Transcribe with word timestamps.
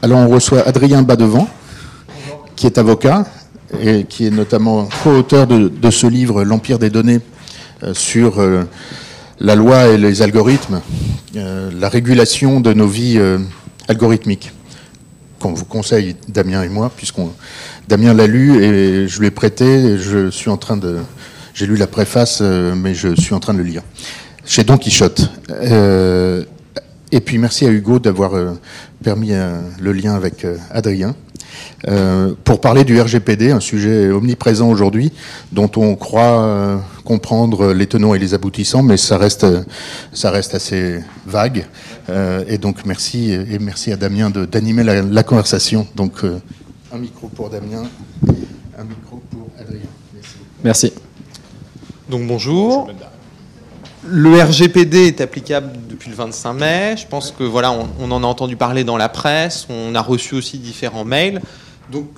Alors 0.00 0.20
on 0.20 0.28
reçoit 0.28 0.60
Adrien 0.60 1.02
Badevant, 1.02 1.48
qui 2.54 2.66
est 2.66 2.78
avocat 2.78 3.26
et 3.82 4.04
qui 4.04 4.26
est 4.26 4.30
notamment 4.30 4.88
co-auteur 5.02 5.48
de, 5.48 5.90
ce 5.90 6.06
livre 6.06 6.44
L'Empire 6.44 6.78
des 6.78 6.88
données 6.88 7.18
euh, 7.82 7.94
sur 7.94 8.38
euh, 8.38 8.62
la 9.40 9.56
loi 9.56 9.88
et 9.88 9.98
les 9.98 10.22
algorithmes, 10.22 10.82
euh, 11.34 11.72
la 11.76 11.88
régulation 11.88 12.60
de 12.60 12.72
nos 12.72 12.86
vies 12.86 13.18
algorithmiques, 13.88 14.52
qu'on 15.40 15.52
vous 15.52 15.64
conseille, 15.64 16.14
Damien 16.28 16.62
et 16.62 16.68
moi, 16.68 16.92
puisqu'on 16.96 17.32
Damien 17.88 18.14
l'a 18.14 18.28
lu 18.28 18.62
et 18.62 19.08
je 19.08 19.18
lui 19.18 19.26
ai 19.26 19.32
prêté. 19.32 19.98
je 19.98 20.30
suis 20.30 20.48
en 20.48 20.58
train 20.58 20.76
de, 20.76 20.98
j'ai 21.54 21.66
lu 21.66 21.74
la 21.74 21.88
préface, 21.88 22.40
mais 22.40 22.94
je 22.94 23.16
suis 23.16 23.34
en 23.34 23.40
train 23.40 23.52
de 23.52 23.58
le 23.58 23.64
lire 23.64 23.82
chez 24.44 24.62
Don 24.62 24.78
Quichotte. 24.78 25.28
et 25.60 27.20
puis 27.20 27.38
merci 27.38 27.66
à 27.66 27.70
Hugo 27.70 27.98
d'avoir 27.98 28.32
permis 29.02 29.32
le 29.80 29.92
lien 29.92 30.14
avec 30.14 30.46
Adrien. 30.70 31.14
Euh, 31.86 32.34
pour 32.44 32.60
parler 32.60 32.84
du 32.84 33.00
RGPD, 33.00 33.50
un 33.50 33.60
sujet 33.60 34.10
omniprésent 34.10 34.68
aujourd'hui, 34.68 35.12
dont 35.52 35.70
on 35.76 35.94
croit 35.94 36.42
euh, 36.42 36.76
comprendre 37.04 37.72
les 37.72 37.86
tenants 37.86 38.14
et 38.14 38.18
les 38.18 38.34
aboutissants, 38.34 38.82
mais 38.82 38.96
ça 38.96 39.16
reste, 39.16 39.46
ça 40.12 40.30
reste 40.30 40.54
assez 40.54 41.00
vague. 41.26 41.66
Euh, 42.08 42.44
et 42.48 42.58
donc 42.58 42.84
merci 42.84 43.32
et 43.32 43.58
merci 43.58 43.92
à 43.92 43.96
Damien 43.96 44.30
d'animer 44.30 44.82
la, 44.82 45.22
conversation. 45.22 45.86
Donc 45.94 46.24
un 46.92 46.98
micro 46.98 47.28
pour 47.28 47.50
Damien, 47.50 47.84
un 48.78 48.84
micro 48.84 49.22
pour 49.30 49.48
Adrien. 49.58 49.80
Merci. 50.64 50.92
Donc 52.08 52.26
bonjour. 52.26 52.88
Le 54.06 54.40
RGPD 54.40 55.08
est 55.08 55.20
applicable 55.20 55.72
depuis 55.88 56.10
le 56.10 56.16
25 56.16 56.52
mai. 56.52 56.94
Je 56.96 57.06
pense 57.06 57.32
que 57.32 57.42
voilà, 57.42 57.72
on, 57.72 58.10
en 58.10 58.22
a 58.22 58.26
entendu 58.26 58.56
parler 58.56 58.84
dans 58.84 58.96
la 58.96 59.08
presse. 59.08 59.66
On 59.68 59.94
a 59.94 60.00
reçu 60.00 60.36
aussi 60.36 60.58
différents 60.58 61.04
mails. 61.04 61.42
Donc, 61.90 62.08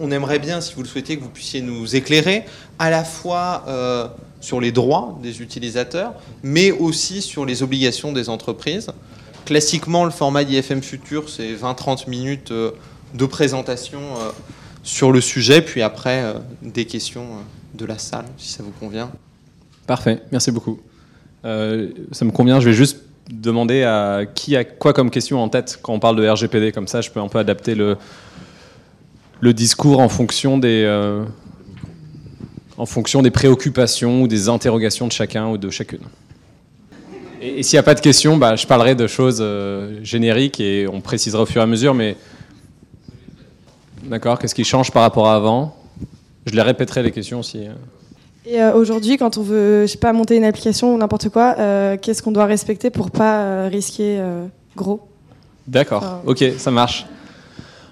on 0.00 0.10
aimerait 0.10 0.40
bien, 0.40 0.60
si 0.60 0.74
vous 0.74 0.82
le 0.82 0.88
souhaitez, 0.88 1.16
que 1.16 1.22
vous 1.22 1.28
puissiez 1.28 1.60
nous 1.60 1.94
éclairer 1.94 2.44
à 2.78 2.90
la 2.90 3.04
fois 3.04 3.64
euh, 3.68 4.08
sur 4.40 4.60
les 4.60 4.72
droits 4.72 5.18
des 5.22 5.40
utilisateurs, 5.40 6.14
mais 6.42 6.72
aussi 6.72 7.22
sur 7.22 7.44
les 7.44 7.62
obligations 7.62 8.12
des 8.12 8.28
entreprises. 8.28 8.88
Classiquement, 9.44 10.04
le 10.04 10.10
format 10.10 10.44
d'IFM 10.44 10.82
Futur, 10.82 11.28
c'est 11.28 11.54
20-30 11.54 12.10
minutes 12.10 12.50
euh, 12.50 12.72
de 13.14 13.26
présentation 13.26 14.00
euh, 14.00 14.30
sur 14.82 15.12
le 15.12 15.20
sujet, 15.20 15.62
puis 15.62 15.82
après, 15.82 16.34
des 16.62 16.84
questions 16.84 17.26
de 17.74 17.84
la 17.84 17.98
salle, 17.98 18.24
si 18.38 18.48
ça 18.48 18.62
vous 18.62 18.72
convient. 18.80 19.10
Parfait, 19.86 20.22
merci 20.30 20.50
beaucoup. 20.50 20.78
Ça 21.42 22.24
me 22.24 22.30
convient, 22.30 22.60
je 22.60 22.68
vais 22.68 22.74
juste 22.74 23.02
demander 23.30 23.82
à 23.82 24.22
qui 24.34 24.56
a 24.56 24.64
quoi 24.64 24.92
comme 24.92 25.10
question 25.10 25.42
en 25.42 25.48
tête 25.48 25.78
quand 25.82 25.92
on 25.92 26.00
parle 26.00 26.16
de 26.16 26.28
RGPD, 26.28 26.72
comme 26.72 26.88
ça 26.88 27.00
je 27.00 27.10
peux 27.10 27.20
un 27.20 27.28
peu 27.28 27.38
adapter 27.38 27.74
le, 27.74 27.96
le 29.40 29.52
discours 29.52 30.00
en 30.00 30.08
fonction 30.08 30.58
des, 30.58 30.84
euh, 30.84 31.24
en 32.76 32.86
fonction 32.86 33.22
des 33.22 33.30
préoccupations 33.30 34.22
ou 34.22 34.28
des 34.28 34.48
interrogations 34.48 35.06
de 35.06 35.12
chacun 35.12 35.48
ou 35.48 35.58
de 35.58 35.70
chacune. 35.70 36.00
Et, 37.40 37.62
s'il 37.62 37.76
n'y 37.76 37.80
a 37.80 37.84
pas 37.84 37.94
de 37.94 38.00
questions, 38.00 38.36
bah, 38.36 38.56
je 38.56 38.66
parlerai 38.66 38.94
de 38.94 39.06
choses 39.06 39.38
euh, 39.40 40.00
génériques 40.02 40.60
et 40.60 40.88
on 40.88 41.00
précisera 41.00 41.42
au 41.42 41.46
fur 41.46 41.60
et 41.60 41.64
à 41.64 41.66
mesure, 41.66 41.94
mais 41.94 42.16
d'accord, 44.02 44.38
qu'est-ce 44.38 44.54
qui 44.54 44.64
change 44.64 44.90
par 44.90 45.02
rapport 45.02 45.28
à 45.28 45.36
avant? 45.36 45.76
Je 46.46 46.54
les 46.54 46.62
répéterai 46.62 47.02
les 47.02 47.12
questions 47.12 47.40
aussi. 47.40 47.66
Et 48.50 48.62
euh, 48.62 48.72
aujourd'hui, 48.72 49.18
quand 49.18 49.36
on 49.36 49.42
veut, 49.42 49.82
je 49.82 49.92
sais 49.92 49.98
pas, 49.98 50.12
monter 50.12 50.36
une 50.36 50.44
application 50.44 50.94
ou 50.94 50.98
n'importe 50.98 51.28
quoi, 51.28 51.54
qu'est-ce 52.00 52.22
qu'on 52.22 52.32
doit 52.32 52.46
respecter 52.46 52.90
pour 52.90 53.10
pas 53.10 53.68
risquer 53.68 54.22
gros? 54.74 55.00
D'accord, 55.66 56.22
ok, 56.24 56.44
ça 56.56 56.70
marche. 56.70 57.06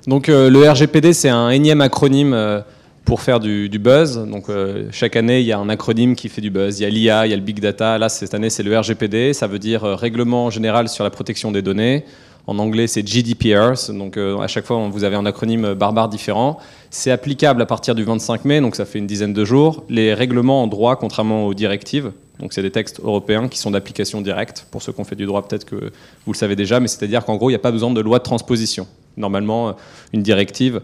Donc 0.06 0.28
euh, 0.28 0.48
le 0.48 0.68
RGPD, 0.68 1.12
c'est 1.12 1.28
un 1.28 1.50
énième 1.50 1.80
acronyme 1.80 2.32
euh, 2.32 2.60
pour 3.04 3.20
faire 3.20 3.40
du, 3.40 3.68
buzz. 3.68 4.24
Donc 4.30 4.48
euh, 4.48 4.86
chaque 4.92 5.16
année, 5.16 5.40
il 5.40 5.46
y 5.46 5.52
a 5.52 5.58
un 5.58 5.68
acronyme 5.68 6.14
qui 6.14 6.28
fait 6.28 6.40
du 6.40 6.50
buzz. 6.50 6.78
Il 6.78 6.84
y 6.84 6.86
a 6.86 6.90
l'IA, 6.90 7.26
il 7.26 7.30
y 7.30 7.32
a 7.32 7.36
le 7.36 7.42
big 7.42 7.58
data. 7.58 7.98
Là, 7.98 8.08
cette 8.08 8.32
année, 8.32 8.48
c'est 8.48 8.62
le 8.62 8.78
RGPD. 8.78 9.32
Ça 9.32 9.48
veut 9.48 9.58
dire 9.58 9.82
Règlement 9.82 10.48
général 10.50 10.88
sur 10.88 11.02
la 11.02 11.10
protection 11.10 11.50
des 11.50 11.60
données. 11.60 12.04
En 12.46 12.58
anglais, 12.58 12.86
c'est 12.86 13.06
GDPR. 13.06 13.72
Donc 13.92 14.16
à 14.16 14.46
chaque 14.46 14.64
fois, 14.64 14.88
vous 14.88 15.04
avez 15.04 15.16
un 15.16 15.26
acronyme 15.26 15.74
barbare 15.74 16.08
différent. 16.08 16.58
C'est 16.90 17.10
applicable 17.10 17.60
à 17.60 17.66
partir 17.66 17.94
du 17.94 18.04
25 18.04 18.44
mai, 18.44 18.60
donc 18.60 18.76
ça 18.76 18.84
fait 18.84 18.98
une 18.98 19.06
dizaine 19.06 19.32
de 19.32 19.44
jours. 19.44 19.84
Les 19.88 20.14
règlements 20.14 20.62
en 20.62 20.66
droit, 20.66 20.96
contrairement 20.96 21.46
aux 21.46 21.54
directives, 21.54 22.12
donc 22.38 22.52
c'est 22.52 22.62
des 22.62 22.70
textes 22.70 23.00
européens 23.00 23.48
qui 23.48 23.58
sont 23.58 23.72
d'application 23.72 24.20
directe. 24.20 24.66
Pour 24.70 24.82
ceux 24.82 24.92
qui 24.92 25.00
ont 25.00 25.04
fait 25.04 25.16
du 25.16 25.26
droit, 25.26 25.46
peut-être 25.46 25.64
que 25.64 25.76
vous 26.24 26.32
le 26.32 26.36
savez 26.36 26.54
déjà, 26.54 26.78
mais 26.78 26.88
c'est-à-dire 26.88 27.24
qu'en 27.24 27.36
gros, 27.36 27.50
il 27.50 27.52
n'y 27.52 27.56
a 27.56 27.60
pas 27.60 27.72
besoin 27.72 27.90
de 27.90 28.00
loi 28.00 28.18
de 28.18 28.24
transposition 28.24 28.86
normalement 29.16 29.74
une 30.12 30.22
directive. 30.22 30.80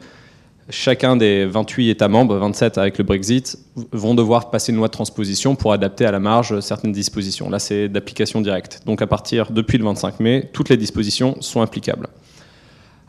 Chacun 0.75 1.17
des 1.17 1.45
28 1.45 1.91
États 1.91 2.09
membres, 2.09 2.35
27 2.39 2.79
avec 2.79 2.97
le 2.97 3.05
Brexit, 3.05 3.59
vont 3.93 4.15
devoir 4.15 4.51
passer 4.51 4.73
une 4.73 4.79
loi 4.79 4.89
de 4.89 4.93
transposition 4.93 5.55
pour 5.55 5.75
adapter 5.75 6.07
à 6.07 6.11
la 6.11 6.19
marge 6.19 6.61
certaines 6.61 6.93
dispositions. 6.93 7.51
Là, 7.51 7.59
c'est 7.59 7.91
d'application 7.91 8.41
directe. 8.41 8.81
Donc 8.87 9.03
à 9.03 9.07
partir 9.07 9.53
depuis 9.53 9.77
le 9.77 9.85
25 9.85 10.21
mai, 10.21 10.49
toutes 10.55 10.71
les 10.71 10.79
dispositions 10.79 11.37
sont 11.41 11.61
applicables. 11.61 12.09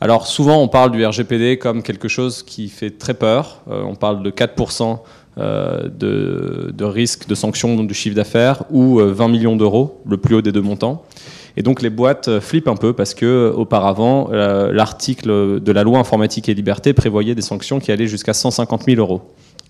Alors 0.01 0.27
souvent, 0.27 0.61
on 0.61 0.67
parle 0.67 0.91
du 0.91 1.05
RGPD 1.05 1.57
comme 1.57 1.83
quelque 1.83 2.09
chose 2.09 2.43
qui 2.43 2.67
fait 2.67 2.91
très 2.91 3.13
peur. 3.13 3.61
Euh, 3.69 3.81
on 3.83 3.95
parle 3.95 4.23
de 4.23 4.29
4% 4.29 4.99
euh, 5.37 5.87
de, 5.87 6.69
de, 6.75 6.83
risque 6.83 7.29
de 7.29 7.33
sanction 7.33 7.81
du 7.81 7.93
chiffre 7.93 8.15
d'affaires 8.15 8.63
ou 8.71 8.97
20 8.97 9.23
euh, 9.23 9.27
millions 9.29 9.55
d'euros, 9.55 10.01
le 10.05 10.17
plus 10.17 10.35
haut 10.35 10.41
des 10.41 10.51
deux 10.51 10.61
montants. 10.61 11.05
Et 11.55 11.61
donc 11.61 11.81
les 11.81 11.89
boîtes 11.89 12.27
euh, 12.27 12.41
flippent 12.41 12.67
un 12.67 12.75
peu 12.75 12.93
parce 12.93 13.13
que 13.13 13.25
euh, 13.25 13.53
auparavant, 13.53 14.29
euh, 14.31 14.71
l'article 14.71 15.59
de 15.59 15.71
la 15.71 15.83
loi 15.83 15.99
informatique 15.99 16.49
et 16.49 16.53
liberté 16.53 16.93
prévoyait 16.93 17.35
des 17.35 17.41
sanctions 17.41 17.79
qui 17.79 17.91
allaient 17.91 18.07
jusqu'à 18.07 18.33
150 18.33 18.83
000 18.85 18.99
euros. 18.99 19.21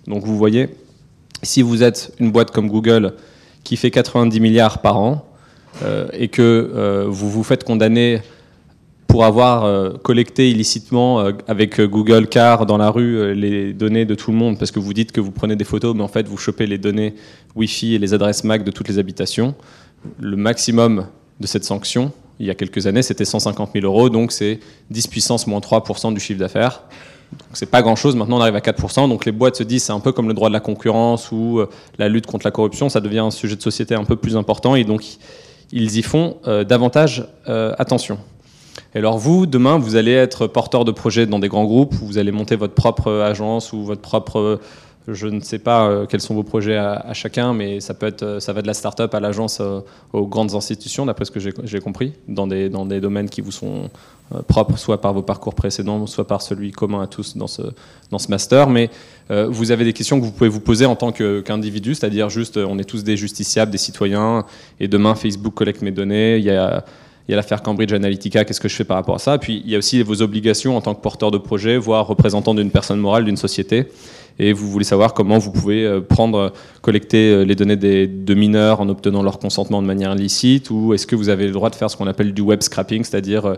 Donc 0.08 0.24
vous 0.24 0.38
voyez, 0.38 0.70
si 1.42 1.62
vous 1.62 1.84
êtes 1.84 2.14
une 2.20 2.32
boîte 2.32 2.52
comme 2.52 2.70
Google 2.70 3.14
qui 3.64 3.76
fait 3.76 3.92
90 3.92 4.40
milliards 4.40 4.82
par 4.82 4.98
an 4.98 5.26
et 6.14 6.28
que 6.28 7.06
vous 7.08 7.32
vous 7.32 7.44
faites 7.44 7.64
condamner 7.64 8.22
pour 9.08 9.24
avoir 9.24 9.94
collecté 10.04 10.52
illicitement 10.52 11.20
avec 11.48 11.80
Google 11.80 12.28
Car 12.28 12.66
dans 12.66 12.78
la 12.78 12.90
rue 12.90 13.34
les 13.34 13.74
données 13.74 14.06
de 14.06 14.16
tout 14.16 14.32
le 14.32 14.38
monde 14.38 14.60
parce 14.60 14.72
que 14.72 14.80
vous 14.80 14.94
dites 14.94 15.14
que 15.14 15.22
vous 15.22 15.32
prenez 15.32 15.56
des 15.56 15.64
photos, 15.64 15.96
mais 15.96 16.04
en 16.04 16.10
fait 16.10 16.28
vous 16.28 16.38
chopez 16.38 16.68
les 16.68 16.78
données 16.78 17.16
Wi-Fi 17.56 17.96
et 17.96 18.00
les 18.00 18.14
adresses 18.14 18.44
MAC 18.44 18.66
de 18.66 18.72
toutes 18.72 18.90
les 18.90 19.00
habitations. 19.00 19.56
Le 20.20 20.36
maximum 20.36 21.08
de 21.40 21.48
cette 21.48 21.64
sanction, 21.64 22.12
il 22.40 22.48
y 22.48 22.50
a 22.50 22.56
quelques 22.56 22.88
années, 22.88 23.02
c'était 23.04 23.26
150 23.26 23.72
000 23.74 23.86
euros, 23.86 24.10
donc 24.10 24.32
c'est 24.32 24.60
10 24.90 25.08
puissance 25.08 25.48
moins 25.48 25.60
3% 25.60 26.14
du 26.14 26.20
chiffre 26.20 26.40
d'affaires. 26.40 26.84
C'est 27.54 27.70
pas 27.70 27.82
grand 27.82 27.96
chose, 27.96 28.16
maintenant 28.16 28.38
on 28.38 28.42
arrive 28.42 28.56
à 28.56 28.60
4%, 28.60 29.10
donc 29.10 29.26
les 29.26 29.32
boîtes 29.32 29.56
se 29.56 29.64
disent 29.64 29.84
c'est 29.84 29.94
un 29.94 30.00
peu 30.00 30.12
comme 30.12 30.28
le 30.28 30.34
droit 30.34 30.50
de 30.50 30.54
la 30.54 30.60
concurrence 30.60 31.32
ou 31.32 31.60
euh, 31.60 31.70
la 31.98 32.08
lutte 32.08 32.28
contre 32.28 32.46
la 32.46 32.52
corruption, 32.52 32.90
ça 32.90 33.02
devient 33.02 33.20
un 33.20 33.32
sujet 33.32 33.56
de 33.56 33.62
société 33.62 33.96
un 33.96 34.04
peu 34.04 34.16
plus 34.16 34.38
important 34.38 34.76
et 34.76 34.84
donc 34.84 35.04
ils 35.72 35.98
y 35.98 36.04
font 36.04 36.38
euh, 36.48 36.64
davantage 36.64 37.26
euh, 37.48 37.74
attention. 37.80 38.20
Et 38.94 39.00
alors 39.00 39.18
vous, 39.18 39.48
demain, 39.48 39.80
vous 39.80 39.96
allez 39.96 40.12
être 40.12 40.46
porteur 40.46 40.86
de 40.86 40.92
projet 40.92 41.26
dans 41.26 41.40
des 41.40 41.48
grands 41.48 41.66
groupes, 41.66 41.94
vous 41.96 42.20
allez 42.20 42.32
monter 42.32 42.56
votre 42.56 42.76
propre 42.76 43.12
agence 43.12 43.74
ou 43.74 43.84
votre 43.84 44.02
propre 44.02 44.60
je 45.08 45.28
ne 45.28 45.42
sais 45.42 45.60
pas 45.60 45.88
euh, 45.88 46.06
quels 46.06 46.22
sont 46.22 46.34
vos 46.34 46.44
projets 46.44 46.78
à, 46.78 47.14
chacun, 47.14 47.54
mais 47.54 47.80
ça 47.80 47.94
peut 47.94 48.06
être, 48.06 48.24
euh, 48.24 48.40
ça 48.40 48.54
va 48.54 48.62
de 48.62 48.68
la 48.68 48.74
start-up 48.74 49.14
à 49.14 49.20
l'agence 49.20 49.60
euh, 49.60 49.82
aux 50.14 50.28
grandes 50.28 50.56
institutions, 50.56 51.06
d'après 51.06 51.26
ce 51.26 51.32
que 51.32 51.40
j'ai 51.40 51.80
compris, 51.82 52.14
dans 52.28 52.48
des, 52.48 52.70
dans 52.70 52.86
des 52.86 53.02
domaines 53.02 53.30
qui 53.30 53.42
vous 53.42 53.52
sont 53.52 53.90
propres, 54.48 54.78
soit 54.78 55.02
par 55.02 55.14
vos 55.14 55.22
parcours 55.22 55.54
précédents, 55.54 56.08
soit 56.08 56.26
par 56.26 56.42
celui 56.42 56.72
commun 56.72 57.02
à 57.02 57.08
tous 57.08 57.38
dans 57.38 57.48
ce, 57.48 57.62
dans 58.10 58.18
ce 58.18 58.30
master. 58.30 58.70
Mais 58.70 58.90
vous 59.30 59.72
avez 59.72 59.84
des 59.84 59.94
questions 59.94 60.20
que 60.20 60.26
vous 60.26 60.32
pouvez 60.32 60.50
vous 60.50 60.62
poser 60.62 60.86
en 60.86 60.96
tant 60.96 61.12
qu'individu, 61.12 61.94
c'est-à-dire 61.94 62.30
juste, 62.30 62.58
on 62.58 62.80
est 62.80 62.84
tous 62.84 63.04
des 63.04 63.16
justiciables, 63.16 63.72
des 63.72 63.78
citoyens, 63.78 64.46
et 64.80 64.88
demain 64.88 65.14
Facebook 65.14 65.54
collecte 65.54 65.82
mes 65.82 65.92
données, 65.92 66.42
il 67.28 67.32
y 67.32 67.34
a 67.34 67.38
l'affaire 67.38 67.62
Cambridge 67.62 67.94
Analytica, 67.94 68.44
qu'est-ce 68.44 68.60
que 68.60 68.68
je 68.68 68.76
fais 68.76 68.84
par 68.84 68.98
rapport 68.98 69.16
à 69.16 69.20
ça? 69.20 69.38
Puis 69.38 69.62
il 69.66 69.72
y 69.72 69.76
a 69.76 69.78
aussi 69.78 70.02
vos 70.04 70.22
obligations 70.22 70.76
en 70.76 70.82
tant 70.82 70.94
que 70.94 71.02
porteur 71.02 71.32
de 71.32 71.38
projet, 71.38 71.78
voire 71.78 72.06
représentant 72.06 72.54
d'une 72.54 72.72
personne 72.72 73.00
morale, 73.00 73.26
d'une 73.26 73.38
société 73.38 73.88
et 74.40 74.54
vous 74.54 74.70
voulez 74.70 74.86
savoir 74.86 75.14
comment 75.14 75.38
vous 75.38 75.52
pouvez 75.52 75.86
euh, 75.86 76.02
prendre, 76.02 76.54
collecter 76.82 77.32
euh, 77.32 77.44
les 77.44 77.56
données 77.56 77.76
des, 77.76 78.08
de 78.08 78.34
mineurs 78.34 78.82
en 78.82 78.90
obtenant 78.90 79.22
leur 79.22 79.40
consentement 79.40 79.82
de 79.82 79.88
manière 79.88 80.14
illicite, 80.16 80.70
ou 80.70 80.94
est-ce 80.94 81.06
que 81.06 81.16
vous 81.16 81.30
avez 81.30 81.46
le 81.46 81.54
droit 81.54 81.70
de 81.70 81.76
faire 81.76 81.90
ce 81.90 81.98
qu'on 81.98 82.08
appelle 82.08 82.34
du 82.34 82.42
web 82.42 82.62
scrapping, 82.62 83.04
c'est-à-dire 83.04 83.56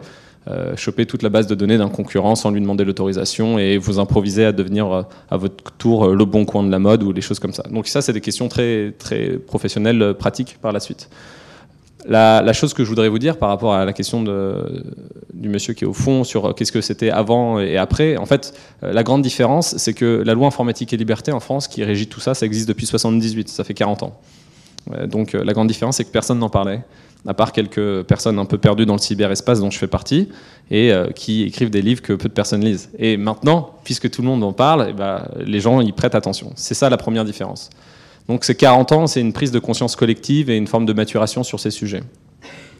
euh, 0.47 0.75
choper 0.75 1.05
toute 1.05 1.23
la 1.23 1.29
base 1.29 1.47
de 1.47 1.55
données 1.55 1.77
d'un 1.77 1.89
concurrent 1.89 2.35
sans 2.35 2.51
lui 2.51 2.61
demander 2.61 2.83
l'autorisation 2.83 3.57
et 3.57 3.77
vous 3.77 3.99
improviser 3.99 4.45
à 4.45 4.51
devenir 4.51 5.05
à 5.29 5.37
votre 5.37 5.71
tour 5.77 6.09
le 6.09 6.25
bon 6.25 6.45
coin 6.45 6.63
de 6.63 6.69
la 6.69 6.77
mode 6.77 7.03
ou 7.03 7.13
des 7.13 7.21
choses 7.21 7.39
comme 7.39 7.53
ça. 7.53 7.63
Donc 7.71 7.87
ça, 7.87 8.01
c'est 8.01 8.13
des 8.13 8.21
questions 8.21 8.47
très, 8.47 8.93
très 8.99 9.39
professionnelles, 9.39 10.13
pratiques 10.19 10.57
par 10.61 10.71
la 10.71 10.79
suite. 10.79 11.09
La, 12.07 12.53
chose 12.53 12.73
que 12.73 12.83
je 12.83 12.89
voudrais 12.89 13.09
vous 13.09 13.19
dire 13.19 13.37
par 13.37 13.49
rapport 13.49 13.73
à 13.73 13.85
la 13.85 13.93
question 13.93 14.23
du 15.33 15.49
monsieur 15.49 15.73
qui 15.73 15.85
est 15.85 15.87
au 15.87 15.93
fond 15.93 16.23
sur 16.23 16.53
qu'est-ce 16.55 16.71
que 16.71 16.81
c'était 16.81 17.09
avant 17.09 17.59
et 17.59 17.77
après, 17.77 18.17
en 18.17 18.25
fait, 18.25 18.53
euh, 18.83 18.93
la 18.93 19.03
grande 19.03 19.21
différence, 19.21 19.77
c'est 19.77 19.93
que 19.93 20.21
la 20.25 20.33
loi 20.33 20.47
informatique 20.47 20.93
et 20.93 20.97
liberté 20.97 21.31
en 21.31 21.39
France, 21.39 21.67
qui 21.67 21.83
régit 21.83 22.07
tout 22.07 22.19
ça, 22.19 22.33
ça 22.33 22.45
existe 22.45 22.67
depuis 22.67 22.85
78, 22.85 23.49
ça 23.49 23.63
fait 23.63 23.73
40 23.73 24.03
ans. 24.03 24.19
Donc 25.07 25.33
la 25.33 25.51
grande 25.53 25.67
différence, 25.67 25.97
c'est 25.97 26.03
que 26.03 26.11
personne 26.11 26.37
n'en 26.37 26.49
parlait 26.49 26.81
à 27.27 27.33
part 27.33 27.51
quelques 27.51 28.03
personnes 28.03 28.39
un 28.39 28.45
peu 28.45 28.57
perdues 28.57 28.85
dans 28.85 28.93
le 28.93 28.99
cyberespace 28.99 29.59
dont 29.59 29.71
je 29.71 29.77
fais 29.77 29.87
partie, 29.87 30.29
et 30.69 30.91
euh, 30.91 31.09
qui 31.09 31.43
écrivent 31.43 31.69
des 31.69 31.81
livres 31.81 32.01
que 32.01 32.13
peu 32.13 32.29
de 32.29 32.33
personnes 32.33 32.63
lisent. 32.63 32.89
Et 32.99 33.17
maintenant, 33.17 33.71
puisque 33.83 34.09
tout 34.09 34.21
le 34.21 34.27
monde 34.27 34.43
en 34.43 34.53
parle, 34.53 34.87
eh 34.89 34.93
ben, 34.93 35.27
les 35.39 35.59
gens 35.59 35.81
y 35.81 35.91
prêtent 35.91 36.15
attention. 36.15 36.51
C'est 36.55 36.73
ça 36.73 36.89
la 36.89 36.97
première 36.97 37.25
différence. 37.25 37.69
Donc 38.27 38.43
ces 38.43 38.55
40 38.55 38.91
ans, 38.91 39.07
c'est 39.07 39.21
une 39.21 39.33
prise 39.33 39.51
de 39.51 39.59
conscience 39.59 39.95
collective 39.95 40.49
et 40.49 40.57
une 40.57 40.67
forme 40.67 40.85
de 40.85 40.93
maturation 40.93 41.43
sur 41.43 41.59
ces 41.59 41.71
sujets. 41.71 42.01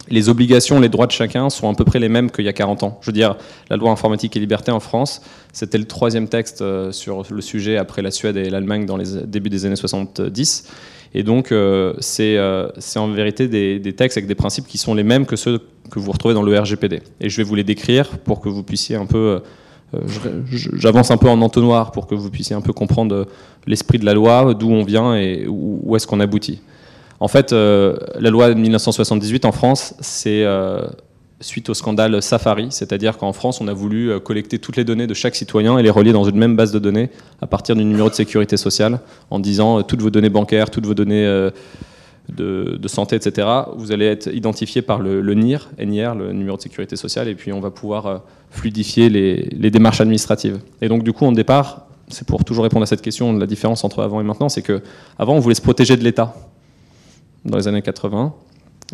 Les 0.07 0.29
obligations, 0.29 0.79
les 0.79 0.89
droits 0.89 1.07
de 1.07 1.11
chacun 1.11 1.49
sont 1.49 1.69
à 1.69 1.73
peu 1.73 1.83
près 1.83 1.99
les 1.99 2.09
mêmes 2.09 2.29
qu'il 2.29 2.45
y 2.45 2.47
a 2.47 2.53
40 2.53 2.83
ans. 2.83 2.99
Je 3.01 3.07
veux 3.07 3.13
dire, 3.13 3.37
la 3.69 3.75
loi 3.75 3.89
informatique 3.89 4.37
et 4.37 4.39
liberté 4.39 4.71
en 4.71 4.79
France, 4.79 5.21
c'était 5.51 5.79
le 5.79 5.85
troisième 5.85 6.27
texte 6.27 6.61
euh, 6.61 6.91
sur 6.91 7.23
le 7.29 7.41
sujet 7.41 7.77
après 7.77 8.03
la 8.03 8.11
Suède 8.11 8.37
et 8.37 8.49
l'Allemagne 8.49 8.85
dans 8.85 8.97
les 8.97 9.25
débuts 9.25 9.49
des 9.49 9.65
années 9.65 9.75
70. 9.75 10.67
Et 11.15 11.23
donc, 11.23 11.51
euh, 11.51 11.93
euh, 12.19 12.69
c'est 12.77 12.99
en 12.99 13.07
vérité 13.07 13.47
des, 13.47 13.93
textes 13.93 14.17
avec 14.17 14.27
des 14.27 14.35
principes 14.35 14.67
qui 14.67 14.77
sont 14.77 14.93
les 14.93 15.03
mêmes 15.03 15.25
que 15.25 15.35
ceux 15.35 15.59
que 15.89 15.97
vous 15.97 16.11
retrouvez 16.11 16.33
dans 16.35 16.43
le 16.43 16.59
RGPD. 16.59 17.01
Et 17.21 17.29
je 17.29 17.37
vais 17.37 17.43
vous 17.43 17.55
les 17.55 17.63
décrire 17.63 18.19
pour 18.19 18.41
que 18.41 18.49
vous 18.49 18.63
puissiez 18.63 18.95
un 18.95 19.05
peu... 19.05 19.41
j'avance 20.73 21.11
un 21.11 21.17
peu 21.17 21.29
en 21.29 21.41
entonnoir 21.41 21.91
pour 21.91 22.07
que 22.07 22.15
vous 22.15 22.29
puissiez 22.29 22.55
un 22.55 22.61
peu 22.61 22.73
comprendre 22.73 23.27
l'esprit 23.67 23.99
de 23.99 24.05
la 24.05 24.13
loi, 24.13 24.53
d'où 24.53 24.71
on 24.71 24.83
vient 24.83 25.15
et 25.15 25.45
où, 25.47 25.95
est-ce 25.95 26.07
qu'on 26.07 26.19
aboutit. 26.19 26.61
En 27.19 27.27
fait, 27.27 27.51
la 27.51 28.29
loi 28.29 28.49
de 28.49 28.59
1978 28.59 29.45
en 29.45 29.51
France, 29.51 29.95
c'est 29.99 30.45
suite 31.41 31.69
au 31.69 31.73
scandale 31.73 32.21
Safari, 32.21 32.67
c'est-à-dire 32.69 33.17
qu'en 33.17 33.33
France, 33.33 33.59
on 33.61 33.67
a 33.67 33.73
voulu 33.73 34.11
euh, 34.11 34.19
collecter 34.19 34.59
toutes 34.59 34.77
les 34.77 34.83
données 34.83 35.07
de 35.07 35.13
chaque 35.13 35.35
citoyen 35.35 35.77
et 35.77 35.83
les 35.83 35.89
relier 35.89 36.13
dans 36.13 36.23
une 36.23 36.37
même 36.37 36.55
base 36.55 36.71
de 36.71 36.79
données 36.79 37.09
à 37.41 37.47
partir 37.47 37.75
du 37.75 37.83
numéro 37.83 38.09
de 38.09 38.15
sécurité 38.15 38.57
sociale, 38.57 38.99
en 39.29 39.39
disant 39.39 39.79
euh, 39.79 39.81
toutes 39.81 40.01
vos 40.01 40.09
données 40.09 40.29
bancaires, 40.29 40.69
toutes 40.69 40.85
vos 40.85 40.93
données 40.93 41.25
euh, 42.39 42.77
de, 42.77 42.87
santé, 42.87 43.15
etc. 43.15 43.47
Vous 43.75 43.91
allez 43.91 44.05
être 44.05 44.33
identifié 44.33 44.81
par 44.81 44.99
le, 44.99 45.21
NIR, 45.33 45.69
le 45.77 46.31
numéro 46.31 46.57
de 46.57 46.61
sécurité 46.61 46.95
sociale, 46.95 47.27
et 47.27 47.35
puis 47.35 47.53
on 47.53 47.59
va 47.59 47.71
pouvoir 47.71 48.21
fluidifier 48.51 49.09
les, 49.09 49.49
les 49.51 49.71
démarches 49.71 50.01
administratives. 50.01 50.59
Et 50.81 50.87
donc 50.87 51.03
du 51.03 51.13
coup, 51.13 51.25
en 51.25 51.31
départ, 51.31 51.87
c'est 52.07 52.27
pour 52.27 52.43
toujours 52.43 52.63
répondre 52.63 52.83
à 52.83 52.87
cette 52.87 53.01
question, 53.01 53.33
la 53.33 53.47
différence 53.47 53.83
entre 53.83 54.03
avant 54.03 54.21
et 54.21 54.23
maintenant, 54.23 54.49
c'est 54.49 54.61
que 54.61 54.81
avant, 55.17 55.35
on 55.35 55.39
voulait 55.39 55.55
se 55.55 55.61
protéger 55.61 55.97
de 55.97 56.03
l'État 56.03 56.35
dans 57.45 57.57
les 57.57 57.67
années 57.67 57.81
80. 57.81 58.33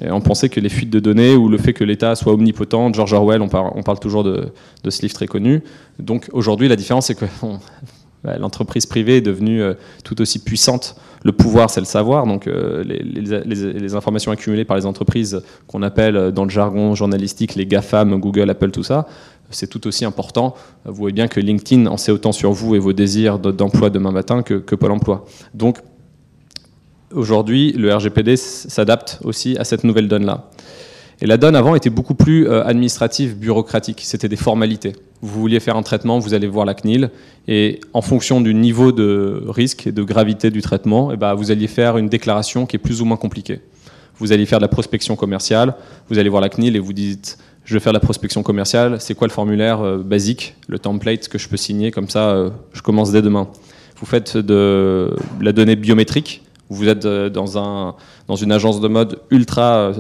Et 0.01 0.09
on 0.09 0.21
pensait 0.21 0.47
que 0.47 0.59
les 0.59 0.69
fuites 0.69 0.89
de 0.89 0.99
données 0.99 1.35
ou 1.35 1.49
le 1.49 1.57
fait 1.57 1.73
que 1.73 1.83
l'État 1.83 2.15
soit 2.15 2.33
omnipotent, 2.33 2.93
George 2.93 3.11
Orwell, 3.11 3.41
on 3.41 3.49
parle, 3.49 3.99
toujours 3.99 4.23
de, 4.23 4.53
ce 4.87 5.01
livre 5.01 5.13
très 5.13 5.27
connu. 5.27 5.63
Donc 5.99 6.29
aujourd'hui, 6.31 6.69
la 6.69 6.77
différence, 6.77 7.07
c'est 7.07 7.15
que 7.15 7.25
l'entreprise 8.23 8.85
privée 8.85 9.17
est 9.17 9.21
devenue 9.21 9.61
euh, 9.61 9.73
tout 10.03 10.21
aussi 10.21 10.39
puissante. 10.39 10.95
Le 11.23 11.31
pouvoir, 11.31 11.69
c'est 11.69 11.79
le 11.79 11.85
savoir. 11.85 12.25
Donc 12.25 12.47
euh, 12.47 12.83
les, 12.83 13.95
informations 13.95 14.31
accumulées 14.31 14.65
par 14.65 14.77
les 14.77 14.85
entreprises, 14.85 15.41
qu'on 15.67 15.81
appelle 15.81 16.15
euh, 16.15 16.31
dans 16.31 16.43
le 16.43 16.49
jargon 16.49 16.95
journalistique 16.95 17.55
les 17.55 17.65
GAFAM, 17.65 18.19
Google, 18.19 18.49
Apple, 18.49 18.71
tout 18.71 18.83
ça, 18.83 19.07
c'est 19.49 19.67
tout 19.67 19.85
aussi 19.87 20.05
important. 20.05 20.55
Vous 20.85 20.93
voyez 20.93 21.13
bien 21.13 21.27
que 21.27 21.39
LinkedIn 21.39 21.87
en 21.87 21.97
sait 21.97 22.11
autant 22.11 22.31
sur 22.31 22.51
vous 22.51 22.75
et 22.75 22.79
vos 22.79 22.93
désirs 22.93 23.39
d'emploi 23.39 23.89
demain 23.89 24.11
matin 24.11 24.43
que, 24.43 24.53
que 24.53 24.75
Pôle 24.75 24.91
emploi. 24.91 25.25
Donc 25.53 25.79
aujourd'hui, 27.13 27.73
le 27.73 27.93
RGPD 27.93 28.37
s'adapte 28.37 29.19
aussi 29.23 29.57
à 29.57 29.63
cette 29.63 29.83
nouvelle 29.83 30.07
donne-là. 30.07 30.49
Et 31.21 31.27
la 31.27 31.37
donne 31.37 31.55
avant 31.55 31.75
était 31.75 31.91
beaucoup 31.91 32.15
plus 32.15 32.47
euh, 32.47 32.65
administrative, 32.65 33.37
bureaucratique. 33.37 34.01
C'était 34.03 34.27
des 34.27 34.35
formalités. 34.35 34.93
Vous 35.21 35.39
vouliez 35.39 35.59
faire 35.59 35.77
un 35.77 35.83
traitement, 35.83 36.17
vous 36.17 36.33
allez 36.33 36.47
voir 36.47 36.65
la 36.65 36.73
CNIL, 36.73 37.11
et 37.47 37.79
en 37.93 38.01
fonction 38.01 38.41
du 38.41 38.55
niveau 38.55 38.91
de 38.91 39.43
risque 39.47 39.85
et 39.85 39.91
de 39.91 40.01
gravité 40.01 40.49
du 40.49 40.63
traitement, 40.63 41.11
eh 41.11 41.17
ben, 41.17 41.35
vous 41.35 41.51
alliez 41.51 41.67
faire 41.67 41.97
une 41.97 42.09
déclaration 42.09 42.65
qui 42.65 42.75
est 42.75 42.79
plus 42.79 43.01
ou 43.01 43.05
moins 43.05 43.17
compliquée. 43.17 43.61
Vous 44.17 44.31
allez 44.31 44.47
faire 44.47 44.57
de 44.57 44.63
la 44.63 44.67
prospection 44.67 45.15
commerciale, 45.15 45.75
vous 46.09 46.17
allez 46.17 46.29
voir 46.29 46.41
la 46.41 46.49
CNIL 46.49 46.75
et 46.75 46.79
vous 46.79 46.93
dites 46.93 47.37
je 47.63 47.75
vais 47.75 47.79
faire 47.79 47.93
de 47.93 47.97
la 47.97 48.01
prospection 48.01 48.41
commerciale, 48.41 48.99
c'est 48.99 49.13
quoi 49.13 49.27
le 49.27 49.31
formulaire 49.31 49.81
euh, 49.81 49.99
basique, 49.99 50.55
le 50.67 50.79
template 50.79 51.27
que 51.27 51.37
je 51.37 51.47
peux 51.47 51.57
signer, 51.57 51.91
comme 51.91 52.09
ça 52.09 52.31
euh, 52.31 52.49
je 52.73 52.81
commence 52.81 53.11
dès 53.11 53.21
demain. 53.21 53.47
Vous 53.97 54.07
faites 54.07 54.35
de 54.35 55.15
la 55.39 55.51
donnée 55.51 55.75
biométrique, 55.75 56.41
vous 56.69 56.87
êtes 56.87 57.05
dans, 57.05 57.59
un, 57.59 57.93
dans 58.27 58.35
une 58.35 58.51
agence 58.51 58.81
de 58.81 58.87
mode 58.87 59.19
ultra 59.29 59.91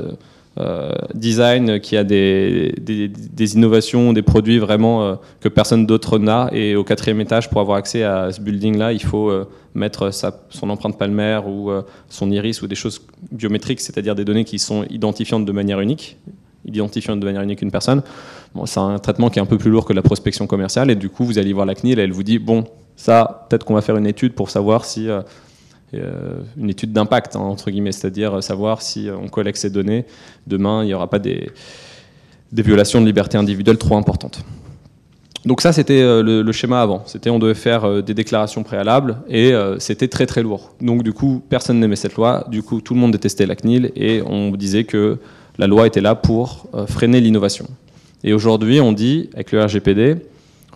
design 1.13 1.79
qui 1.79 1.95
a 1.95 2.03
des, 2.03 2.73
des, 2.77 3.55
innovations, 3.55 4.11
des 4.13 4.21
produits 4.21 4.59
vraiment 4.59 5.17
que 5.39 5.47
personne 5.47 5.85
d'autre 5.85 6.19
n'a. 6.19 6.49
Et 6.51 6.75
au 6.75 6.83
quatrième 6.83 7.21
étage, 7.21 7.49
pour 7.49 7.61
avoir 7.61 7.77
accès 7.77 8.03
à 8.03 8.31
ce 8.31 8.41
building-là, 8.41 8.91
il 8.91 9.01
faut 9.01 9.31
mettre 9.73 10.11
sa, 10.11 10.41
son 10.49 10.69
empreinte 10.69 10.97
palmaire 10.97 11.47
ou 11.47 11.71
son 12.09 12.29
iris 12.31 12.61
ou 12.61 12.67
des 12.67 12.75
choses 12.75 13.01
biométriques, 13.31 13.79
c'est-à-dire 13.79 14.13
des 14.13 14.25
données 14.25 14.43
qui 14.43 14.59
sont 14.59 14.83
identifiantes 14.89 15.45
de 15.45 15.51
manière 15.53 15.79
unique, 15.79 16.17
identifiantes 16.65 17.19
de 17.19 17.25
manière 17.25 17.41
unique 17.41 17.61
une 17.61 17.71
personne. 17.71 18.03
Bon, 18.53 18.65
c'est 18.65 18.79
un 18.79 18.99
traitement 18.99 19.29
qui 19.29 19.39
est 19.39 19.41
un 19.41 19.45
peu 19.45 19.57
plus 19.57 19.71
lourd 19.71 19.85
que 19.85 19.93
la 19.93 20.01
prospection 20.01 20.47
commerciale. 20.47 20.91
Et 20.91 20.95
du 20.95 21.09
coup, 21.09 21.23
vous 21.23 21.39
allez 21.39 21.53
voir 21.53 21.65
la 21.65 21.75
CNIL 21.75 21.99
et 21.99 22.03
elle 22.03 22.11
vous 22.11 22.23
dit, 22.23 22.39
bon, 22.39 22.65
ça, 22.95 23.47
peut-être 23.49 23.65
qu'on 23.65 23.73
va 23.73 23.81
faire 23.81 23.97
une 23.97 24.07
étude 24.07 24.33
pour 24.33 24.49
savoir 24.49 24.85
si... 24.85 25.09
Euh, 25.09 25.21
une 25.93 26.69
étude 26.69 26.93
d'impact, 26.93 27.35
hein, 27.35 27.39
entre 27.39 27.69
guillemets, 27.71 27.91
c'est-à-dire 27.91 28.41
savoir 28.43 28.81
si 28.81 29.09
on 29.11 29.27
collecte 29.27 29.57
ces 29.57 29.69
données, 29.69 30.05
demain, 30.47 30.83
il 30.83 30.87
n'y 30.87 30.93
aura 30.93 31.09
pas 31.09 31.19
des, 31.19 31.51
violations 32.51 33.01
de 33.01 33.05
liberté 33.05 33.37
individuelle 33.37 33.77
trop 33.77 33.97
importantes. 33.97 34.43
Donc 35.43 35.61
ça, 35.61 35.73
c'était 35.73 36.01
euh, 36.01 36.43
le, 36.43 36.51
schéma 36.51 36.81
avant. 36.81 37.01
C'était 37.07 37.31
on 37.31 37.39
devait 37.39 37.55
faire 37.55 37.83
euh, 37.83 38.01
des 38.01 38.13
déclarations 38.13 38.61
préalables 38.61 39.17
et 39.27 39.53
c'était 39.79 40.07
très 40.07 40.25
très 40.25 40.43
lourd. 40.43 40.73
Donc 40.81 41.03
du 41.03 41.13
coup, 41.13 41.41
personne 41.49 41.79
n'aimait 41.79 41.95
cette 41.95 42.15
loi. 42.15 42.45
Du 42.49 42.61
coup, 42.61 42.81
tout 42.81 42.93
le 42.93 42.99
monde 42.99 43.11
détestait 43.11 43.45
la 43.45 43.55
CNIL 43.55 43.91
et 43.95 44.21
on 44.21 44.51
disait 44.51 44.83
que 44.83 45.17
la 45.57 45.67
loi 45.67 45.87
était 45.87 46.01
là 46.01 46.15
pour 46.15 46.67
freiner 46.87 47.19
l'innovation. 47.19 47.65
Et 48.23 48.33
aujourd'hui, 48.33 48.79
on 48.79 48.91
dit, 48.91 49.29
avec 49.33 49.51
le 49.51 49.63
RGPD, 49.63 50.17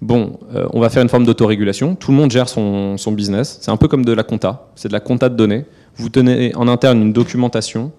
bon, 0.01 0.39
euh, 0.53 0.67
on 0.73 0.79
va 0.79 0.89
faire 0.89 1.01
une 1.01 1.09
forme 1.09 1.25
d'autorégulation, 1.25 1.95
tout 1.95 2.11
le 2.11 2.17
monde 2.17 2.31
gère 2.31 2.49
son, 2.49 2.95
business, 3.11 3.59
c'est 3.61 3.71
un 3.71 3.77
peu 3.77 3.87
comme 3.87 4.05
de 4.05 4.11
la 4.11 4.23
compta, 4.23 4.67
c'est 4.75 4.87
de 4.87 4.93
la 4.93 4.99
compta 4.99 5.29
de 5.29 5.35
données. 5.35 5.65
Vous 5.97 6.09
tenez 6.09 6.53
en 6.55 6.67
interne 6.67 7.01
une 7.01 7.13
documentation, 7.13 7.91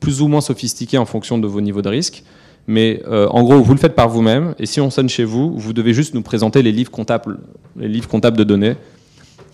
plus 0.00 0.20
ou 0.20 0.28
moins 0.28 0.40
sophistiquée 0.40 0.98
en 0.98 1.06
fonction 1.06 1.38
de 1.38 1.46
vos 1.46 1.60
niveaux 1.60 1.82
de 1.82 1.88
risque, 1.88 2.22
mais 2.66 3.02
euh, 3.08 3.26
en 3.28 3.42
gros, 3.42 3.62
vous 3.62 3.72
le 3.72 3.78
faites 3.78 3.94
par 3.94 4.08
vous-même, 4.08 4.54
et 4.58 4.66
si 4.66 4.80
on 4.80 4.90
sonne 4.90 5.08
chez 5.08 5.24
vous, 5.24 5.56
vous 5.56 5.72
devez 5.72 5.94
juste 5.94 6.14
nous 6.14 6.22
présenter 6.22 6.62
les 6.62 6.72
livres 6.72 6.90
comptables, 6.90 7.38
les 7.76 7.88
livres 7.88 8.08
comptables 8.08 8.36
de 8.36 8.44
données. 8.44 8.76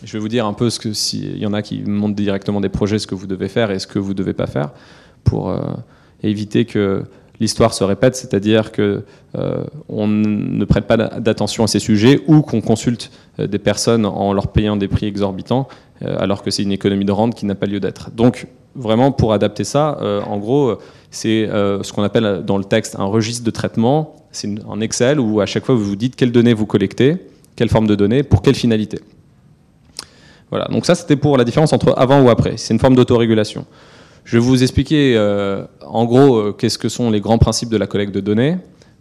Je 0.02 0.12
vais 0.12 0.18
vous 0.18 0.28
dire 0.28 0.44
un 0.46 0.52
peu 0.52 0.68
ce 0.68 0.80
que 0.80 0.92
s'il 0.92 1.38
y 1.38 1.46
en 1.46 1.52
a 1.52 1.62
qui 1.62 1.82
montrent 1.82 2.16
directement 2.16 2.60
des 2.60 2.68
projets, 2.68 2.98
ce 2.98 3.06
que 3.06 3.14
vous 3.14 3.28
devez 3.28 3.48
faire 3.48 3.70
et 3.70 3.78
ce 3.78 3.86
que 3.86 3.98
vous 3.98 4.10
ne 4.10 4.14
devez 4.14 4.34
pas 4.34 4.46
faire, 4.46 4.70
pour 5.22 5.48
euh, 5.48 5.60
éviter 6.22 6.64
que 6.64 7.04
l'histoire 7.40 7.74
se 7.74 7.84
répète, 7.84 8.16
c'est-à-dire 8.16 8.72
qu'on 8.72 9.02
euh, 9.36 9.64
ne 9.90 10.64
prête 10.64 10.86
pas 10.86 10.96
d'attention 10.96 11.64
à 11.64 11.66
ces 11.66 11.78
sujets 11.78 12.20
ou 12.26 12.42
qu'on 12.42 12.60
consulte 12.60 13.10
euh, 13.40 13.46
des 13.46 13.58
personnes 13.58 14.06
en 14.06 14.32
leur 14.32 14.48
payant 14.48 14.76
des 14.76 14.88
prix 14.88 15.06
exorbitants, 15.06 15.68
euh, 16.02 16.16
alors 16.18 16.42
que 16.42 16.50
c'est 16.50 16.62
une 16.62 16.72
économie 16.72 17.04
de 17.04 17.12
rente 17.12 17.34
qui 17.34 17.46
n'a 17.46 17.54
pas 17.54 17.66
lieu 17.66 17.80
d'être. 17.80 18.10
Donc, 18.10 18.46
vraiment, 18.74 19.12
pour 19.12 19.32
adapter 19.32 19.64
ça, 19.64 19.98
en 20.26 20.36
gros, 20.38 20.78
c'est 21.12 21.46
ce 21.46 21.92
qu'on 21.92 22.02
appelle 22.02 22.42
dans 22.44 22.58
le 22.58 22.64
texte 22.64 22.96
un 22.98 23.04
registre 23.04 23.44
de 23.44 23.50
traitement. 23.52 24.16
C'est 24.32 24.52
un 24.68 24.80
Excel 24.80 25.20
où 25.20 25.40
à 25.40 25.46
chaque 25.46 25.64
fois 25.64 25.76
vous 25.76 25.84
vous 25.84 25.94
dites 25.94 26.16
quelles 26.16 26.32
données 26.32 26.54
vous 26.54 26.66
collectez, 26.66 27.18
quelle 27.54 27.68
forme 27.68 27.86
de 27.86 27.94
données, 27.94 28.24
pour 28.24 28.42
quelle 28.42 28.56
finalité. 28.56 28.98
Voilà, 30.50 30.66
donc 30.72 30.86
ça 30.86 30.96
c'était 30.96 31.14
pour 31.14 31.38
la 31.38 31.44
différence 31.44 31.72
entre 31.72 31.94
avant 31.96 32.20
ou 32.20 32.30
après. 32.30 32.56
C'est 32.56 32.74
une 32.74 32.80
forme 32.80 32.96
d'autorégulation. 32.96 33.64
Je 34.24 34.38
vais 34.38 34.42
vous 34.42 34.62
expliquer 34.62 35.16
euh, 35.16 35.64
en 35.86 36.06
gros 36.06 36.36
euh, 36.36 36.52
qu'est-ce 36.52 36.78
que 36.78 36.88
sont 36.88 37.10
les 37.10 37.20
grands 37.20 37.38
principes 37.38 37.68
de 37.68 37.76
la 37.76 37.86
collecte 37.86 38.14
de 38.14 38.20
données, 38.20 38.56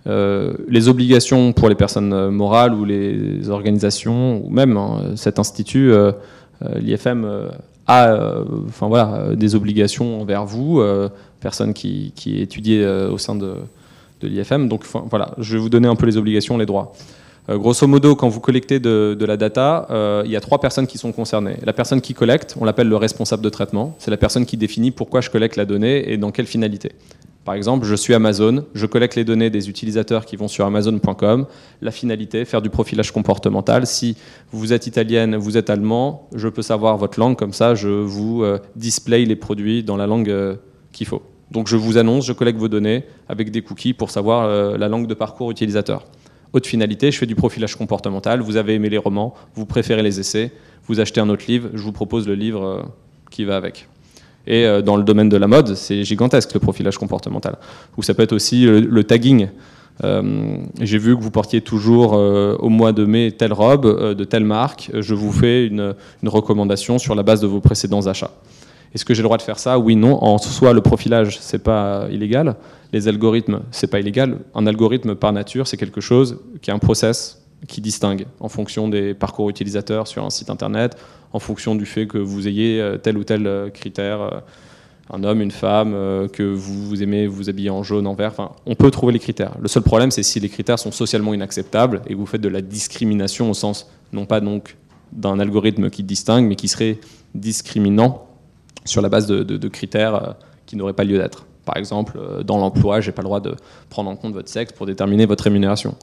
euh, 0.05 0.53
les 0.67 0.89
obligations 0.89 1.53
pour 1.53 1.69
les 1.69 1.75
personnes 1.75 2.29
morales 2.29 2.73
ou 2.73 2.83
les 2.83 3.49
organisations, 3.49 4.45
ou 4.45 4.49
même 4.49 4.75
hein, 4.75 5.13
cet 5.15 5.39
institut, 5.39 5.93
l'IFM, 6.75 7.49
a 7.87 8.17
voilà, 8.81 9.33
des 9.35 9.55
obligations 9.55 10.21
envers 10.21 10.45
vous, 10.45 10.83
personne 11.39 11.73
qui, 11.73 12.11
qui 12.15 12.85
au 12.85 13.17
sein 13.17 13.35
de, 13.35 13.53
de 14.21 14.27
l'IFM. 14.27 14.67
Donc 14.67 14.83
voilà, 15.09 15.31
je 15.37 15.55
vais 15.55 15.61
vous 15.61 15.69
donner 15.69 15.87
un 15.87 15.95
peu 15.95 16.05
les 16.05 16.17
obligations, 16.17 16.57
les 16.57 16.65
droits. 16.65 16.93
Euh, 17.49 17.57
grosso 17.57 17.85
modo, 17.87 18.15
quand 18.15 18.29
vous 18.29 18.39
collectez 18.39 18.79
de, 18.79 19.25
la 19.25 19.35
data, 19.35 19.87
euh, 19.89 20.23
il 20.25 20.31
y 20.31 20.35
a 20.35 20.41
trois 20.41 20.59
personnes 20.59 20.87
qui 20.87 20.97
sont 20.97 21.11
concernées. 21.11 21.57
La 21.63 21.73
personne 21.73 21.99
qui 21.99 22.13
collecte, 22.13 22.55
on 22.59 22.63
l'appelle 22.63 22.87
le 22.87 22.95
responsable 22.95 23.43
de 23.43 23.49
traitement. 23.49 23.95
C'est 23.99 24.11
la 24.11 24.17
personne 24.17 24.45
qui 24.45 24.55
définit 24.55 24.91
pourquoi 24.91 25.21
je 25.21 25.29
collecte 25.29 25.57
la 25.57 25.65
donnée 25.65 26.11
et 26.11 26.17
dans 26.17 26.31
quelle 26.31 26.45
finalité. 26.45 26.93
Par 27.43 27.55
exemple, 27.55 27.85
je 27.85 27.95
suis 27.95 28.13
Amazon, 28.13 28.63
je 28.73 28.85
collecte 28.85 29.15
les 29.15 29.25
données 29.25 29.49
des 29.49 29.69
utilisateurs 29.69 30.25
qui 30.25 30.37
vont 30.37 30.47
sur 30.47 30.65
amazon.com. 30.65 31.45
La 31.81 31.91
finalité, 31.91 32.45
faire 32.45 32.61
du 32.61 32.69
profilage 32.69 33.11
comportemental. 33.11 33.85
Si 33.85 34.15
vous 34.53 34.71
êtes 34.71 34.87
italienne, 34.87 35.35
vous 35.35 35.57
êtes 35.57 35.69
allemand, 35.69 36.29
je 36.33 36.47
peux 36.47 36.61
savoir 36.61 36.95
votre 36.95 37.19
langue, 37.19 37.35
comme 37.35 37.51
ça 37.51 37.75
je 37.75 37.89
vous 37.89 38.43
euh, 38.43 38.59
display 38.77 39.25
les 39.25 39.35
produits 39.35 39.83
dans 39.83 39.97
la 39.97 40.07
langue 40.07 40.33
qu'il 40.93 41.07
faut. 41.07 41.21
Donc 41.51 41.67
je 41.67 41.75
vous 41.75 41.97
annonce, 41.97 42.25
je 42.25 42.31
collecte 42.31 42.59
vos 42.59 42.69
données 42.69 43.03
avec 43.27 43.51
des 43.51 43.61
cookies 43.61 43.93
pour 43.93 44.09
savoir 44.09 44.77
la 44.77 44.87
langue 44.87 45.07
de 45.07 45.13
parcours 45.13 45.51
utilisateur. 45.51 46.05
Haute 46.53 46.67
finalité, 46.67 47.11
je 47.11 47.17
fais 47.17 47.25
du 47.25 47.35
profilage 47.35 47.75
comportemental. 47.75 48.41
Vous 48.41 48.57
avez 48.57 48.75
aimé 48.75 48.89
les 48.89 48.99
romans, 48.99 49.33
vous 49.55 49.65
préférez 49.65 50.03
les 50.03 50.19
essais, 50.19 50.51
vous 50.87 50.99
achetez 50.99 51.19
un 51.19 51.29
autre 51.29 51.45
livre, 51.47 51.69
je 51.73 51.81
vous 51.81 51.91
propose 51.91 52.27
le 52.27 52.35
livre 52.35 52.63
euh, 52.63 52.83
qui 53.31 53.43
va 53.43 53.57
avec. 53.57 53.87
Et 54.45 54.67
dans 54.81 54.97
le 54.97 55.03
domaine 55.03 55.29
de 55.29 55.37
la 55.37 55.47
mode, 55.47 55.73
c'est 55.75 56.03
gigantesque 56.03 56.53
le 56.53 56.59
profilage 56.59 56.97
comportemental. 56.97 57.57
Ou 57.95 58.03
ça 58.03 58.13
peut 58.13 58.23
être 58.23 58.33
aussi 58.33 58.65
le, 58.65 59.03
tagging. 59.05 59.47
J'ai 60.81 60.97
vu 60.97 61.15
que 61.15 61.23
vous 61.23 61.31
portiez 61.31 61.61
toujours 61.61 62.11
au 62.11 62.67
mois 62.67 62.91
de 62.91 63.05
mai 63.05 63.31
telle 63.31 63.53
robe 63.53 64.13
de 64.13 64.23
telle 64.25 64.43
marque. 64.43 64.91
Je 64.99 65.13
vous 65.13 65.31
fais 65.31 65.65
une 65.67 65.95
recommandation 66.25 66.99
sur 66.99 67.15
la 67.15 67.23
base 67.23 67.39
de 67.39 67.47
vos 67.47 67.61
précédents 67.61 68.05
achats. 68.05 68.31
Est-ce 68.93 69.05
que 69.05 69.13
j'ai 69.13 69.21
le 69.21 69.27
droit 69.27 69.37
de 69.37 69.41
faire 69.41 69.59
ça? 69.59 69.79
Oui, 69.79 69.95
non. 69.95 70.23
En 70.23 70.37
soi, 70.37 70.73
le 70.73 70.81
profilage, 70.81 71.39
c'est 71.39 71.63
pas 71.63 72.07
illégal. 72.11 72.55
Les 72.91 73.07
algorithmes, 73.07 73.61
c'est 73.71 73.87
pas 73.87 73.99
illégal. 73.99 74.39
Un 74.53 74.67
algorithme, 74.67 75.15
par 75.15 75.33
nature, 75.33 75.67
c'est 75.67 75.77
quelque 75.77 76.01
chose 76.01 76.39
qui 76.61 76.69
est 76.69 76.73
un 76.73 76.79
process 76.79 77.43
qui 77.67 77.81
distingue 77.81 78.25
en 78.39 78.49
fonction 78.49 78.87
des 78.87 79.13
parcours 79.13 79.49
utilisateurs 79.49 80.07
sur 80.07 80.23
un 80.23 80.29
site 80.29 80.49
internet, 80.49 80.97
en 81.31 81.39
fonction 81.39 81.75
du 81.75 81.85
fait 81.85 82.07
que 82.07 82.17
vous 82.17 82.47
ayez 82.47 82.79
euh, 82.79 82.97
tel 82.97 83.17
ou 83.17 83.23
tel 83.23 83.47
euh, 83.47 83.69
critère, 83.69 84.21
euh, 84.21 84.29
un 85.09 85.23
homme, 85.23 85.41
une 85.41 85.51
femme, 85.51 85.93
que 86.31 86.43
vous, 86.43 87.03
aimez 87.03 87.27
vous 87.27 87.49
habiller 87.49 87.69
en 87.69 87.83
jaune, 87.83 88.07
en 88.07 88.13
vert. 88.13 88.31
Enfin, 88.31 88.51
on 88.65 88.73
peut 88.73 88.89
trouver 88.89 89.11
les 89.11 89.19
critères. 89.19 89.51
Le 89.61 89.67
seul 89.67 89.83
problème, 89.83 90.11
c'est 90.11 90.23
si 90.23 90.39
les 90.39 90.47
critères 90.47 90.79
sont 90.79 90.91
socialement 90.91 91.33
inacceptables 91.33 92.01
et 92.07 92.13
que 92.13 92.17
vous 92.17 92.25
faites 92.25 92.41
de 92.41 92.47
la 92.47 92.61
discrimination 92.61 93.49
au 93.49 93.53
sens, 93.53 93.91
non 94.13 94.25
pas 94.25 94.39
donc 94.39 94.77
d'un 95.11 95.39
algorithme 95.39 95.89
qui 95.89 96.03
distingue, 96.03 96.47
mais 96.47 96.55
qui 96.55 96.69
serait 96.69 96.99
discriminant 97.35 98.27
sur 98.85 99.01
la 99.01 99.09
base 99.09 99.27
de, 99.27 99.67
critères 99.67 100.15
euh, 100.15 100.33
qui 100.65 100.75
n'auraient 100.75 100.93
pas 100.93 101.03
lieu 101.03 101.17
d'être. 101.17 101.45
Par 101.65 101.77
exemple, 101.77 102.17
euh, 102.17 102.43
dans 102.43 102.57
l'emploi, 102.57 103.01
je 103.01 103.09
n'ai 103.09 103.13
pas 103.13 103.21
le 103.21 103.27
droit 103.27 103.39
de 103.39 103.55
prendre 103.89 104.09
en 104.09 104.15
compte 104.15 104.33
votre 104.33 104.49
sexe 104.49 104.73
pour 104.73 104.85
déterminer 104.85 105.25
votre 105.25 105.45
rémunération. 105.45 105.95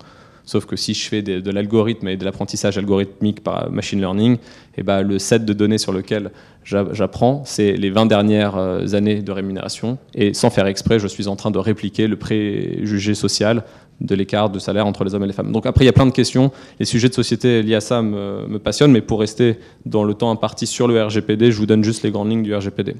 Sauf 0.45 0.65
que 0.65 0.75
si 0.75 0.95
je 0.95 1.09
fais 1.09 1.23
de, 1.23 1.51
l'algorithme 1.51 2.09
et 2.09 2.17
de 2.17 2.25
l'apprentissage 2.25 2.79
algorithmique 2.79 3.45
par 3.45 3.71
machine 3.71 4.01
learning, 4.01 4.35
et 4.35 4.39
eh 4.79 4.83
ben, 4.83 5.03
le 5.03 5.19
set 5.19 5.45
de 5.45 5.53
données 5.53 5.79
sur 5.79 5.93
lequel 5.93 6.31
j'apprends, 6.65 7.43
c'est 7.45 7.73
les 7.73 7.91
20 7.91 8.07
dernières 8.07 8.57
euh, 8.57 8.95
années 8.95 9.23
de 9.23 9.33
rémunération. 9.33 9.99
Et 10.15 10.35
sans 10.35 10.51
faire 10.51 10.67
exprès, 10.67 10.99
je 10.99 11.07
suis 11.07 11.29
en 11.29 11.37
train 11.37 11.51
de 11.51 11.59
répliquer 11.59 12.09
le 12.09 12.17
préjugé 12.17 13.15
social 13.15 13.65
de 14.01 14.15
l'écart 14.15 14.51
de 14.51 14.59
salaire 14.59 14.87
entre 14.87 15.05
les 15.05 15.15
hommes 15.15 15.25
et 15.25 15.27
les 15.27 15.33
femmes. 15.33 15.53
Donc 15.53 15.67
après, 15.67 15.85
il 15.85 15.87
y 15.87 15.91
a 15.91 15.93
plein 15.93 16.07
de 16.07 16.13
questions. 16.13 16.51
Les 16.79 16.87
sujets 16.87 17.09
de 17.09 17.15
société 17.15 17.63
liés 17.63 17.75
à 17.75 17.81
ça 17.81 18.03
me, 18.03 18.59
passionnent, 18.59 18.93
mais 18.93 19.01
pour 19.01 19.21
rester 19.21 19.59
dans 19.85 20.05
le 20.05 20.15
temps 20.15 20.31
imparti 20.31 20.67
sur 20.67 20.89
le 20.89 21.03
RGPD, 21.03 21.53
je 21.53 21.59
vous 21.59 21.67
donne 21.67 21.85
juste 21.85 22.03
les 22.03 22.11
grandes 22.11 22.31
lignes 22.31 22.43
du 22.43 22.55
RGPD. 22.55 22.97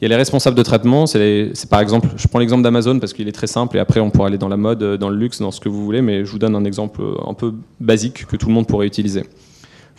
Il 0.00 0.02
y 0.02 0.06
a 0.06 0.08
les 0.08 0.16
responsables 0.16 0.56
de 0.56 0.62
traitement, 0.64 1.06
c'est 1.06 1.52
par 1.70 1.80
exemple, 1.80 2.08
je 2.16 2.26
prends 2.26 2.40
l'exemple 2.40 2.62
d'Amazon 2.62 2.98
parce 2.98 3.12
qu'il 3.12 3.28
est 3.28 3.32
très 3.32 3.46
simple 3.46 3.76
et 3.76 3.80
après 3.80 4.00
on 4.00 4.10
pourra 4.10 4.26
aller 4.26 4.38
dans 4.38 4.48
la 4.48 4.56
mode, 4.56 4.82
dans 4.98 5.08
le 5.08 5.16
luxe, 5.16 5.40
dans 5.40 5.52
ce 5.52 5.60
que 5.60 5.68
vous 5.68 5.84
voulez, 5.84 6.02
mais 6.02 6.24
je 6.24 6.32
vous 6.32 6.40
donne 6.40 6.56
un 6.56 6.64
exemple 6.64 7.00
un 7.24 7.34
peu 7.34 7.54
basique 7.78 8.26
que 8.26 8.34
tout 8.34 8.48
le 8.48 8.52
monde 8.52 8.66
pourrait 8.66 8.88
utiliser. 8.88 9.22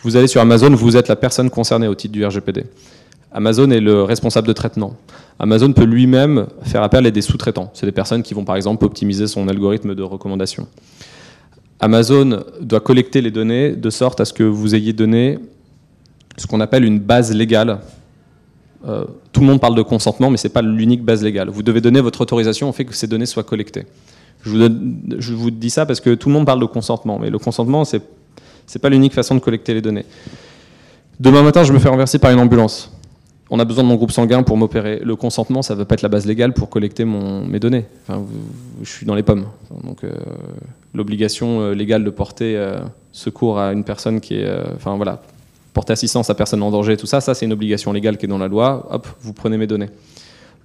Vous 0.00 0.16
allez 0.16 0.26
sur 0.26 0.42
Amazon, 0.42 0.68
vous 0.68 0.98
êtes 0.98 1.08
la 1.08 1.16
personne 1.16 1.48
concernée 1.48 1.88
au 1.88 1.94
titre 1.94 2.12
du 2.12 2.22
RGPD. 2.22 2.66
Amazon 3.34 3.68
est 3.72 3.80
le 3.80 4.04
responsable 4.04 4.46
de 4.46 4.52
traitement. 4.52 4.94
Amazon 5.40 5.72
peut 5.72 5.84
lui-même 5.84 6.46
faire 6.62 6.84
appel 6.84 7.04
à 7.04 7.10
des 7.10 7.20
sous-traitants. 7.20 7.70
C'est 7.74 7.84
des 7.84 7.92
personnes 7.92 8.22
qui 8.22 8.32
vont 8.32 8.44
par 8.44 8.54
exemple 8.54 8.84
optimiser 8.84 9.26
son 9.26 9.48
algorithme 9.48 9.96
de 9.96 10.02
recommandation. 10.04 10.68
Amazon 11.80 12.44
doit 12.60 12.78
collecter 12.78 13.20
les 13.20 13.32
données 13.32 13.72
de 13.72 13.90
sorte 13.90 14.20
à 14.20 14.24
ce 14.24 14.32
que 14.32 14.44
vous 14.44 14.76
ayez 14.76 14.92
donné 14.92 15.40
ce 16.36 16.46
qu'on 16.46 16.60
appelle 16.60 16.84
une 16.84 17.00
base 17.00 17.34
légale. 17.34 17.80
Euh, 18.86 19.04
tout 19.32 19.40
le 19.40 19.46
monde 19.46 19.60
parle 19.60 19.74
de 19.74 19.82
consentement, 19.82 20.30
mais 20.30 20.36
ce 20.36 20.46
n'est 20.46 20.52
pas 20.52 20.62
l'unique 20.62 21.02
base 21.02 21.22
légale. 21.24 21.48
Vous 21.48 21.64
devez 21.64 21.80
donner 21.80 22.00
votre 22.00 22.20
autorisation 22.20 22.68
au 22.68 22.72
fait 22.72 22.84
que 22.84 22.94
ces 22.94 23.08
données 23.08 23.26
soient 23.26 23.42
collectées. 23.42 23.86
Je 24.44 24.50
vous, 24.50 24.68
je 25.18 25.34
vous, 25.34 25.50
dis 25.50 25.70
ça 25.70 25.86
parce 25.86 26.00
que 26.00 26.14
tout 26.14 26.28
le 26.28 26.34
monde 26.34 26.46
parle 26.46 26.60
de 26.60 26.66
consentement, 26.66 27.18
mais 27.18 27.30
le 27.30 27.38
consentement, 27.38 27.84
ce 27.84 27.96
n'est 27.96 28.80
pas 28.80 28.90
l'unique 28.90 29.12
façon 29.12 29.34
de 29.34 29.40
collecter 29.40 29.74
les 29.74 29.80
données. 29.82 30.04
Demain 31.18 31.42
matin, 31.42 31.64
je 31.64 31.72
me 31.72 31.78
fais 31.80 31.88
renverser 31.88 32.18
par 32.18 32.30
une 32.30 32.38
ambulance 32.38 32.93
on 33.54 33.60
a 33.60 33.64
besoin 33.64 33.84
de 33.84 33.88
mon 33.88 33.94
groupe 33.94 34.10
sanguin 34.10 34.42
pour 34.42 34.56
m'opérer. 34.56 35.00
Le 35.04 35.14
consentement, 35.14 35.62
ça 35.62 35.74
ne 35.74 35.78
veut 35.78 35.84
pas 35.84 35.94
être 35.94 36.02
la 36.02 36.08
base 36.08 36.26
légale 36.26 36.52
pour 36.52 36.68
collecter 36.70 37.04
mes 37.04 37.60
données. 37.60 37.84
je 38.82 38.90
suis 38.90 39.06
dans 39.06 39.14
les 39.14 39.22
pommes. 39.22 39.46
Donc, 39.84 40.02
euh, 40.02 40.10
l'obligation 40.92 41.60
euh, 41.60 41.72
légale 41.72 42.02
de 42.02 42.10
porter 42.10 42.56
euh, 42.56 42.80
secours 43.12 43.60
à 43.60 43.72
une 43.72 43.84
personne 43.84 44.20
qui 44.20 44.34
est, 44.34 44.50
enfin 44.74 44.96
voilà, 44.96 45.22
porter 45.72 45.92
assistance 45.92 46.30
à 46.30 46.34
personne 46.34 46.64
en 46.64 46.72
danger, 46.72 46.96
tout 46.96 47.06
ça, 47.06 47.20
ça 47.20 47.32
c'est 47.32 47.46
une 47.46 47.52
obligation 47.52 47.92
légale 47.92 48.18
qui 48.18 48.26
est 48.26 48.28
dans 48.28 48.38
la 48.38 48.48
loi. 48.48 48.88
Hop, 48.90 49.06
vous 49.20 49.32
prenez 49.32 49.56
mes 49.56 49.68
données. 49.68 49.90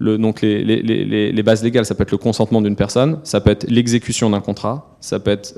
donc 0.02 0.42
les, 0.42 0.64
les, 0.64 1.44
bases 1.44 1.64
légales, 1.64 1.86
ça 1.86 1.94
peut 1.94 2.02
être 2.02 2.12
le 2.12 2.18
consentement 2.18 2.60
d'une 2.60 2.76
personne, 2.76 3.20
ça 3.24 3.40
peut 3.40 3.52
être 3.52 3.70
l'exécution 3.70 4.32
d'un 4.32 4.42
contrat, 4.42 4.98
ça 5.00 5.20
peut 5.20 5.30
être 5.30 5.54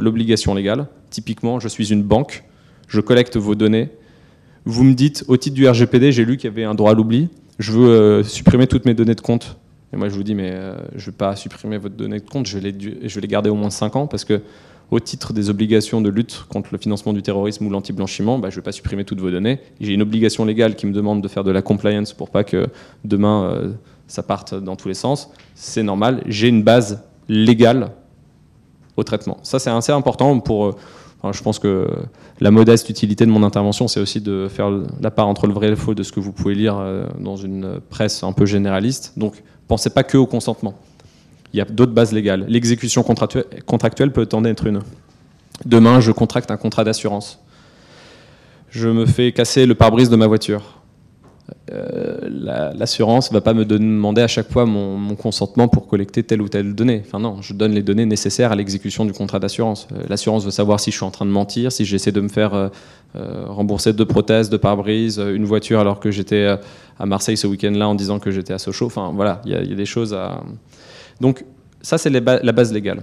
l'obligation 0.00 0.52
légale. 0.52 0.86
Typiquement, 1.08 1.60
je 1.60 1.68
suis 1.68 1.94
une 1.94 2.02
banque, 2.02 2.44
je 2.88 3.00
collecte 3.00 3.38
vos 3.38 3.54
données 3.54 3.88
vous 4.64 4.84
me 4.84 4.94
dites, 4.94 5.24
au 5.28 5.36
titre 5.36 5.54
du 5.54 5.68
RGPD, 5.68 6.12
j'ai 6.12 6.24
lu 6.24 6.36
qu'il 6.36 6.50
y 6.50 6.52
avait 6.52 6.64
un 6.64 6.74
droit 6.74 6.92
à 6.92 6.94
l'oubli, 6.94 7.28
je 7.58 7.72
veux 7.72 7.88
euh, 7.88 8.22
supprimer 8.22 8.66
toutes 8.66 8.86
mes 8.86 8.94
données 8.94 9.14
de 9.14 9.20
compte. 9.20 9.58
Et 9.92 9.96
moi, 9.96 10.08
je 10.08 10.14
vous 10.14 10.22
dis, 10.22 10.34
mais 10.34 10.50
euh, 10.52 10.76
je 10.96 11.02
ne 11.02 11.06
vais 11.06 11.16
pas 11.16 11.36
supprimer 11.36 11.78
votre 11.78 11.94
donnée 11.94 12.18
de 12.18 12.28
compte, 12.28 12.46
je 12.46 12.58
vais, 12.58 12.72
les, 12.72 13.28
garder 13.28 13.50
au 13.50 13.54
moins 13.54 13.70
5 13.70 13.96
ans, 13.96 14.06
parce 14.06 14.24
que 14.24 14.40
au 14.90 15.00
titre 15.00 15.32
des 15.32 15.50
obligations 15.50 16.00
de 16.00 16.10
lutte 16.10 16.44
contre 16.48 16.68
le 16.72 16.78
financement 16.78 17.12
du 17.12 17.22
terrorisme 17.22 17.66
ou 17.66 17.70
l'anti-blanchiment, 17.70 18.38
bah, 18.38 18.50
je 18.50 18.56
ne 18.56 18.60
vais 18.60 18.64
pas 18.64 18.72
supprimer 18.72 19.04
toutes 19.04 19.20
vos 19.20 19.30
données. 19.30 19.60
J'ai 19.80 19.92
une 19.92 20.02
obligation 20.02 20.44
légale 20.44 20.74
qui 20.74 20.86
me 20.86 20.92
demande 20.92 21.22
de 21.22 21.28
faire 21.28 21.42
de 21.42 21.50
la 21.50 21.62
compliance 21.62 22.12
pour 22.12 22.30
pas 22.30 22.44
que 22.44 22.68
demain 23.04 23.44
euh, 23.44 23.72
ça 24.08 24.22
parte 24.22 24.54
dans 24.54 24.76
tous 24.76 24.88
les 24.88 24.94
sens. 24.94 25.30
C'est 25.54 25.82
normal. 25.82 26.22
J'ai 26.26 26.48
une 26.48 26.62
base 26.62 27.02
légale 27.28 27.92
au 28.96 29.04
traitement. 29.04 29.38
Ça, 29.42 29.58
c'est 29.58 29.70
assez 29.70 29.92
important 29.92 30.38
pour 30.40 30.76
je 31.32 31.42
pense 31.42 31.58
que 31.58 31.88
la 32.40 32.50
modeste 32.50 32.90
utilité 32.90 33.24
de 33.26 33.30
mon 33.30 33.42
intervention, 33.42 33.88
c'est 33.88 34.00
aussi 34.00 34.20
de 34.20 34.48
faire 34.48 34.70
la 35.00 35.10
part 35.10 35.28
entre 35.28 35.46
le 35.46 35.52
vrai 35.52 35.68
et 35.68 35.70
le 35.70 35.76
faux 35.76 35.94
de 35.94 36.02
ce 36.02 36.12
que 36.12 36.20
vous 36.20 36.32
pouvez 36.32 36.54
lire 36.54 36.76
euh, 36.78 37.06
dans 37.18 37.36
une 37.36 37.80
presse 37.90 38.22
un 38.22 38.32
peu 38.32 38.46
généraliste. 38.46 39.12
Donc, 39.16 39.42
pensez 39.68 39.90
pas 39.90 40.02
que 40.02 40.18
au 40.18 40.26
consentement. 40.26 40.74
Il 41.52 41.58
y 41.58 41.60
a 41.60 41.64
d'autres 41.64 41.92
bases 41.92 42.12
légales. 42.12 42.44
L'exécution 42.48 43.04
contractuelle 43.04 44.12
peut 44.12 44.28
en 44.32 44.44
être 44.44 44.66
une. 44.66 44.80
Demain, 45.64 46.00
je 46.00 46.10
contracte 46.10 46.50
un 46.50 46.56
contrat 46.56 46.82
d'assurance. 46.82 47.38
Je 48.70 48.88
me 48.88 49.06
fais 49.06 49.30
casser 49.30 49.66
le 49.66 49.76
pare-brise 49.76 50.10
de 50.10 50.16
ma 50.16 50.26
voiture. 50.26 50.80
Euh, 51.70 52.72
l'assurance 52.74 53.30
ne 53.30 53.36
va 53.36 53.40
pas 53.42 53.52
me 53.52 53.66
demander 53.66 54.22
à 54.22 54.28
chaque 54.28 54.50
fois 54.50 54.64
mon, 54.64 55.14
consentement 55.14 55.68
pour 55.68 55.86
collecter 55.86 56.22
telle 56.22 56.40
ou 56.40 56.48
telle 56.48 56.74
donnée. 56.74 57.02
Enfin 57.04 57.18
non, 57.18 57.42
je 57.42 57.52
donne 57.52 57.72
les 57.72 57.82
données 57.82 58.06
nécessaires 58.06 58.52
à 58.52 58.54
l'exécution 58.54 59.04
du 59.04 59.12
contrat 59.12 59.38
d'assurance. 59.38 59.86
Euh, 59.92 60.02
l'assurance 60.08 60.44
veut 60.44 60.50
savoir 60.50 60.80
si 60.80 60.90
je 60.90 60.96
suis 60.96 61.04
en 61.04 61.10
train 61.10 61.26
de 61.26 61.30
mentir, 61.30 61.70
si 61.70 61.84
j'essaie 61.84 62.12
de 62.12 62.20
me 62.20 62.28
faire 62.28 62.54
euh, 62.54 62.68
rembourser 63.46 63.92
deux 63.92 64.06
prothèses, 64.06 64.48
deux 64.48 64.58
pare-brise, 64.58 65.18
une 65.18 65.44
voiture 65.44 65.80
alors 65.80 66.00
que 66.00 66.10
j'étais 66.10 66.46
à 66.98 67.06
Marseille 67.06 67.36
ce 67.36 67.46
week-end-là 67.46 67.88
en 67.88 67.94
disant 67.94 68.18
que 68.18 68.30
j'étais 68.30 68.54
à 68.54 68.58
Sochaux. 68.58 68.86
Enfin 68.86 69.12
voilà, 69.14 69.42
il 69.44 69.52
y, 69.52 69.54
a 69.54 69.76
des 69.76 69.86
choses 69.86 70.14
à... 70.14 70.42
Donc 71.20 71.44
ça 71.82 71.98
c'est 71.98 72.10
la 72.10 72.20
base 72.52 72.72
légale. 72.72 73.02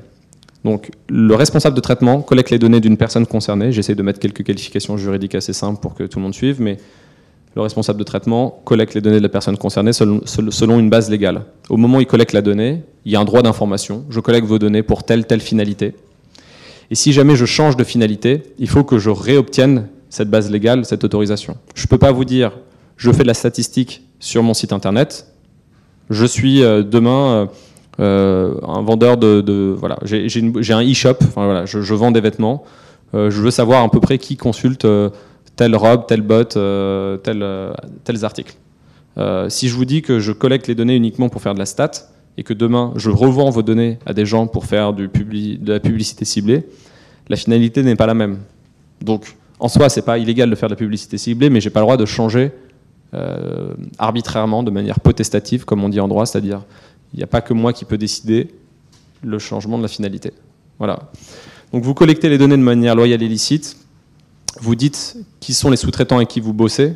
Donc 0.64 0.92
le 1.10 1.34
responsable 1.36 1.76
de 1.76 1.82
traitement 1.82 2.22
collecte 2.22 2.50
les 2.52 2.60
données 2.60 2.80
d'une 2.80 2.98
personne 2.98 3.26
concernée. 3.26 3.72
J'essaie 3.72 3.96
de 3.96 4.04
mettre 4.04 4.20
quelques 4.20 4.44
qualifications 4.44 4.98
juridiques 4.98 5.36
assez 5.36 5.54
simples 5.54 5.80
pour 5.80 5.96
que 5.96 6.04
tout 6.04 6.20
le 6.20 6.24
monde 6.24 6.34
suive, 6.34 6.62
mais 6.62 6.78
le 7.56 7.62
responsable 7.62 8.00
de 8.00 8.04
traitement 8.04 8.62
collecte 8.64 8.94
les 8.94 9.02
données 9.02 9.18
de 9.18 9.24
la 9.24 9.30
personne 9.30 9.58
concernée 9.58 9.92
selon, 9.94 10.80
une 10.80 10.90
base 10.90 11.10
légale. 11.10 11.44
Au 11.70 11.78
moment 11.78 11.98
où 11.98 12.02
il 12.02 12.08
collecte 12.08 12.34
la 12.34 12.42
donnée, 12.42 12.84
il 13.06 13.12
y 13.12 13.16
a 13.16 13.20
un 13.20 13.26
droit 13.26 13.42
d'information. 13.42 14.06
Je 14.10 14.20
collecte 14.20 14.48
vos 14.48 14.60
données 14.60 14.84
pour 14.84 15.04
telle, 15.04 15.26
telle 15.26 15.42
finalité. 15.42 15.94
Et 16.90 16.96
si 16.96 17.14
jamais 17.14 17.36
je 17.36 17.46
change 17.46 17.76
de 17.76 17.84
finalité, 17.84 18.44
il 18.58 18.70
faut 18.70 18.84
que 18.84 18.98
je 18.98 19.10
réobtienne 19.10 19.88
cette 20.10 20.30
base 20.30 20.50
légale, 20.52 20.86
cette 20.86 21.04
autorisation. 21.04 21.58
Je 21.76 21.84
ne 21.84 21.88
peux 21.88 21.98
pas 21.98 22.12
vous 22.12 22.26
dire, 22.26 22.52
je 22.98 23.12
fais 23.12 23.24
de 23.24 23.28
la 23.28 23.34
statistique 23.34 24.04
sur 24.20 24.44
mon 24.44 24.54
site 24.54 24.74
internet, 24.74 25.28
je 26.10 26.26
suis 26.26 26.62
euh, 26.62 26.84
demain 26.84 27.32
euh, 27.32 27.46
euh, 28.00 28.54
un 28.68 28.82
vendeur 28.82 29.18
de... 29.18 29.74
voilà, 29.78 29.98
j'ai 30.04 30.74
un 30.74 30.84
e-shop, 30.84 31.16
voilà, 31.36 31.66
je, 31.66 31.94
vends 31.94 32.12
des 32.12 32.22
vêtements, 32.22 32.64
je 33.14 33.30
veux 33.30 33.52
savoir 33.52 33.84
à 33.84 33.90
peu 33.90 34.00
près 34.00 34.18
qui 34.18 34.38
consulte 34.38 34.86
telle 35.62 35.76
robe, 35.76 36.08
telle 36.08 36.24
botte, 36.24 36.58
euh, 36.58 37.20
euh, 37.28 37.74
tels 38.04 38.26
articles. 38.26 38.56
Euh, 39.20 39.48
si 39.48 39.70
je 39.70 39.76
vous 39.76 39.86
dis 39.86 40.02
que 40.02 40.20
je 40.20 40.32
collecte 40.32 40.68
les 40.68 40.74
données 40.74 40.96
uniquement 40.96 41.30
pour 41.30 41.40
faire 41.40 41.54
de 41.54 41.60
la 41.60 41.68
stat 41.68 41.92
et 42.36 42.42
que 42.42 42.56
demain 42.56 42.94
je 42.96 43.12
revends 43.12 43.52
vos 43.52 43.62
données 43.62 44.00
à 44.08 44.14
des 44.14 44.26
gens 44.26 44.48
pour 44.48 44.66
faire 44.66 44.92
de 44.92 45.08
la 45.68 45.80
publicité 45.80 46.26
ciblée, 46.26 46.64
la 47.30 47.36
finalité 47.36 47.84
n'est 47.84 47.96
pas 47.96 48.08
la 48.08 48.16
même. 48.16 48.40
Donc 49.02 49.36
en 49.60 49.68
soi, 49.68 49.90
c'est 49.90 50.02
pas 50.02 50.18
illégal 50.18 50.50
de 50.50 50.56
faire 50.56 50.68
de 50.68 50.74
la 50.74 50.78
publicité 50.78 51.20
ciblée, 51.20 51.52
mais 51.52 51.62
j'ai 51.62 51.70
pas 51.70 51.82
le 51.82 51.86
droit 51.86 51.98
de 51.98 52.08
changer 52.08 52.52
arbitrairement, 54.00 54.64
de 54.64 54.72
manière 54.72 55.00
potestative, 55.00 55.64
comme 55.64 55.84
on 55.84 55.90
dit 55.90 56.00
en 56.00 56.08
droit, 56.08 56.26
c'est-à-dire 56.26 56.64
il 57.14 57.18
n'y 57.18 57.24
a 57.24 57.28
pas 57.28 57.42
que 57.42 57.54
moi 57.54 57.72
qui 57.72 57.86
peux 57.86 58.00
décider 58.00 58.48
le 59.22 59.38
changement 59.38 59.78
de 59.78 59.84
la 59.84 59.90
finalité. 59.90 60.34
Voilà. 60.80 61.12
Donc 61.72 61.84
vous 61.84 61.94
collectez 61.94 62.30
les 62.30 62.40
données 62.40 62.58
de 62.58 62.64
manière 62.64 62.96
loyale 62.96 63.22
et 63.22 63.28
licite 63.28 63.78
vous 64.60 64.76
dites 64.76 65.18
qui 65.40 65.54
sont 65.54 65.70
les 65.70 65.78
sous-traitants 65.78 66.18
avec 66.18 66.28
qui 66.28 66.40
vous 66.40 66.54
bossez, 66.54 66.94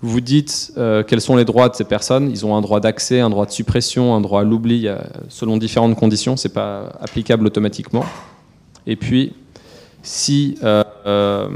vous 0.00 0.20
dites 0.20 0.72
euh, 0.76 1.02
quels 1.02 1.20
sont 1.20 1.36
les 1.36 1.44
droits 1.44 1.68
de 1.68 1.74
ces 1.74 1.84
personnes. 1.84 2.30
Ils 2.30 2.44
ont 2.44 2.56
un 2.56 2.60
droit 2.60 2.80
d'accès, 2.80 3.20
un 3.20 3.30
droit 3.30 3.46
de 3.46 3.52
suppression, 3.52 4.14
un 4.14 4.20
droit 4.20 4.40
à 4.40 4.44
l'oubli, 4.44 4.88
selon 5.28 5.56
différentes 5.56 5.96
conditions. 5.96 6.36
C'est 6.36 6.52
pas 6.52 6.92
applicable 7.00 7.46
automatiquement. 7.46 8.04
Et 8.86 8.96
puis, 8.96 9.32
si 10.02 10.58
euh, 10.62 10.82
euh, 11.06 11.48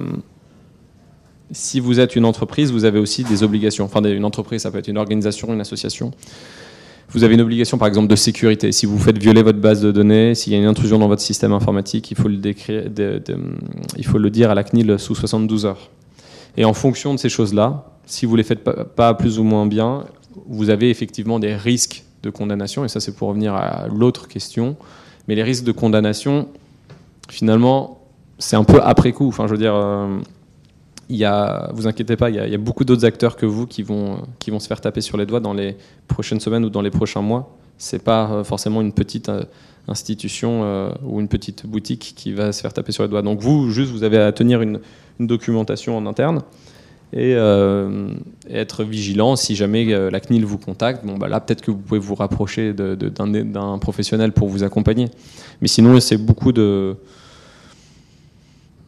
Si 1.53 1.81
vous 1.81 2.01
êtes 2.01 2.17
une 2.17 2.25
entreprise, 2.25 2.73
vous 2.73 2.85
avez 2.85 2.99
aussi 2.99 3.25
des 3.25 3.43
obligations. 3.43 3.85
Enfin, 3.85 4.03
une 4.03 4.25
entreprise, 4.25 4.63
ça 4.63 4.71
peut 4.71 4.79
être 4.79 4.89
une 4.89 4.99
organisation, 4.99 5.53
une 5.53 5.61
association. 5.61 6.13
Vous 7.11 7.23
avez 7.23 7.35
une 7.35 7.41
obligation, 7.41 7.79
par 7.79 7.89
exemple, 7.89 8.09
de 8.09 8.17
sécurité. 8.17 8.73
Si 8.73 8.85
vous 8.85 8.99
faites 8.99 9.19
violer 9.19 9.43
votre 9.43 9.61
base 9.61 9.81
de 9.81 9.93
données, 9.93 10.35
s'il 10.35 10.53
y 10.53 10.57
a 10.57 10.59
une 10.59 10.67
intrusion 10.67 10.99
dans 10.99 11.09
votre 11.09 11.23
système 11.23 11.53
informatique, 11.53 12.11
il 12.11 12.17
faut 12.17 12.29
le, 12.29 12.37
dire 14.31 14.51
à 14.51 14.55
la 14.55 14.65
CNIL 14.65 14.99
sous 14.99 15.15
72 15.15 15.67
heures. 15.67 15.91
Et 16.57 16.65
en 16.65 16.73
fonction 16.73 17.15
de 17.15 17.19
ces 17.19 17.29
choses-là, 17.29 17.87
si 18.07 18.27
vous 18.27 18.33
ne 18.33 18.39
les 18.39 18.43
faites 18.43 18.65
pas 18.65 19.15
plus 19.15 19.39
ou 19.39 19.45
moins 19.45 19.67
bien, 19.67 20.05
vous 20.47 20.71
avez 20.71 20.91
effectivement 20.91 21.39
des 21.39 21.55
risques 21.55 22.05
de 22.23 22.31
condamnation. 22.31 22.85
Et 22.85 22.89
ça, 22.89 23.01
c'est 23.01 23.15
pour 23.15 23.29
revenir 23.29 23.55
à 23.55 23.87
l'autre 23.89 24.27
question. 24.27 24.77
Mais 25.29 25.35
les 25.35 25.43
risques 25.43 25.65
de 25.65 25.73
condamnation, 25.73 26.49
finalement, 27.29 28.01
c'est 28.39 28.57
un 28.57 28.65
peu 28.65 28.81
après 28.83 29.13
coup. 29.13 29.29
Enfin, 29.29 29.47
je 29.47 29.53
veux 29.53 29.59
dire, 29.59 29.75
euh, 29.75 30.19
il 31.09 31.17
y 31.17 31.25
a, 31.25 31.71
vous 31.73 31.87
inquiétez 31.87 32.17
pas, 32.17 32.31
il 32.31 32.37
y 32.37 32.55
a, 32.55 32.59
beaucoup 32.59 32.85
d'autres 32.85 33.05
acteurs 33.05 33.37
que 33.37 33.47
vous 33.47 33.67
qui 33.67 33.83
vont, 33.83 34.23
qui 34.39 34.51
vont 34.51 34.59
se 34.59 34.67
faire 34.67 34.81
taper 34.81 35.01
sur 35.01 35.17
les 35.17 35.27
doigts 35.27 35.41
dans 35.41 35.53
les 35.53 35.77
prochaines 36.09 36.41
semaines 36.41 36.65
ou 36.65 36.71
dans 36.71 36.83
les 36.83 36.91
prochains 36.91 37.23
mois. 37.23 37.57
C'est 37.79 38.03
pas 38.03 38.31
euh, 38.31 38.45
forcément 38.45 38.81
une 38.81 38.93
petite 38.93 39.29
euh, 39.29 39.45
institution 39.89 40.91
ou 41.05 41.21
une 41.21 41.29
petite 41.29 41.65
boutique 41.65 42.15
qui 42.17 42.33
va 42.33 42.51
se 42.51 42.61
faire 42.61 42.73
taper 42.73 42.91
sur 42.91 43.05
les 43.05 43.09
doigts. 43.09 43.23
Donc 43.23 43.39
vous, 43.39 43.71
juste, 43.71 43.93
vous 43.93 44.03
avez 44.03 44.19
à 44.19 44.33
tenir 44.33 44.61
une, 44.61 44.81
documentation 45.21 45.97
en 45.97 46.07
interne 46.07 46.43
et, 47.13 47.35
être 48.51 48.83
vigilant 48.83 49.37
si 49.37 49.55
jamais 49.55 49.85
la 50.11 50.19
CNIL 50.19 50.45
vous 50.45 50.59
contacte. 50.59 51.07
Bon, 51.07 51.17
bah 51.17 51.29
là, 51.29 51.39
peut-être 51.39 51.63
que 51.63 51.71
vous 51.71 51.77
pouvez 51.77 52.01
vous 52.01 52.17
rapprocher 52.17 52.73
d'un 52.73 53.79
professionnel 53.79 54.33
pour 54.33 54.49
vous 54.49 54.65
accompagner. 54.65 55.09
Mais 55.61 55.69
sinon, 55.69 56.01
c'est 56.01 56.19
beaucoup 56.19 56.51
de 56.51 56.97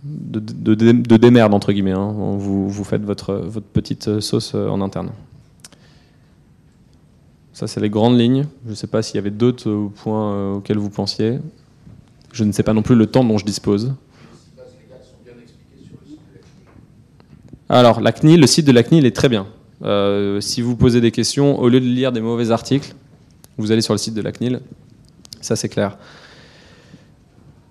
de, 0.05 0.75
de, 0.75 1.17
démerde, 1.17 1.55
entre 1.55 1.73
guillemets. 1.73 1.93
Hein. 1.93 2.13
Vous, 2.13 2.69
vous, 2.69 2.85
faites 2.85 3.03
votre, 3.03 3.49
petite 3.73 4.21
sauce 4.21 4.53
euh, 4.55 4.69
en 4.69 4.81
interne. 4.81 5.11
Ça, 7.53 7.67
c'est 7.67 7.81
les 7.81 7.91
grandes 7.91 8.19
lignes. 8.19 8.47
Je 8.65 8.71
ne 8.71 8.75
sais 8.75 8.87
pas 8.87 9.03
s'il 9.03 9.17
y 9.17 9.19
avait 9.19 9.31
d'autres 9.31 9.69
euh, 9.69 9.89
points 10.03 10.33
euh, 10.33 10.55
auxquels 10.55 10.79
vous 10.79 10.91
pensiez. 10.91 11.41
Je 12.33 12.45
ne 12.45 12.53
sais 12.53 12.63
pas 12.63 12.75
non 12.75 12.83
plus 12.83 12.95
le 12.95 13.07
temps 13.07 13.25
dont 13.25 13.39
je 13.39 13.45
dispose. 13.45 13.95
Alors, 17.69 18.01
la 18.01 18.13
CNIL, 18.13 18.41
le 18.41 18.47
site 18.47 18.67
de 18.67 18.73
la 18.73 18.83
CNIL 18.83 19.05
est 19.05 19.17
très 19.17 19.29
bien. 19.29 19.47
si 20.41 20.63
vous 20.63 20.77
posez 20.77 21.01
des 21.01 21.11
questions, 21.11 21.59
au 21.59 21.69
lieu 21.69 21.81
de 21.81 21.85
lire 21.85 22.13
des 22.13 22.21
mauvais 22.23 22.51
articles, 22.51 22.95
vous 23.59 23.73
allez 23.73 23.83
sur 23.83 23.93
le 23.93 23.99
site 23.99 24.15
de 24.15 24.23
la 24.23 24.33
CNIL. 24.33 24.61
Ça, 25.43 25.55
c'est 25.55 25.69
clair. 25.69 25.99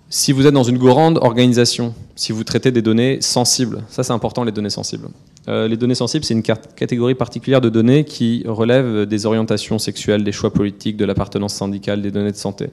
Si 0.10 0.32
vous 0.32 0.48
êtes 0.48 0.54
dans 0.54 0.64
une 0.64 0.78
grande 0.78 1.18
organisation, 1.18 1.94
si 2.16 2.32
vous 2.32 2.46
traitez 2.46 2.72
des 2.72 2.82
données 2.82 3.20
sensibles, 3.20 3.84
ça 3.90 4.04
c'est 4.04 4.14
important 4.14 4.46
les 4.46 4.54
données 4.54 4.70
sensibles. 4.70 5.10
Euh, 5.50 5.68
les 5.68 5.76
données 5.76 5.96
sensibles, 5.96 6.24
c'est 6.24 6.34
une 6.34 6.44
catégorie 6.44 7.14
particulière 7.14 7.60
de 7.60 7.68
données 7.68 8.06
qui 8.06 8.44
relève 8.48 9.06
des 9.06 9.26
orientations 9.26 9.80
sexuelles, 9.80 10.24
des 10.24 10.32
choix 10.32 10.54
politiques, 10.54 10.96
de 10.96 11.04
l'appartenance 11.04 11.56
syndicale, 11.56 12.02
des 12.02 12.12
données 12.12 12.32
de 12.32 12.38
santé. 12.38 12.66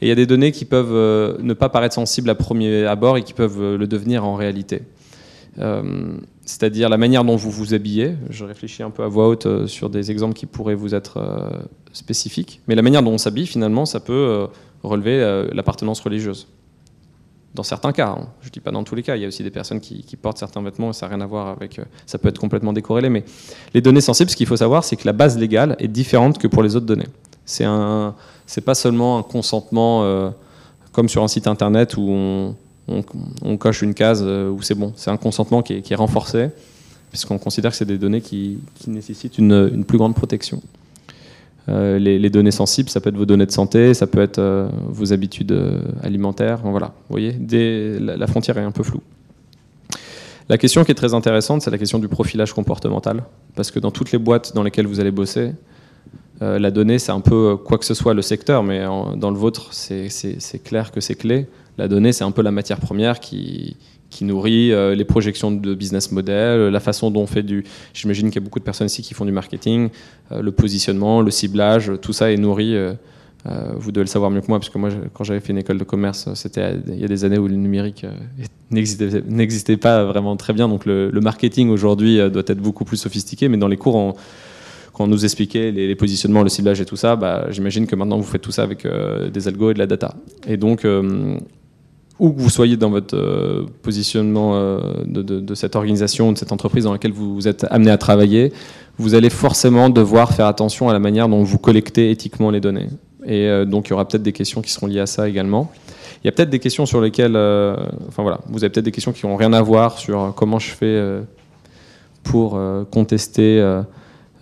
Et 0.00 0.06
il 0.06 0.08
y 0.08 0.12
a 0.12 0.14
des 0.14 0.24
données 0.24 0.50
qui 0.50 0.64
peuvent 0.64 0.94
euh, 0.94 1.36
ne 1.42 1.52
pas 1.52 1.68
paraître 1.68 1.94
sensibles 1.94 2.30
à 2.30 2.34
premier 2.34 2.86
abord 2.86 3.18
et 3.18 3.22
qui 3.22 3.34
peuvent 3.34 3.60
euh, 3.60 3.76
le 3.76 3.86
devenir 3.86 4.24
en 4.24 4.34
réalité. 4.34 4.82
C'est-à-dire 6.46 6.88
la 6.88 6.96
manière 6.96 7.24
dont 7.24 7.36
vous 7.36 7.50
vous 7.50 7.74
habillez. 7.74 8.14
Je 8.30 8.46
réfléchis 8.46 8.82
un 8.82 8.88
peu 8.88 9.02
à 9.02 9.08
voix 9.08 9.28
haute 9.28 9.66
sur 9.66 9.90
des 9.90 10.10
exemples 10.10 10.32
qui 10.32 10.46
pourraient 10.46 10.74
vous 10.74 10.94
être 10.94 11.20
spécifiques. 11.92 12.62
Mais 12.66 12.74
la 12.74 12.80
manière 12.80 13.02
dont 13.02 13.10
on 13.10 13.18
s'habille, 13.18 13.46
finalement, 13.46 13.84
ça 13.84 14.00
peut 14.00 14.46
relever 14.82 15.46
l'appartenance 15.52 16.00
religieuse 16.00 16.48
dans 17.54 17.62
certains 17.62 17.92
cas. 17.92 18.08
Hein. 18.08 18.28
Je 18.40 18.48
ne 18.48 18.52
dis 18.52 18.60
pas 18.60 18.70
dans 18.70 18.84
tous 18.84 18.94
les 18.94 19.02
cas. 19.02 19.16
Il 19.16 19.22
y 19.22 19.24
a 19.24 19.28
aussi 19.28 19.42
des 19.42 19.50
personnes 19.50 19.80
qui, 19.80 20.04
portent 20.20 20.38
certains 20.38 20.62
vêtements 20.62 20.90
et 20.90 20.92
ça 20.92 21.06
n'a 21.06 21.16
rien 21.16 21.24
à 21.24 21.26
voir 21.26 21.48
avec. 21.48 21.78
Euh, 21.78 21.84
ça 22.06 22.18
peut 22.18 22.28
être 22.28 22.38
complètement 22.38 22.72
décorrélé. 22.72 23.08
Mais 23.08 23.24
les 23.74 23.80
données 23.80 24.00
sensibles, 24.00 24.30
ce 24.30 24.36
qu'il 24.36 24.46
faut 24.46 24.56
savoir, 24.56 24.84
c'est 24.84 24.96
que 24.96 25.06
la 25.06 25.12
base 25.12 25.38
légale 25.38 25.76
est 25.78 25.88
différente 25.88 26.38
que 26.38 26.46
pour 26.46 26.62
les 26.62 26.76
autres 26.76 26.86
données. 26.86 27.08
C'est 27.44 27.64
un, 27.64 28.14
c'est 28.46 28.60
pas 28.60 28.74
seulement 28.74 29.18
un 29.18 29.22
consentement 29.22 30.04
euh, 30.04 30.30
comme 30.92 31.08
sur 31.08 31.22
un 31.22 31.28
site 31.28 31.46
internet 31.46 31.96
où 31.96 32.54
on, 32.88 33.56
coche 33.58 33.82
une 33.82 33.94
case 33.94 34.22
euh, 34.24 34.50
où 34.50 34.62
c'est 34.62 34.74
bon. 34.74 34.92
C'est 34.96 35.10
un 35.10 35.16
consentement 35.16 35.62
qui 35.62 35.74
est, 35.74 35.94
renforcé 35.94 36.50
puisqu'on 37.10 37.38
considère 37.38 37.72
que 37.72 37.76
c'est 37.76 37.84
des 37.84 37.98
données 37.98 38.22
qui, 38.22 38.58
nécessitent 38.86 39.36
une 39.38 39.84
plus 39.84 39.98
grande 39.98 40.14
protection. 40.14 40.62
Euh, 41.68 41.98
les, 41.98 42.30
données 42.30 42.50
sensibles, 42.50 42.88
ça 42.88 43.00
peut 43.00 43.10
être 43.10 43.16
vos 43.16 43.26
données 43.26 43.46
de 43.46 43.52
santé, 43.52 43.94
ça 43.94 44.06
peut 44.06 44.20
être 44.20 44.38
euh, 44.38 44.68
vos 44.88 45.12
habitudes 45.12 45.52
euh, 45.52 45.80
alimentaires. 46.02 46.60
Voilà, 46.64 46.92
voyez, 47.08 47.36
la, 48.00 48.26
frontière 48.26 48.58
est 48.58 48.64
un 48.64 48.72
peu 48.72 48.82
floue. 48.82 49.02
La 50.48 50.58
question 50.58 50.84
qui 50.84 50.90
est 50.90 50.96
très 50.96 51.14
intéressante, 51.14 51.62
c'est 51.62 51.70
la 51.70 51.78
question 51.78 52.00
du 52.00 52.08
profilage 52.08 52.52
comportemental. 52.52 53.22
Parce 53.54 53.70
que 53.70 53.78
dans 53.78 53.92
toutes 53.92 54.10
les 54.10 54.18
boîtes 54.18 54.54
dans 54.54 54.62
lesquelles 54.62 54.86
vous 54.86 54.98
allez 55.00 55.12
bosser, 55.12 55.52
la 56.40 56.72
donnée, 56.72 56.98
c'est 56.98 57.12
un 57.12 57.20
peu 57.20 57.56
quoi 57.56 57.78
que 57.78 57.84
ce 57.84 57.94
soit 57.94 58.14
le 58.14 58.22
secteur, 58.22 58.64
mais 58.64 58.84
dans 58.84 59.30
le 59.30 59.36
vôtre, 59.36 59.68
c'est 59.70 60.08
clair 60.64 60.90
que 60.90 61.00
c'est 61.00 61.14
clé. 61.14 61.46
La 61.78 61.88
donnée, 61.88 62.12
c'est 62.12 62.24
un 62.24 62.30
peu 62.30 62.42
la 62.42 62.50
matière 62.50 62.80
première 62.80 63.20
qui, 63.20 63.76
nourrit 64.20 64.72
euh, 64.72 64.94
les 64.94 65.04
projections 65.04 65.50
de 65.50 65.74
business 65.74 66.12
model, 66.12 66.68
la 66.68 66.80
façon 66.80 67.10
dont 67.10 67.22
on 67.22 67.26
fait 67.26 67.42
du. 67.42 67.64
J'imagine 67.94 68.28
qu'il 68.28 68.40
y 68.40 68.42
a 68.42 68.44
beaucoup 68.44 68.60
de 68.60 68.64
personnes 68.64 68.86
ici 68.86 69.02
qui 69.02 69.14
font 69.14 69.24
du 69.24 69.32
marketing, 69.32 69.88
euh, 70.30 70.42
le 70.42 70.52
positionnement, 70.52 71.22
le 71.22 71.30
ciblage, 71.30 71.90
tout 72.00 72.12
ça 72.12 72.30
est 72.30 72.36
nourri. 72.36 72.76
Euh, 72.76 72.94
vous 73.74 73.90
devez 73.90 74.04
le 74.04 74.08
savoir 74.08 74.30
mieux 74.30 74.40
que 74.40 74.46
moi, 74.46 74.60
parce 74.60 74.70
que 74.70 74.78
moi, 74.78 74.90
quand 75.12 75.24
j'avais 75.24 75.40
fait 75.40 75.52
une 75.52 75.58
école 75.58 75.78
de 75.78 75.84
commerce, 75.84 76.28
c'était 76.34 76.76
il 76.86 77.00
y 77.00 77.04
a 77.04 77.08
des 77.08 77.24
années 77.24 77.38
où 77.38 77.48
le 77.48 77.56
numérique 77.56 78.06
n'existait 78.70 79.76
pas 79.76 80.04
vraiment 80.04 80.36
très 80.36 80.52
bien. 80.52 80.68
Donc 80.68 80.86
le, 80.86 81.10
marketing 81.20 81.70
aujourd'hui 81.70 82.18
doit 82.30 82.44
être 82.46 82.60
beaucoup 82.60 82.84
plus 82.84 82.98
sophistiqué, 82.98 83.48
mais 83.48 83.56
dans 83.56 83.66
les 83.66 83.76
cours, 83.76 84.14
quand 84.92 85.04
on 85.04 85.08
nous 85.08 85.24
expliquait 85.24 85.72
les, 85.72 85.96
positionnements, 85.96 86.44
le 86.44 86.50
ciblage 86.50 86.80
et 86.80 86.84
tout 86.84 86.94
ça, 86.94 87.16
bah, 87.16 87.46
j'imagine 87.50 87.88
que 87.88 87.96
maintenant 87.96 88.18
vous 88.18 88.22
faites 88.22 88.42
tout 88.42 88.52
ça 88.52 88.62
avec 88.62 88.86
des 88.86 89.48
algos 89.48 89.72
et 89.72 89.74
de 89.74 89.80
la 89.80 89.88
data. 89.88 90.14
Et 90.46 90.56
donc, 90.56 90.86
où 92.22 92.32
que 92.32 92.40
vous 92.40 92.50
soyez 92.50 92.76
dans 92.76 92.88
votre 92.88 93.16
euh, 93.16 93.66
positionnement 93.82 94.52
euh, 94.54 94.78
de, 95.04 95.54
cette 95.56 95.74
organisation, 95.74 96.30
de 96.30 96.38
cette 96.38 96.52
entreprise 96.52 96.84
dans 96.84 96.92
laquelle 96.92 97.12
vous, 97.12 97.48
êtes 97.48 97.66
amené 97.68 97.90
à 97.90 97.98
travailler, 97.98 98.52
vous 98.96 99.16
allez 99.16 99.28
forcément 99.28 99.90
devoir 99.90 100.32
faire 100.32 100.46
attention 100.46 100.88
à 100.88 100.92
la 100.92 101.00
manière 101.00 101.28
dont 101.28 101.42
vous 101.42 101.58
collectez 101.58 102.12
éthiquement 102.12 102.50
les 102.50 102.60
données. 102.60 102.86
Et 103.26 103.48
euh, 103.48 103.64
donc 103.64 103.88
il 103.88 103.90
y 103.90 103.92
aura 103.94 104.06
peut-être 104.06 104.22
des 104.22 104.32
questions 104.32 104.62
qui 104.62 104.70
seront 104.70 104.86
liées 104.86 105.00
à 105.00 105.06
ça 105.06 105.28
également. 105.28 105.72
Il 106.22 106.28
y 106.28 106.28
a 106.28 106.32
peut-être 106.32 106.50
des 106.50 106.60
questions 106.60 106.86
sur 106.86 107.00
lesquelles, 107.00 107.36
enfin 108.06 108.22
voilà, 108.22 108.38
vous 108.46 108.62
avez 108.62 108.70
peut-être 108.70 108.84
des 108.84 108.92
questions 108.92 109.10
qui 109.10 109.26
n'ont 109.26 109.34
rien 109.34 109.52
à 109.52 109.60
voir 109.60 109.98
sur 109.98 110.32
comment 110.36 110.60
je 110.60 110.70
fais 110.70 111.02
pour 112.22 112.60
contester 112.92 113.60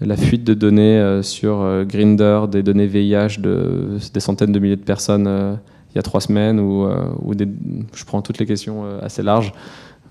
la 0.03 0.16
fuite 0.19 0.45
de 0.45 0.53
données 0.53 1.21
sur 1.23 1.87
Grinder, 1.87 2.43
des 2.51 2.62
données 2.62 2.87
VIH 2.87 3.38
de 3.38 3.97
des 4.12 4.21
centaines 4.21 4.53
de 4.53 4.59
milliers 4.59 4.77
de 4.77 4.83
personnes 4.83 5.59
il 5.92 5.96
y 5.96 5.98
a 5.98 6.03
trois 6.03 6.20
semaines 6.20 6.61
ou, 6.61 6.85
euh, 6.85 7.12
ou 7.22 7.35
je 7.35 8.05
prends 8.05 8.22
toutes 8.22 8.38
les 8.38 8.46
questions 8.46 8.85
euh, 8.85 9.00
assez 9.03 9.22
larges. 9.22 9.53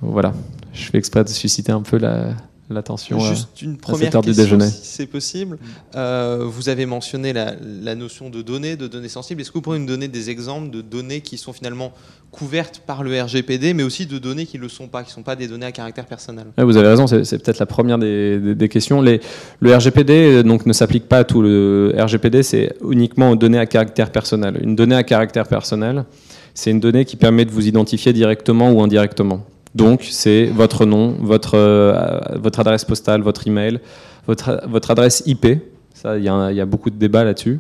Voilà, 0.02 0.34
je 0.74 0.84
fais 0.90 0.98
exprès 0.98 1.24
de 1.24 1.30
susciter 1.30 1.72
un 1.72 1.82
peu 1.82 1.98
la, 1.98 2.30
l'attention 2.70 3.20
Juste 3.20 3.62
une 3.62 3.78
première 3.78 4.12
question, 4.12 4.60
si 4.60 4.80
c'est 4.84 5.08
possible. 5.08 5.58
Euh, 5.96 6.46
vous 6.46 6.70
avez 6.70 6.86
mentionné 6.86 7.34
la, 7.34 7.96
notion 7.96 8.30
de 8.30 8.42
données, 8.42 8.76
de 8.76 8.88
données 8.88 9.10
sensibles. 9.10 9.42
Est-ce 9.42 9.50
que 9.50 9.56
vous 9.56 9.62
pourriez 9.62 9.80
nous 9.80 9.88
donner 9.88 10.08
des 10.08 10.30
exemples 10.30 10.70
de 10.70 10.82
données 10.82 11.22
qui 11.22 11.38
sont 11.38 11.54
finalement 11.54 11.94
couvertes 12.32 12.82
par 12.86 13.04
le 13.04 13.22
RGPD, 13.22 13.74
mais 13.74 13.84
aussi 13.84 14.06
de 14.06 14.20
données 14.20 14.46
qui 14.46 14.58
ne 14.58 14.64
le 14.64 14.70
sont 14.70 14.88
pas, 14.88 15.04
qui 15.04 15.10
ne 15.10 15.14
sont 15.14 15.24
pas 15.24 15.36
des 15.36 15.48
données 15.48 15.66
à 15.66 15.72
caractère 15.72 16.06
personnel? 16.06 16.46
Vous 16.58 16.78
avez 16.78 16.88
raison, 16.88 17.08
c'est, 17.08 17.44
peut-être 17.44 17.60
la 17.60 17.66
première 17.66 17.98
des, 17.98 18.70
questions. 18.70 19.02
Les, 19.02 19.20
le 19.60 19.76
RGPD 19.76 20.14
euh, 20.14 20.44
donc, 20.44 20.66
ne 20.66 20.74
s'applique 20.74 21.08
pas 21.08 21.20
à 21.20 21.24
tout. 21.24 21.42
Le 21.42 21.96
RGPD, 21.98 22.44
c'est 22.44 22.76
uniquement 22.88 23.32
aux 23.32 23.36
données 23.36 23.60
à 23.60 23.66
caractère 23.66 24.12
personnel. 24.12 24.60
Une 24.62 24.76
donnée 24.76 24.96
à 24.96 25.04
caractère 25.04 25.48
personnel, 25.48 26.06
c'est 26.54 26.72
une 26.72 26.80
donnée 26.80 27.06
qui 27.06 27.16
permet 27.16 27.46
de 27.46 27.52
vous 27.52 27.68
identifier 27.68 28.14
directement 28.14 28.72
ou 28.72 28.82
indirectement. 28.82 29.46
Donc, 29.76 30.08
c'est 30.10 30.46
votre 30.46 30.86
nom, 30.86 31.16
votre, 31.20 31.56
euh, 31.56 32.20
votre 32.36 32.60
adresse 32.60 32.86
postale, 32.86 33.22
votre 33.22 33.48
email, 33.48 33.80
votre, 34.28 34.62
votre 34.68 34.92
adresse 34.92 35.24
IP. 35.26 35.48
Ça, 35.94 36.18
il 36.18 36.24
y, 36.24 36.30
a 36.30 36.66
beaucoup 36.66 36.90
de 36.90 36.96
débats 36.96 37.24
là-dessus. 37.24 37.60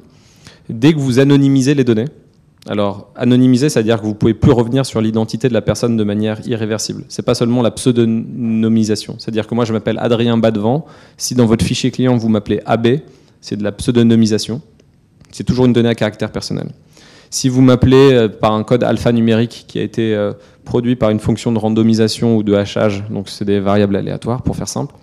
Dès 0.69 0.93
que 0.93 0.99
vous 0.99 1.19
anonymisez 1.19 1.73
les 1.73 1.83
données, 1.83 2.05
alors, 2.67 3.11
anonymiser, 3.15 3.69
c'est-à-dire 3.69 3.99
que 3.99 4.05
vous 4.05 4.13
pouvez 4.13 4.33
plus 4.33 4.51
revenir 4.51 4.85
sur 4.85 5.01
l'identité 5.01 5.49
de 5.49 5.53
la 5.53 5.61
personne 5.61 5.97
de 5.97 6.03
manière 6.03 6.45
irréversible. 6.47 7.03
C'est 7.09 7.23
pas 7.23 7.35
seulement 7.35 7.61
la 7.61 7.71
pseudonymisation. 7.71 9.15
C'est-à-dire 9.17 9.47
que 9.47 9.55
moi, 9.55 9.65
je 9.65 9.73
m'appelle 9.73 9.97
Adrien 9.99 10.37
Badevant. 10.37 10.85
Si 11.17 11.35
dans 11.35 11.45
votre 11.45 11.65
fichier 11.65 11.89
client, 11.89 12.15
vous 12.17 12.29
m'appelez 12.29 12.61
AB, 12.65 12.99
c'est 13.41 13.55
de 13.55 13.63
la 13.63 13.71
pseudonymisation. 13.71 14.61
C'est 15.31 15.43
toujours 15.43 15.65
une 15.65 15.73
donnée 15.73 15.89
à 15.89 15.95
caractère 15.95 16.31
personnel. 16.31 16.67
Si 17.31 17.47
vous 17.47 17.61
m'appelez 17.61 18.13
euh, 18.13 18.27
par 18.27 18.53
un 18.53 18.63
code 18.63 18.83
alphanumérique 18.83 19.65
qui 19.67 19.79
a 19.79 19.83
été 19.83 20.15
euh, 20.15 20.33
produit 20.65 20.95
par 20.95 21.11
une 21.11 21.19
fonction 21.19 21.51
de 21.51 21.59
randomisation 21.59 22.35
ou 22.35 22.43
de 22.43 22.55
hachage, 22.55 23.03
donc 23.09 23.29
c'est 23.29 23.45
des 23.45 23.59
variables 23.59 23.95
aléatoires 23.95 24.41
pour 24.41 24.55
faire 24.55 24.67
simple, 24.67 24.95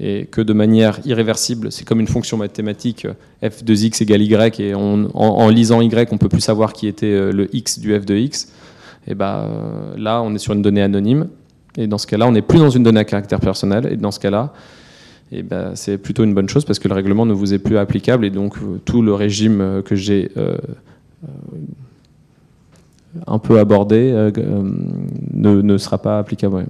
et 0.00 0.26
que 0.26 0.40
de 0.40 0.52
manière 0.52 0.98
irréversible, 1.04 1.70
c'est 1.70 1.84
comme 1.84 2.00
une 2.00 2.08
fonction 2.08 2.36
mathématique, 2.36 3.06
euh, 3.06 3.48
f 3.48 3.62
de 3.62 3.72
x 3.72 4.00
égale 4.00 4.22
y, 4.22 4.60
et 4.60 4.74
en, 4.74 5.48
lisant 5.48 5.80
y, 5.80 6.08
on 6.10 6.18
peut 6.18 6.28
plus 6.28 6.40
savoir 6.40 6.72
qui 6.72 6.88
était 6.88 7.32
le 7.32 7.48
x 7.54 7.78
du 7.78 7.98
f 7.98 8.04
de 8.04 8.16
x, 8.16 8.48
et 9.06 9.14
ben 9.14 9.48
là, 9.96 10.22
on 10.22 10.34
est 10.34 10.38
sur 10.38 10.54
une 10.54 10.62
donnée 10.62 10.82
anonyme. 10.82 11.28
Et 11.76 11.86
dans 11.86 11.98
ce 11.98 12.06
cas-là, 12.06 12.26
on 12.26 12.32
n'est 12.32 12.40
plus 12.40 12.58
dans 12.58 12.70
une 12.70 12.82
donnée 12.82 13.00
à 13.00 13.04
caractère 13.04 13.38
personnel. 13.38 13.86
Et 13.92 13.96
dans 13.96 14.10
ce 14.10 14.18
cas-là, 14.18 14.54
ben, 15.30 15.72
c'est 15.74 15.98
plutôt 15.98 16.24
une 16.24 16.32
bonne 16.32 16.48
chose 16.48 16.64
parce 16.64 16.78
que 16.78 16.88
le 16.88 16.94
règlement 16.94 17.26
ne 17.26 17.34
vous 17.34 17.52
est 17.52 17.58
plus 17.58 17.76
applicable 17.76 18.24
et 18.24 18.30
donc 18.30 18.54
tout 18.86 19.02
le 19.02 19.12
régime 19.12 19.82
que 19.84 19.94
j'ai 19.94 20.30
un 23.26 23.38
peu 23.38 23.58
abordé 23.58 24.12
ne, 25.32 25.62
ne, 25.62 25.78
sera 25.78 25.98
pas 25.98 26.18
applicable. 26.18 26.66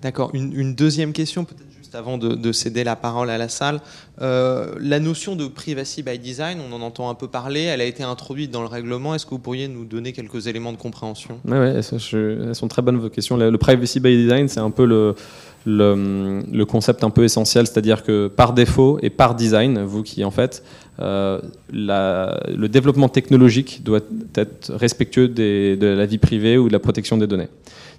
D'accord. 0.00 0.30
Une, 0.34 0.52
une, 0.52 0.74
deuxième 0.74 1.12
question, 1.12 1.44
peut-être 1.44 1.72
juste 1.76 1.94
avant 1.94 2.16
de, 2.18 2.34
de, 2.34 2.52
céder 2.52 2.84
la 2.84 2.96
parole 2.96 3.30
à 3.30 3.38
la 3.38 3.48
salle. 3.48 3.80
la 4.18 5.00
notion 5.00 5.34
de 5.36 5.46
privacy 5.46 6.02
by 6.02 6.18
design, 6.18 6.58
on 6.60 6.72
en 6.74 6.80
entend 6.80 7.10
un 7.10 7.14
peu 7.14 7.28
parler, 7.28 7.62
elle 7.62 7.80
a 7.80 7.84
été 7.84 8.02
introduite 8.02 8.50
dans 8.50 8.62
le 8.62 8.68
règlement. 8.68 9.14
Est-ce 9.14 9.26
que 9.26 9.30
vous 9.30 9.38
pourriez 9.38 9.68
nous 9.68 9.84
donner 9.84 10.12
quelques 10.12 10.46
éléments 10.46 10.72
de 10.72 10.78
compréhension? 10.78 11.40
Oui, 11.44 11.58
ouais, 11.58 11.80
elles 11.80 12.54
sont 12.54 12.68
très 12.68 12.82
bonnes 12.82 12.98
vos 12.98 13.10
questions. 13.10 13.36
Le 13.36 13.58
privacy 13.58 14.00
by 14.00 14.16
design, 14.16 14.48
c'est 14.48 14.60
un 14.60 14.70
peu 14.70 14.84
le 14.84 15.14
le, 15.66 16.64
concept 16.64 17.04
un 17.04 17.10
peu 17.10 17.24
essentiel, 17.24 17.66
c'est-à-dire 17.66 18.02
que 18.02 18.28
par 18.28 18.52
défaut 18.52 18.98
et 19.02 19.10
par 19.10 19.34
design, 19.34 19.82
vous 19.82 20.02
qui 20.02 20.24
en 20.24 20.30
fait, 20.30 20.62
euh, 21.00 21.40
le 21.72 22.66
développement 22.66 23.08
technologique 23.08 23.82
doit 23.84 24.00
être 24.34 24.72
respectueux 24.74 25.28
de 25.28 25.86
la 25.86 26.06
vie 26.06 26.18
privée 26.18 26.58
ou 26.58 26.68
de 26.68 26.72
la 26.72 26.80
protection 26.80 27.16
des 27.16 27.26
données. 27.26 27.48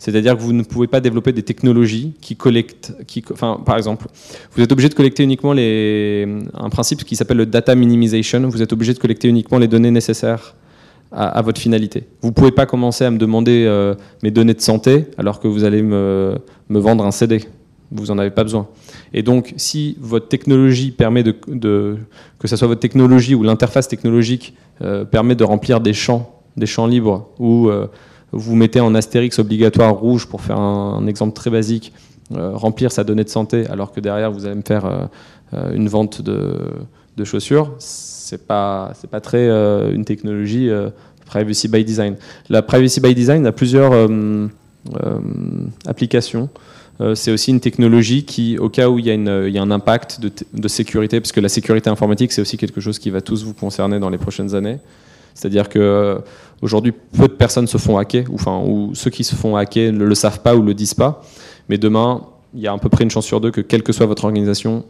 C'est-à-dire 0.03 0.35
que 0.35 0.41
vous 0.41 0.51
ne 0.51 0.63
pouvez 0.63 0.87
pas 0.87 0.99
développer 0.99 1.31
des 1.31 1.43
technologies 1.43 2.13
qui 2.19 2.35
collectent, 2.35 2.93
qui, 3.07 3.23
enfin, 3.31 3.61
par 3.65 3.77
exemple, 3.77 4.07
vous 4.51 4.61
êtes 4.61 4.71
obligé 4.73 4.89
de 4.89 4.95
collecter 4.95 5.23
uniquement 5.23 5.53
les, 5.53 6.27
un 6.53 6.69
principe 6.69 7.05
qui 7.05 7.15
s'appelle 7.15 7.37
le 7.37 7.45
data 7.45 7.73
minimization. 7.73 8.41
Vous 8.49 8.61
êtes 8.61 8.73
obligé 8.73 8.93
de 8.93 8.99
collecter 8.99 9.29
uniquement 9.29 9.59
les 9.59 9.69
données 9.69 9.91
nécessaires 9.91 10.55
à, 11.13 11.41
votre 11.41 11.61
finalité. 11.61 12.07
Vous 12.21 12.29
ne 12.29 12.33
pouvez 12.33 12.51
pas 12.51 12.65
commencer 12.65 13.05
à 13.05 13.11
me 13.11 13.17
demander 13.17 13.65
euh, 13.67 13.95
mes 14.23 14.31
données 14.31 14.53
de 14.53 14.61
santé 14.61 15.07
alors 15.17 15.39
que 15.39 15.47
vous 15.47 15.63
allez 15.63 15.83
me, 15.83 16.35
me 16.69 16.79
vendre 16.79 17.05
un 17.05 17.11
CD. 17.11 17.45
Vous 17.91 18.07
n'en 18.07 18.17
avez 18.17 18.31
pas 18.31 18.43
besoin. 18.43 18.67
Et 19.13 19.21
donc, 19.21 19.53
si 19.57 19.95
votre 19.99 20.27
technologie 20.27 20.91
permet 20.91 21.21
de, 21.21 21.97
que 22.39 22.47
ce 22.47 22.55
soit 22.55 22.67
votre 22.67 22.79
technologie 22.79 23.35
ou 23.35 23.43
l'interface 23.43 23.87
technologique 23.87 24.55
euh, 24.81 25.05
permet 25.05 25.35
de 25.35 25.43
remplir 25.43 25.79
des 25.79 25.93
champs, 25.93 26.41
des 26.57 26.65
champs 26.65 26.87
libres, 26.87 27.29
ou 27.37 27.69
euh, 27.69 27.87
vous 28.31 28.55
mettez 28.55 28.79
en 28.79 28.95
astérix 28.95 29.37
obligatoire 29.37 29.93
rouge 29.93 30.25
pour 30.25 30.41
faire 30.41 30.59
un, 30.59 31.05
exemple 31.05 31.33
très 31.33 31.51
basique, 31.51 31.93
remplir 32.31 32.91
sa 32.91 33.03
donnée 33.03 33.23
de 33.23 33.29
santé, 33.29 33.67
alors 33.67 33.91
que 33.91 33.99
derrière 33.99 34.31
vous 34.31 34.47
allez 34.47 34.55
me 34.55 34.63
faire 34.65 35.09
une 35.51 35.87
vente 35.87 36.23
de, 36.23 36.57
de 37.17 37.23
chaussures, 37.23 37.75
c'est 37.79 38.47
pas 38.47 38.91
c'est 38.95 39.09
pas 39.09 39.21
très 39.21 39.47
une 39.93 40.05
technologie 40.05 40.69
privacy 41.33 41.67
by 41.67 41.83
design. 41.83 42.15
La 42.49 42.61
privacy 42.61 42.99
by 42.99 43.15
design 43.15 43.45
a 43.47 43.51
plusieurs 43.51 43.91
euh, 43.93 44.47
euh, 44.95 45.19
applications. 45.85 46.49
Euh, 47.01 47.15
c'est 47.15 47.31
aussi 47.31 47.49
une 47.49 47.59
technologie 47.59 48.23
qui, 48.23 48.59
au 48.59 48.69
cas 48.69 48.87
où 48.89 48.99
il 48.99 49.05
y 49.05 49.11
a, 49.11 49.15
y 49.15 49.57
a 49.57 49.61
un 49.61 49.71
impact 49.71 50.19
de, 50.21 50.31
de, 50.53 50.67
sécurité, 50.67 51.19
parce 51.19 51.31
que 51.31 51.39
la 51.39 51.49
sécurité 51.49 51.89
informatique, 51.89 52.31
c'est 52.31 52.41
aussi 52.41 52.57
quelque 52.57 52.81
chose 52.81 52.99
qui 52.99 53.09
va 53.09 53.21
tous 53.21 53.43
vous 53.43 53.53
concerner 53.53 53.99
dans 53.99 54.09
les 54.09 54.19
prochaines 54.19 54.53
années. 54.53 54.77
C'est-à-dire 55.33 55.69
que 55.69 56.19
aujourd'hui, 56.61 56.91
peu 56.91 57.27
de 57.27 57.33
personnes 57.33 57.65
se 57.65 57.79
font 57.79 57.97
hacker, 57.97 58.25
ou, 58.29 58.35
enfin, 58.35 58.61
ou 58.63 58.93
ceux 58.93 59.09
qui 59.09 59.23
se 59.23 59.33
font 59.33 59.55
hacker 59.55 59.91
ne 59.91 60.05
le 60.05 60.15
savent 60.15 60.41
pas 60.41 60.55
ou 60.55 60.61
le 60.61 60.75
disent 60.75 60.93
pas. 60.93 61.23
Mais 61.67 61.79
demain, 61.79 62.21
il 62.53 62.61
y 62.61 62.67
a 62.67 62.73
à 62.73 62.77
peu 62.77 62.89
près 62.89 63.03
une 63.03 63.09
chance 63.09 63.25
sur 63.25 63.41
deux 63.41 63.49
que, 63.49 63.61
quelle 63.61 63.81
que 63.81 63.91
soit 63.91 64.05
votre 64.05 64.25
organisation, 64.25 64.85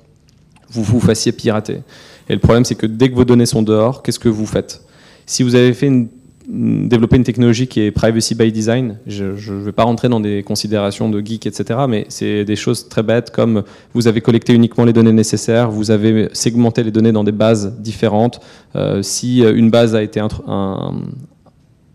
vous 0.70 0.84
vous 0.84 1.00
fassiez 1.00 1.32
pirater. 1.32 1.84
Et 2.30 2.34
le 2.34 2.40
problème, 2.40 2.66
c'est 2.66 2.76
que 2.76 2.86
dès 2.86 3.10
que 3.10 3.16
vos 3.16 3.26
données 3.26 3.46
sont 3.46 3.62
dehors, 3.62 4.04
qu'est-ce 4.04 4.20
que 4.20 4.30
vous 4.30 4.46
faites? 4.46 4.82
Si 5.26 5.44
vous 5.44 5.56
avez 5.56 5.74
fait 5.74 5.88
une 5.88 6.08
développer 6.48 7.16
une 7.16 7.24
technologie 7.24 7.68
qui 7.68 7.82
est 7.82 7.92
privacy 7.92 8.36
by 8.36 8.52
design. 8.52 8.98
Je 9.08 9.26
ne 9.26 9.64
vais 9.64 9.72
pas 9.72 9.84
rentrer 9.84 10.10
dans 10.10 10.20
des 10.20 10.44
considérations 10.44 11.10
de 11.10 11.22
geek, 11.24 11.46
etc. 11.46 11.82
Mais 11.88 12.06
c'est 12.10 12.44
des 12.44 12.56
choses 12.56 12.90
très 12.90 13.04
bêtes 13.04 13.32
comme 13.32 13.64
vous 13.94 14.08
avez 14.08 14.22
collecté 14.22 14.54
uniquement 14.54 14.84
les 14.84 14.94
données 14.94 15.14
nécessaires, 15.14 15.72
vous 15.72 15.92
avez 15.92 16.30
segmenté 16.34 16.84
les 16.84 16.92
données 16.92 17.12
dans 17.12 17.24
des 17.24 17.32
bases 17.32 17.74
différentes. 17.80 18.42
Euh, 18.76 19.02
si 19.02 19.42
une 19.42 19.70
base 19.70 19.96
a 19.96 20.04
été 20.04 20.22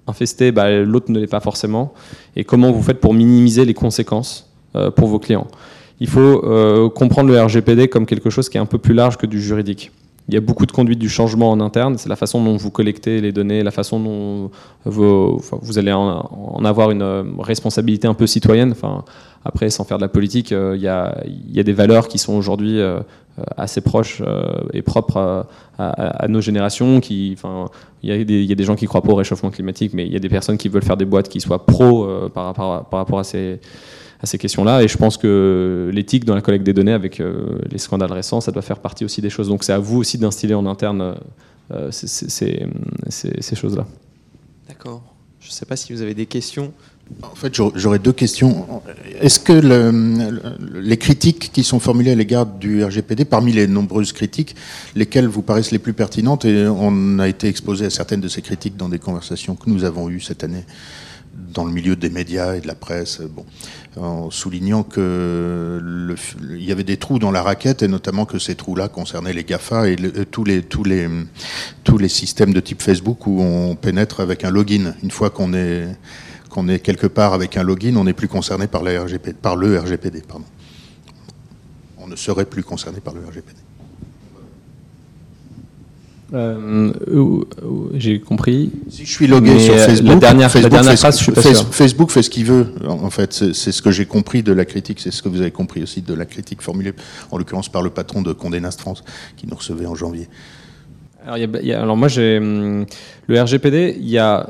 infestée, 0.07 0.53
bah, 0.53 0.71
l'autre 0.71 1.11
ne 1.11 1.21
l'est 1.21 1.27
pas 1.27 1.41
forcément. 1.41 1.93
Et 2.35 2.45
comment 2.45 2.73
vous 2.73 2.83
faites 2.83 3.01
pour 3.01 3.14
minimiser 3.14 3.64
les 3.64 3.75
conséquences 3.75 4.51
euh, 4.77 4.91
pour 4.91 5.09
vos 5.09 5.19
clients? 5.19 5.47
Il 6.01 6.09
faut 6.09 6.45
euh, 6.45 6.88
comprendre 6.88 7.29
le 7.29 7.41
RGPD 7.41 7.88
comme 7.88 8.07
quelque 8.07 8.31
chose 8.31 8.49
qui 8.49 8.57
est 8.57 8.61
un 8.61 8.67
peu 8.67 8.79
plus 8.79 8.95
large 8.95 9.17
que 9.17 9.27
du 9.27 9.43
juridique. 9.43 9.91
Il 10.29 10.35
y 10.35 10.37
a 10.37 10.41
beaucoup 10.41 10.67
de 10.67 10.73
conduite 10.73 10.99
du 10.99 11.09
changement 11.09 11.51
en 11.51 11.59
interne. 11.59 11.97
C'est 11.97 12.11
la 12.11 12.17
façon 12.17 12.45
dont 12.45 12.59
vous 12.59 12.71
collectez 12.71 13.23
les 13.23 13.33
données, 13.33 13.62
la 13.62 13.71
façon 13.71 13.99
dont 13.99 14.51
vous, 14.85 15.79
allez 15.79 15.93
en, 15.93 16.64
avoir 16.64 16.91
une 16.91 17.01
euh, 17.01 17.25
responsabilité 17.38 18.07
un 18.07 18.12
peu 18.12 18.27
citoyenne. 18.27 18.73
Enfin, 18.73 19.05
après, 19.47 19.71
sans 19.71 19.85
faire 19.85 19.97
de 19.97 20.03
la 20.03 20.09
politique, 20.09 20.53
euh, 20.53 20.77
il, 20.77 20.83
y 20.83 20.88
a, 20.88 21.62
des 21.62 21.73
valeurs 21.73 22.09
qui 22.09 22.19
sont 22.19 22.35
aujourd'hui 22.35 22.79
euh, 22.79 23.01
assez 23.57 23.81
proches 23.81 24.23
et 24.75 24.83
propres 24.83 25.47
à, 25.79 26.29
nos 26.29 26.43
générations. 26.43 27.01
Qui, 27.01 27.35
enfin, 27.35 27.71
il, 28.03 28.11
y 28.11 28.53
a 28.53 28.55
des, 28.55 28.64
gens 28.64 28.77
qui 28.77 28.85
croient 28.85 29.03
pas 29.03 29.12
au 29.12 29.17
réchauffement 29.17 29.51
climatique, 29.51 29.93
mais 29.95 30.05
il 30.05 30.12
y 30.12 30.17
a 30.17 30.21
des 30.21 30.29
personnes 30.29 30.59
qui 30.59 30.69
veulent 30.69 30.85
faire 30.85 30.99
des 30.99 31.07
boîtes 31.07 31.31
qui 31.31 31.41
soient 31.41 31.64
pro 31.64 32.07
par, 32.35 32.45
rapport 32.45 32.85
par 32.85 33.01
rapport 33.01 33.19
à 33.21 33.25
ces 33.25 33.61
à 34.20 34.26
ces 34.26 34.38
questions-là. 34.38 34.83
Et 34.83 34.88
je 34.88 34.96
pense 34.96 35.16
que 35.16 35.90
l'éthique 35.92 36.24
dans 36.24 36.35
la 36.35 36.40
collecte 36.40 36.64
des 36.64 36.72
données, 36.72 36.92
avec 36.92 37.20
euh, 37.20 37.59
les 37.70 37.78
scandales 37.78 38.12
récents, 38.12 38.40
ça 38.40 38.52
doit 38.52 38.62
faire 38.62 38.78
partie 38.78 39.04
aussi 39.04 39.20
des 39.20 39.31
choses. 39.31 39.48
Donc 39.48 39.64
c'est 39.64 39.72
à 39.72 39.78
vous 39.78 39.98
aussi 39.98 40.18
d'instiller 40.18 40.54
en 40.54 40.66
interne 40.66 41.16
euh, 41.70 41.90
ces, 41.90 42.66
ces 43.09 43.57
choses-là. 43.57 43.87
D'accord. 44.68 45.02
Je 45.40 45.48
ne 45.48 45.52
sais 45.52 45.66
pas 45.66 45.76
si 45.76 45.92
vous 45.92 46.02
avez 46.02 46.14
des 46.14 46.26
questions. 46.26 46.72
En 47.22 47.35
fait, 47.35 47.54
j'aurais 47.54 47.98
deux 47.98 48.12
questions. 48.12 48.66
Est-ce 49.20 49.40
que 49.40 49.52
le, 49.52 50.81
les 50.81 50.98
critiques 50.98 51.50
qui 51.52 51.64
sont 51.64 51.81
formulées 51.81 52.11
à 52.11 52.14
l'égard 52.14 52.44
du 52.44 52.85
RGPD, 52.85 53.24
parmi 53.24 53.52
les 53.52 53.66
nombreuses 53.66 54.12
critiques, 54.12 54.54
lesquelles 54.94 55.26
vous 55.26 55.40
paraissent 55.42 55.70
les 55.70 55.78
plus 55.78 55.94
pertinentes 55.94 56.44
Et 56.44 56.66
on 56.68 57.18
a 57.18 57.28
été 57.28 57.48
exposé 57.48 57.87
à 57.87 57.90
certaines 57.90 58.20
de 58.20 58.28
ces 58.28 58.42
critiques 58.42 58.76
dans 58.76 58.90
des 58.90 58.98
conversations 58.98 59.54
que 59.54 59.70
nous 59.70 59.85
avons 59.85 60.11
eues 60.11 60.20
cette 60.20 60.44
année 60.44 60.64
dans 61.53 61.65
le 61.65 61.73
milieu 61.73 61.97
des 61.97 62.11
médias 62.11 62.55
et 62.55 62.61
de 62.61 62.67
la 62.67 62.75
presse, 62.75 63.21
bon, 63.21 63.45
en 63.97 64.31
soulignant 64.31 64.83
que 64.83 65.81
le, 65.83 66.15
il 66.51 66.65
y 66.65 66.73
avait 66.73 66.85
des 66.85 66.97
trous 66.97 67.19
dans 67.19 67.31
la 67.31 67.43
raquette 67.43 67.83
et 67.83 67.89
notamment 67.89 68.27
que 68.27 68.39
ces 68.39 68.55
trous-là 68.55 68.89
concernaient 68.89 69.33
les 69.33 69.45
Gafa 69.45 69.89
et 69.89 69.97
tous 70.31 70.45
les 70.45 70.63
tous 70.63 70.85
les 70.85 71.09
tous 71.85 71.99
les 71.99 72.09
systèmes 72.09 72.53
de 72.53 72.61
type 72.61 72.83
Facebook 72.83 73.27
où 73.27 73.41
on 73.41 73.77
pénètre 73.77 74.21
avec 74.21 74.45
un 74.45 74.51
login. 74.51 74.95
Une 75.03 75.11
fois 75.11 75.31
qu'on 75.31 75.55
est 75.55 75.89
qu'on 76.49 76.69
est 76.69 76.81
quelque 76.81 77.07
part 77.07 77.35
avec 77.35 77.57
un 77.57 77.63
login, 77.63 77.97
on 77.97 78.05
n'est 78.05 78.15
plus 78.15 78.29
concerné 78.29 78.67
par, 78.67 78.83
la 78.83 79.03
RGPD, 79.03 79.35
par 79.35 79.57
le 79.57 79.79
RGPD. 79.79 80.23
Pardon. 80.23 80.47
On 81.99 82.07
ne 82.07 82.17
serait 82.17 82.47
plus 82.47 82.63
concerné 82.63 83.01
par 83.01 83.15
le 83.15 83.21
RGPD. 83.21 83.67
Euh, 86.35 86.93
euh, 87.09 87.45
j'ai 87.95 88.21
compris. 88.21 88.71
Si 88.91 89.07
je 89.07 89.11
suis 89.11 89.27
logué 89.27 89.59
sur 89.59 89.75
Facebook, 89.75 90.09
la 90.09 90.17
dernière, 90.17 90.51
Facebook, 90.51 90.73
la 90.73 90.83
dernière 90.83 90.99
phrase, 90.99 91.19
je 91.19 91.23
suis 91.23 91.33
pas 91.33 91.43
sûr. 91.43 91.67
Facebook 91.73 92.11
fait 92.11 92.23
ce 92.23 92.31
qu'il 92.31 92.45
veut. 92.45 92.75
En 92.87 93.11
fait, 93.11 93.33
c'est 93.33 93.73
ce 93.73 93.81
que 93.81 93.91
j'ai 93.91 94.07
compris 94.07 94.43
de 94.43 94.53
la 94.53 94.64
critique, 94.64 95.01
c'est 95.01 95.11
ce 95.11 95.23
que 95.23 95.29
vous 95.29 95.41
avez 95.41 95.51
compris 95.51 95.83
aussi 95.83 96.03
de 96.03 96.14
la 96.14 96.27
critique 96.27 96.61
formulée, 96.61 96.93
en 97.31 97.38
l'occurrence 97.38 97.69
par 97.69 97.83
le 97.83 97.91
patron 97.91 98.23
de 98.23 98.33
Condé 98.33 98.61
Nast 98.61 98.81
France, 98.81 99.05
qui 99.37 99.47
nous 99.47 99.57
recevait 99.57 99.87
en 99.87 99.95
janvier. 99.95 100.29
Alors, 101.26 101.96
moi, 101.96 102.09
hum, 102.18 102.87
le 103.26 103.42
RGPD. 103.42 103.96
Il 104.00 104.09
y 104.09 104.18
a, 104.18 104.46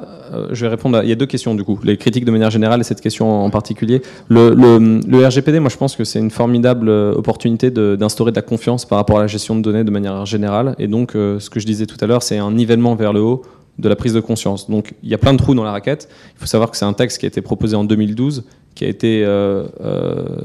je 0.50 0.64
vais 0.64 0.68
répondre. 0.68 1.00
Il 1.02 1.08
y 1.08 1.12
a 1.12 1.16
deux 1.16 1.26
questions 1.26 1.54
du 1.54 1.64
coup, 1.64 1.78
les 1.82 1.96
critiques 1.96 2.24
de 2.24 2.30
manière 2.30 2.50
générale 2.50 2.80
et 2.80 2.84
cette 2.84 3.00
question 3.00 3.44
en 3.44 3.50
particulier. 3.50 4.02
Le, 4.28 4.50
le 4.54 5.26
RGPD, 5.26 5.60
moi, 5.60 5.70
je 5.70 5.76
pense 5.76 5.96
que 5.96 6.04
c'est 6.04 6.18
une 6.18 6.30
formidable 6.30 6.88
euh, 6.88 7.12
opportunité 7.14 7.70
d'instaurer 7.70 8.32
de, 8.32 8.36
la 8.36 8.42
confiance 8.42 8.84
par 8.84 8.98
rapport 8.98 9.18
à 9.18 9.22
la 9.22 9.26
gestion 9.26 9.56
de 9.56 9.62
données 9.62 9.84
de 9.84 9.90
manière 9.90 10.26
générale. 10.26 10.74
Et 10.78 10.86
donc, 10.86 11.16
euh, 11.16 11.40
ce 11.40 11.50
que 11.50 11.60
je 11.60 11.66
disais 11.66 11.86
tout 11.86 11.96
à 12.00 12.06
l'heure, 12.06 12.22
c'est 12.22 12.38
un 12.38 12.52
nivellement 12.52 12.94
vers 12.94 13.12
le 13.12 13.20
haut 13.20 13.42
de 13.78 13.88
la 13.88 13.96
prise 13.96 14.12
de 14.12 14.20
conscience. 14.20 14.68
Donc, 14.68 14.94
il 15.02 15.08
y 15.08 15.14
a 15.14 15.18
plein 15.18 15.32
de 15.32 15.38
trous 15.38 15.54
dans 15.54 15.64
la 15.64 15.72
raquette. 15.72 16.08
Il 16.36 16.40
faut 16.40 16.46
savoir 16.46 16.70
que 16.70 16.76
c'est 16.76 16.84
un 16.84 16.92
texte 16.92 17.18
qui 17.18 17.26
a 17.26 17.28
été 17.28 17.40
proposé 17.40 17.76
en 17.76 17.84
2012 17.84 18.44
qui 18.78 18.84
a 18.84 18.92
euh, 19.02 19.66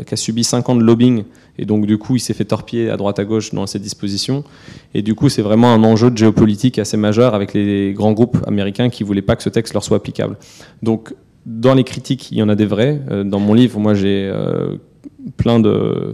qui 0.05 0.13
a 0.13 0.17
subi 0.17 0.43
5 0.43 0.69
ans 0.69 0.75
de 0.75 0.83
lobbying 0.83 1.23
et 1.57 1.65
donc 1.65 1.85
du 1.85 1.97
coup 1.97 2.15
il 2.15 2.19
s'est 2.19 2.33
fait 2.33 2.45
torpiller 2.45 2.89
à 2.89 2.97
droite 2.97 3.19
à 3.19 3.25
gauche 3.25 3.53
dans 3.53 3.67
ses 3.67 3.79
dispositions 3.79 4.43
et 4.93 5.01
du 5.01 5.15
coup 5.15 5.29
c'est 5.29 5.41
vraiment 5.41 5.73
un 5.73 5.83
enjeu 5.83 6.09
de 6.09 6.17
géopolitique 6.17 6.79
assez 6.79 6.97
majeur 6.97 7.35
avec 7.35 7.53
les 7.53 7.93
grands 7.93 8.13
groupes 8.13 8.37
américains 8.47 8.89
qui 8.89 9.03
voulaient 9.03 9.21
pas 9.21 9.35
que 9.35 9.43
ce 9.43 9.49
texte 9.49 9.73
leur 9.73 9.83
soit 9.83 9.97
applicable. 9.97 10.37
Donc 10.81 11.13
dans 11.45 11.73
les 11.73 11.83
critiques 11.83 12.31
il 12.31 12.37
y 12.37 12.43
en 12.43 12.49
a 12.49 12.55
des 12.55 12.65
vrais. 12.65 13.01
Euh, 13.11 13.23
dans 13.23 13.39
mon 13.39 13.53
livre 13.53 13.79
moi 13.79 13.93
j'ai 13.93 14.31
plein 15.37 15.59
de 15.59 16.11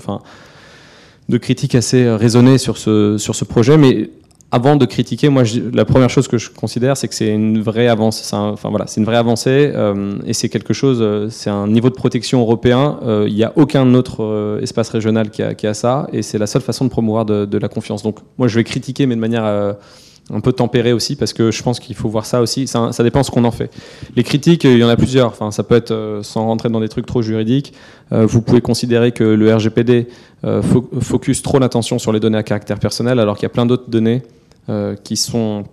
de 1.29 1.37
critiques 1.37 1.75
assez 1.75 2.09
raisonnées 2.09 2.57
sur 2.57 2.77
ce 2.77 3.17
sur 3.17 3.35
ce 3.35 3.45
projet 3.45 3.77
mais 3.77 4.09
avant 4.51 4.75
de 4.75 4.85
critiquer, 4.85 5.29
moi, 5.29 5.43
la 5.73 5.85
première 5.85 6.09
chose 6.09 6.27
que 6.27 6.39
je 6.39 6.49
considère, 6.49 6.97
c'est 6.97 7.07
que 7.07 7.13
c'est 7.13 7.29
une 7.29 7.61
vraie 7.61 7.87
avancée. 7.87 8.23
enfin 8.33 8.69
voilà, 8.69 8.87
c'est 8.87 8.99
une 8.99 9.05
vraie 9.05 9.17
avancée 9.17 9.71
euh, 9.75 10.17
et 10.25 10.33
c'est 10.33 10.49
quelque 10.49 10.73
chose. 10.73 10.99
Euh, 11.01 11.27
c'est 11.29 11.51
un 11.51 11.67
niveau 11.67 11.89
de 11.89 11.95
protection 11.95 12.41
européen. 12.41 12.99
Euh, 13.03 13.25
il 13.27 13.35
n'y 13.35 13.43
a 13.43 13.53
aucun 13.57 13.93
autre 13.93 14.59
espace 14.61 14.89
régional 14.89 15.29
qui 15.29 15.43
a, 15.43 15.73
ça 15.73 16.07
et 16.13 16.23
c'est 16.23 16.39
la 16.39 16.47
seule 16.47 16.63
façon 16.63 16.85
de 16.85 16.89
promouvoir 16.89 17.25
de, 17.25 17.57
la 17.57 17.67
confiance. 17.67 18.01
Donc, 18.01 18.19
moi, 18.39 18.47
je 18.47 18.55
vais 18.55 18.63
critiquer, 18.63 19.05
mais 19.05 19.15
de 19.15 19.19
manière 19.19 19.43
un 20.31 20.39
peu 20.41 20.51
tempéré 20.51 20.93
aussi, 20.93 21.15
parce 21.15 21.33
que 21.33 21.51
je 21.51 21.61
pense 21.61 21.79
qu'il 21.79 21.95
faut 21.95 22.09
voir 22.09 22.25
ça 22.25 22.41
aussi. 22.41 22.65
Ça, 22.65 22.91
ça 22.91 23.03
dépend 23.03 23.21
ce 23.21 23.29
qu'on 23.29 23.43
en 23.43 23.51
fait. 23.51 23.69
Les 24.15 24.23
critiques, 24.23 24.63
il 24.63 24.77
y 24.77 24.83
en 24.83 24.89
a 24.89 24.95
plusieurs. 24.95 25.27
Enfin, 25.27 25.51
ça 25.51 25.61
peut 25.61 25.75
être, 25.75 26.21
sans 26.23 26.45
rentrer 26.45 26.69
dans 26.69 26.79
des 26.79 26.89
trucs 26.89 27.05
trop 27.05 27.21
juridiques, 27.21 27.73
vous 28.11 28.41
pouvez 28.41 28.61
considérer 28.61 29.11
que 29.11 29.23
le 29.23 29.53
RGPD 29.53 30.07
focus 31.01 31.43
trop 31.43 31.59
l'attention 31.59 31.99
sur 31.99 32.11
les 32.11 32.19
données 32.19 32.39
à 32.39 32.43
caractère 32.43 32.79
personnel, 32.79 33.19
alors 33.19 33.35
qu'il 33.35 33.43
y 33.43 33.51
a 33.51 33.53
plein 33.53 33.67
d'autres 33.67 33.89
données 33.89 34.23
qui 35.03 35.17
sont 35.17 35.63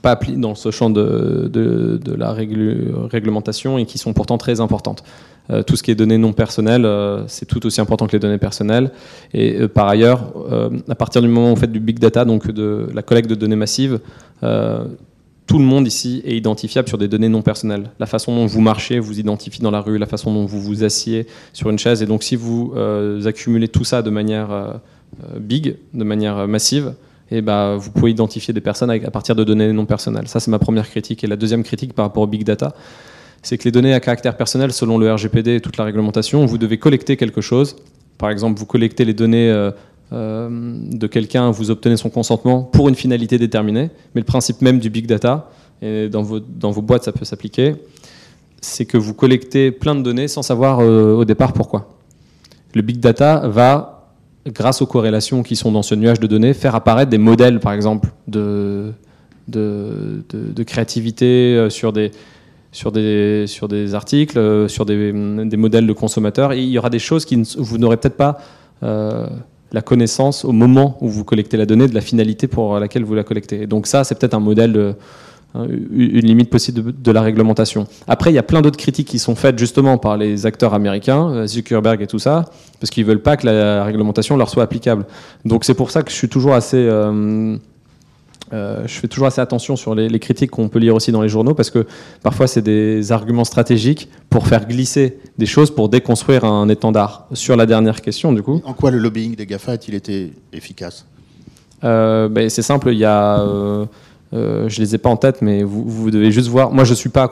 pas 0.00 0.12
appelées 0.12 0.36
dans 0.36 0.54
ce 0.54 0.70
champ 0.70 0.90
de, 0.90 1.50
de, 1.52 2.14
la 2.14 2.32
réglementation 2.32 3.78
et 3.78 3.86
qui 3.86 3.98
sont 3.98 4.12
pourtant 4.12 4.38
très 4.38 4.60
importantes. 4.60 5.02
Euh, 5.50 5.62
tout 5.62 5.76
ce 5.76 5.82
qui 5.82 5.90
est 5.90 5.94
données 5.94 6.18
non 6.18 6.32
personnelles, 6.32 6.84
euh, 6.84 7.24
c'est 7.26 7.46
tout 7.46 7.64
aussi 7.64 7.80
important 7.80 8.06
que 8.06 8.12
les 8.12 8.18
données 8.18 8.38
personnelles. 8.38 8.90
Et 9.32 9.62
euh, 9.62 9.68
par 9.68 9.88
ailleurs, 9.88 10.32
à 10.88 10.94
partir 10.94 11.22
du 11.22 11.28
moment 11.28 11.52
où 11.52 11.54
vous 11.54 11.60
faites 11.60 11.72
du 11.72 11.80
big 11.80 11.98
data, 11.98 12.24
donc 12.24 12.50
de 12.50 12.88
la 12.92 13.02
collecte 13.02 13.30
de 13.30 13.34
données 13.34 13.56
massives, 13.56 14.00
tout 14.40 15.58
le 15.58 15.64
monde 15.64 15.86
ici 15.86 16.20
est 16.26 16.36
identifiable 16.36 16.88
sur 16.88 16.98
des 16.98 17.08
données 17.08 17.30
non 17.30 17.40
personnelles. 17.40 17.90
La 17.98 18.04
façon 18.04 18.36
dont 18.36 18.44
vous 18.44 18.60
marchez 18.60 18.98
vous 18.98 19.18
identifie 19.18 19.62
dans 19.62 19.70
la 19.70 19.80
rue, 19.80 19.96
la 19.96 20.06
façon 20.06 20.32
dont 20.32 20.44
vous 20.44 20.60
vous 20.60 20.84
assiez 20.84 21.26
sur 21.54 21.70
une 21.70 21.78
chaise. 21.78 22.02
Et 22.02 22.06
donc 22.06 22.22
si 22.22 22.36
vous 22.36 22.74
accumulez 23.24 23.68
tout 23.68 23.84
ça 23.84 24.02
de 24.02 24.10
manière 24.10 24.80
big, 25.38 25.76
de 25.94 26.04
manière 26.04 26.46
massive, 26.46 26.92
et 27.30 27.38
eh 27.38 27.42
ben, 27.42 27.76
vous 27.76 27.90
pouvez 27.90 28.10
identifier 28.10 28.54
des 28.54 28.62
personnes 28.62 28.90
à 28.90 29.10
partir 29.10 29.36
de 29.36 29.44
données 29.44 29.70
non 29.74 29.84
personnelles. 29.84 30.28
Ça, 30.28 30.40
c'est 30.40 30.50
ma 30.50 30.58
première 30.58 30.88
critique. 30.88 31.24
Et 31.24 31.26
la 31.26 31.36
deuxième 31.36 31.62
critique 31.62 31.92
par 31.92 32.06
rapport 32.06 32.22
au 32.22 32.26
big 32.26 32.42
data, 32.42 32.74
c'est 33.42 33.58
que 33.58 33.64
les 33.64 33.70
données 33.70 33.92
à 33.92 34.00
caractère 34.00 34.34
personnel, 34.34 34.72
selon 34.72 34.96
le 34.96 35.12
RGPD 35.12 35.56
et 35.56 35.60
toute 35.60 35.76
la 35.76 35.84
réglementation, 35.84 36.46
vous 36.46 36.56
devez 36.56 36.78
collecter 36.78 37.18
quelque 37.18 37.42
chose. 37.42 37.76
Par 38.16 38.30
exemple, 38.30 38.58
vous 38.58 38.64
collectez 38.64 39.04
les 39.04 39.12
données 39.12 39.50
euh, 39.50 39.70
euh, 40.12 40.48
de 40.90 41.06
quelqu'un, 41.06 41.50
vous 41.50 41.70
obtenez 41.70 41.98
son 41.98 42.08
consentement 42.08 42.62
pour 42.62 42.88
une 42.88 42.94
finalité 42.94 43.36
déterminée. 43.36 43.90
Mais 44.14 44.22
le 44.22 44.26
principe 44.26 44.62
même 44.62 44.78
du 44.78 44.88
big 44.88 45.06
data, 45.06 45.50
et 45.82 46.08
dans 46.08 46.22
vos, 46.22 46.40
dans 46.40 46.70
vos 46.70 46.82
boîtes 46.82 47.04
ça 47.04 47.12
peut 47.12 47.26
s'appliquer, 47.26 47.76
c'est 48.60 48.86
que 48.86 48.96
vous 48.96 49.14
collectez 49.14 49.70
plein 49.70 49.94
de 49.94 50.02
données 50.02 50.28
sans 50.28 50.42
savoir 50.42 50.80
euh, 50.80 51.14
au 51.14 51.24
départ 51.24 51.52
pourquoi. 51.52 51.90
Le 52.74 52.82
big 52.82 52.98
data 53.00 53.46
va, 53.48 53.97
grâce 54.48 54.82
aux 54.82 54.86
corrélations 54.86 55.42
qui 55.42 55.56
sont 55.56 55.72
dans 55.72 55.82
ce 55.82 55.94
nuage 55.94 56.20
de 56.20 56.26
données, 56.26 56.54
faire 56.54 56.74
apparaître 56.74 57.10
des 57.10 57.18
modèles, 57.18 57.60
par 57.60 57.72
exemple, 57.72 58.10
de, 58.26 58.92
de, 59.48 60.24
de 60.30 60.62
créativité 60.62 61.68
sur 61.70 61.92
des 61.92 62.10
sur 62.72 62.92
des, 62.92 63.94
articles, 63.94 64.38
euh, 64.38 64.68
sur 64.68 64.84
des, 64.84 65.12
des, 65.12 65.56
modèles 65.56 65.86
de 65.86 65.92
consommateurs. 65.92 66.52
Il 66.52 66.64
y 66.64 66.78
aura 66.78 66.90
des 66.90 66.98
choses 66.98 67.24
qui 67.24 67.42
vous 67.56 67.78
n'aurez 67.78 67.96
peut-être 67.96 68.16
pas 68.16 68.38
euh, 68.82 69.26
la 69.72 69.82
connaissance 69.82 70.44
au 70.44 70.52
moment 70.52 70.96
où 71.00 71.08
vous 71.08 71.24
collectez 71.24 71.56
la 71.56 71.66
donnée 71.66 71.88
de 71.88 71.94
la 71.94 72.00
finalité 72.00 72.46
pour 72.46 72.78
laquelle 72.78 73.04
vous 73.04 73.14
la 73.14 73.24
collectez. 73.24 73.66
donc 73.66 73.86
ça, 73.86 74.04
c'est 74.04 74.18
peut-être 74.18 74.34
un 74.34 74.40
modèle, 74.40 74.72
de, 74.72 74.94
une 75.54 76.26
limite 76.26 76.50
possible 76.50 76.92
de, 77.00 77.12
la 77.12 77.22
réglementation. 77.22 77.86
Après, 78.06 78.30
il 78.30 78.34
y 78.34 78.38
a 78.38 78.42
plein 78.42 78.60
d'autres 78.60 78.76
critiques 78.76 79.08
qui 79.08 79.18
sont 79.18 79.34
faites 79.34 79.58
justement 79.58 79.96
par 79.96 80.16
les 80.16 80.46
acteurs 80.46 80.74
américains, 80.74 81.30
euh, 81.30 81.46
Zuckerberg 81.46 82.02
et 82.02 82.06
tout 82.06 82.18
ça, 82.18 82.44
parce 82.80 82.90
qu'ils 82.90 83.04
veulent 83.04 83.22
pas 83.22 83.36
que 83.36 83.46
la 83.46 83.82
réglementation 83.84 84.36
leur 84.36 84.50
soit 84.50 84.62
applicable. 84.62 85.06
Donc 85.44 85.64
c'est 85.64 85.74
pour 85.74 85.90
ça 85.90 86.02
que 86.02 86.10
je 86.10 86.16
suis 86.16 86.28
toujours 86.28 86.54
assez... 86.54 86.88
Euh, 88.52 88.86
je 88.86 88.94
fais 88.94 89.08
toujours 89.08 89.26
assez 89.26 89.40
attention 89.40 89.76
sur 89.76 89.94
les, 89.94 90.18
critiques 90.18 90.50
qu'on 90.50 90.68
peut 90.68 90.78
lire 90.78 90.94
aussi 90.94 91.12
dans 91.12 91.20
les 91.20 91.28
journaux 91.28 91.54
parce 91.54 91.70
que 91.70 91.86
parfois 92.22 92.46
c'est 92.46 92.62
des 92.62 93.12
arguments 93.12 93.44
stratégiques 93.44 94.08
pour 94.30 94.46
faire 94.46 94.66
glisser 94.66 95.18
des 95.36 95.46
choses 95.46 95.70
pour 95.70 95.88
déconstruire 95.88 96.44
un 96.44 96.68
étendard. 96.68 97.26
Sur 97.34 97.56
la 97.56 97.66
dernière 97.66 98.00
question, 98.00 98.32
du 98.32 98.42
coup. 98.42 98.62
En 98.64 98.72
quoi 98.72 98.90
le 98.90 98.98
lobbying 98.98 99.34
des 99.34 99.46
GAFA 99.46 99.72
a-t-il 99.72 99.94
été 99.94 100.32
efficace? 100.52 101.04
Euh, 101.84 102.28
ben, 102.28 102.48
C'est 102.48 102.62
simple, 102.62 102.90
il 102.90 102.98
y 102.98 103.04
a. 103.04 103.44
Euh, 104.34 104.64
euh, 104.66 104.68
je 104.68 104.80
les 104.80 104.94
ai 104.94 104.98
pas 104.98 105.08
en 105.08 105.16
tête, 105.16 105.42
mais 105.42 105.62
vous, 105.62 105.84
vous 105.84 106.10
devez 106.10 106.30
juste 106.30 106.48
voir. 106.48 106.70
Moi, 106.70 106.84
je 106.84 106.94
suis 106.94 107.08
pas. 107.08 107.30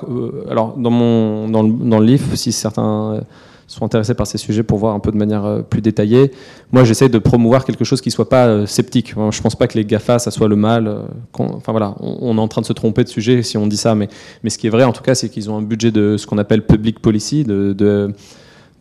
alors, 0.51 0.77
dans 0.77 0.91
mon 0.91 1.49
dans 1.49 1.63
le, 1.63 1.71
dans 1.71 1.99
le 1.99 2.07
livre, 2.07 2.25
si 2.35 2.53
certains 2.53 3.21
sont 3.67 3.85
intéressés 3.85 4.15
par 4.15 4.27
ces 4.27 4.39
sujets 4.39 4.63
pour 4.63 4.79
voir 4.79 4.95
un 4.95 5.01
peu 5.01 5.11
de 5.11 5.17
manière 5.17 5.45
euh, 5.45 5.63
plus 5.63 5.81
détaillée. 5.81 6.31
Moi, 6.73 6.85
j'essaie 6.85 7.09
de 7.09 7.19
promouvoir 7.19 7.65
quelque 7.65 7.85
chose 7.85 8.01
qui 8.01 8.11
soit 8.11 8.29
pas 8.29 8.47
euh, 8.47 8.67
sceptique. 8.67 9.15
Je 9.15 9.21
ne 9.21 9.43
pense 9.43 9.57
pas 9.57 9.67
que 9.67 9.77
les 9.77 9.85
GAFA, 9.85 10.19
ça 10.19 10.31
soit 10.31 10.49
le 10.49 10.57
mal. 10.57 10.87
Euh, 10.87 11.01
enfin 11.39 11.73
voilà, 11.73 11.95
on, 12.01 12.37
est 12.37 12.41
en 12.41 12.49
train 12.49 12.61
de 12.61 12.67
se 12.67 12.73
tromper 12.73 13.05
de 13.05 13.09
sujet 13.09 13.43
si 13.43 13.57
on 13.57 13.67
dit 13.67 13.77
ça, 13.77 13.95
mais, 13.95 14.09
mais 14.43 14.51
ce 14.51 14.59
qui 14.59 14.67
est 14.67 14.71
vrai 14.71 14.85
en 14.85 14.93
tout 14.93 15.03
cas, 15.03 15.15
c'est 15.15 15.29
qu'ils 15.29 15.51
ont 15.51 15.59
un 15.59 15.63
budget 15.63 15.91
de 15.91 16.17
ce 16.17 16.27
qu'on 16.27 16.39
appelle 16.39 16.65
public 16.65 17.01
policy, 17.01 17.45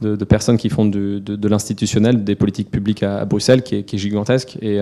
de, 0.05 0.25
personnes 0.25 0.57
qui 0.57 0.69
font 0.69 0.85
de, 0.85 1.19
de, 1.19 1.47
l'institutionnel, 1.47 2.23
des 2.23 2.35
politiques 2.35 2.69
publiques 2.69 3.03
à, 3.03 3.25
Bruxelles, 3.25 3.63
qui 3.63 3.75
est, 3.75 3.97
gigantesque. 3.97 4.57
Et, 4.61 4.79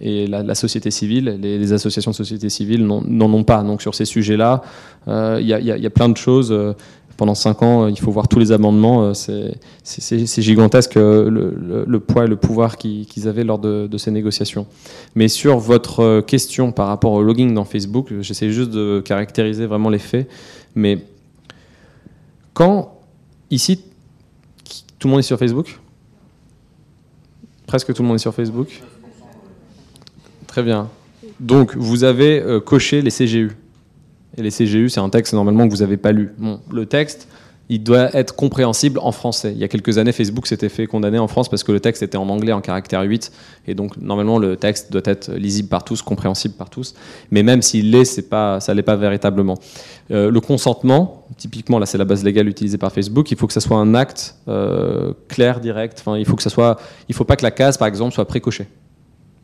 et 0.00 0.26
la, 0.26 0.54
société 0.54 0.90
civile, 0.90 1.38
les, 1.40 1.72
associations 1.72 2.10
de 2.10 2.16
société 2.16 2.48
civile 2.48 2.86
n'en 2.86 3.32
ont 3.32 3.44
pas. 3.44 3.62
Donc 3.62 3.82
sur 3.82 3.94
ces 3.94 4.04
sujets-là, 4.04 4.62
il 5.06 5.44
y, 5.44 5.50
y, 5.50 5.86
a 5.86 5.90
plein 5.90 6.08
de 6.08 6.16
choses 6.16 6.54
pendant 7.18 7.34
cinq 7.34 7.62
ans, 7.62 7.84
euh, 7.84 7.90
il 7.90 7.98
faut 7.98 8.12
voir 8.12 8.28
tous 8.28 8.38
les 8.38 8.52
amendements. 8.52 9.12
Euh, 9.12 9.52
c'est 9.82 10.42
gigantesque 10.42 10.96
euh, 10.96 11.84
le, 11.86 12.00
poids 12.00 12.24
et 12.24 12.28
le 12.28 12.36
pouvoir 12.36 12.78
qu'ils 12.78 13.28
avaient 13.28 13.44
lors 13.44 13.58
de, 13.58 13.98
ces 13.98 14.10
négociations. 14.10 14.66
Mais 15.14 15.28
sur 15.28 15.58
votre 15.58 16.20
question 16.20 16.72
par 16.72 16.86
rapport 16.86 17.12
au 17.12 17.22
logging 17.22 17.52
dans 17.52 17.64
Facebook, 17.64 18.12
j'essaie 18.20 18.50
juste 18.50 18.70
de 18.70 19.02
caractériser 19.04 19.66
vraiment 19.66 19.90
les 19.90 19.98
faits. 19.98 20.28
Mais 20.74 20.98
quand 22.54 22.94
ici, 23.50 23.80
tout 24.98 25.08
le 25.08 25.12
monde 25.12 25.20
est 25.20 25.22
sur 25.22 25.38
Facebook? 25.38 25.78
Presque 27.66 27.92
tout 27.92 28.02
le 28.02 28.08
monde 28.08 28.16
est 28.16 28.20
sur 28.20 28.34
Facebook? 28.34 28.82
Très 30.46 30.62
bien. 30.62 30.88
Donc, 31.38 31.76
vous 31.76 32.04
avez 32.04 32.42
coché 32.64 33.02
les 33.02 33.10
CGU. 33.10 33.52
Et 34.36 34.42
les 34.42 34.50
CGU, 34.50 34.88
c'est 34.88 35.00
un 35.00 35.10
texte 35.10 35.34
normalement 35.34 35.66
que 35.68 35.72
vous 35.72 35.80
n'avez 35.80 35.96
pas 35.96 36.12
lu. 36.12 36.30
Bon, 36.38 36.60
le 36.70 36.86
texte, 36.86 37.28
il 37.68 37.82
doit 37.82 38.14
être 38.16 38.34
compréhensible 38.34 38.98
en 39.02 39.12
français. 39.12 39.52
Il 39.52 39.58
y 39.58 39.64
a 39.64 39.68
quelques 39.68 39.98
années, 39.98 40.12
Facebook 40.12 40.46
s'était 40.46 40.68
fait 40.68 40.86
condamner 40.86 41.18
en 41.18 41.28
France 41.28 41.48
parce 41.48 41.64
que 41.64 41.72
le 41.72 41.80
texte 41.80 42.02
était 42.02 42.16
en 42.16 42.28
anglais 42.28 42.52
en 42.52 42.60
caractère 42.60 43.02
8. 43.02 43.30
Et 43.66 43.74
donc, 43.74 43.96
normalement, 43.98 44.38
le 44.38 44.56
texte 44.56 44.90
doit 44.90 45.02
être 45.04 45.32
lisible 45.32 45.68
par 45.68 45.84
tous, 45.84 46.00
compréhensible 46.00 46.54
par 46.54 46.70
tous. 46.70 46.94
Mais 47.30 47.42
même 47.42 47.60
s'il 47.60 47.90
l'est, 47.90 48.06
c'est 48.06 48.28
pas, 48.28 48.60
ça 48.60 48.72
l'est 48.72 48.82
pas 48.82 48.96
véritablement. 48.96 49.58
Euh, 50.10 50.30
le 50.30 50.40
consentement, 50.40 51.26
typiquement, 51.36 51.78
là, 51.78 51.86
c'est 51.86 51.98
la 51.98 52.06
base 52.06 52.24
légale 52.24 52.48
utilisée 52.48 52.78
par 52.78 52.92
Facebook. 52.92 53.30
Il 53.30 53.36
faut 53.36 53.46
que 53.46 53.52
ça 53.52 53.60
soit 53.60 53.76
un 53.76 53.94
acte 53.94 54.36
euh, 54.48 55.12
clair, 55.28 55.60
direct. 55.60 55.98
Enfin, 56.00 56.16
il 56.16 56.24
faut 56.24 56.36
faut 57.12 57.24
pas 57.24 57.36
que 57.36 57.42
la 57.44 57.50
case, 57.50 57.76
par 57.76 57.88
exemple, 57.88 58.14
soit 58.14 58.24
précochée. 58.24 58.66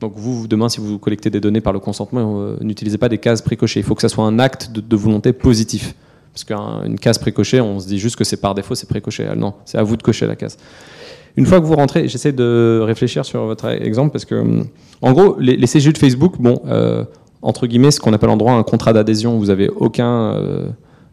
Donc 0.01 0.15
vous, 0.17 0.47
demain, 0.47 0.69
si 0.69 0.81
vous 0.81 0.99
collectez 0.99 1.31
des 1.31 1.41
données 1.41 1.61
par 1.61 1.73
le 1.73 1.79
consentement, 1.79 2.41
euh, 2.41 2.57
n'utilisez 2.61 2.99
pas 2.99 3.09
des 3.09 3.19
cases 3.19 3.43
précochées. 3.43 3.81
Il 3.81 3.85
faut 3.85 3.95
que 3.95 4.03
ça 4.03 4.09
soit 4.09 4.25
un 4.25 4.39
acte 4.39 4.71
de, 4.71 4.97
volonté 4.97 5.33
positif. 5.33 5.95
Parce 6.35 6.43
qu'une 6.43 6.99
case 6.99 7.19
précochée, 7.19 7.61
on 7.61 7.79
se 7.79 7.87
dit 7.87 7.99
juste 7.99 8.17
que 8.17 8.25
c'est 8.25 8.37
par 8.37 8.57
défaut, 8.57 8.75
c'est 8.75 8.89
précoché. 8.89 9.25
Ah, 9.31 9.37
non, 9.37 9.55
c'est 9.65 9.79
à 9.79 9.85
vous 9.85 9.97
de 9.97 10.03
cocher 10.03 10.27
la 10.27 10.35
case. 10.35 10.59
Une 11.37 11.47
fois 11.47 11.61
que 11.61 11.65
vous 11.65 11.77
rentrez, 11.77 12.09
j'essaie 12.09 12.33
de 12.33 12.81
réfléchir 12.85 13.25
sur 13.25 13.45
votre 13.45 13.67
exemple 13.69 14.11
parce 14.11 14.25
que, 14.25 14.63
en 15.01 15.13
gros, 15.13 15.37
les, 15.39 15.57
les 15.57 15.67
CGU 15.67 15.93
de 15.93 15.99
Facebook, 15.99 16.35
bon, 16.41 16.61
euh, 16.67 17.05
entre 17.41 17.69
guillemets, 17.69 17.93
ce 17.93 18.01
qu'on 18.01 18.13
appelle 18.13 18.31
en 18.31 18.37
droit 18.37 18.53
un 18.53 18.63
contrat 18.65 18.93
d'adhésion, 18.93 19.39
vous 19.39 19.47
n'avez 19.47 19.69
euh, 19.69 20.69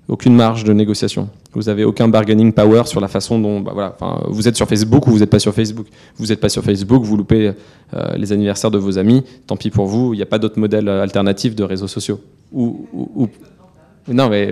aucune 0.08 0.36
marge 0.36 0.64
de 0.64 0.74
négociation. 0.74 1.30
Vous 1.54 1.64
n'avez 1.64 1.84
aucun 1.84 2.08
bargaining 2.08 2.52
power 2.52 2.84
sur 2.86 3.00
la 3.00 3.08
façon 3.08 3.38
dont. 3.38 3.60
Bah 3.60 3.72
voilà, 3.74 3.96
vous 4.30 4.48
êtes 4.48 4.56
sur 4.56 4.68
Facebook 4.68 5.06
ou 5.06 5.12
vous 5.12 5.20
n'êtes 5.20 5.30
pas 5.30 5.40
sur 5.40 5.54
Facebook. 5.54 5.88
Vous 6.18 6.28
n'êtes 6.28 6.40
pas 6.40 6.50
sur 6.50 6.64
Facebook, 6.64 7.04
vous 7.04 7.18
loupez 7.18 7.52
euh, 7.94 8.16
les 8.16 8.32
anniversaires 8.32 8.72
de 8.72 8.80
vos 8.80 8.98
amis, 8.98 9.24
tant 9.46 9.58
pis 9.58 9.70
pour 9.70 9.86
vous, 9.86 10.14
il 10.14 10.18
n'y 10.18 10.24
a 10.24 10.28
pas 10.28 10.40
d'autre 10.40 10.58
modèle 10.58 10.88
alternatif 10.88 11.56
de 11.56 11.64
réseaux 11.64 11.88
sociaux. 11.88 12.20
Non, 12.54 14.30
mais. 14.30 14.52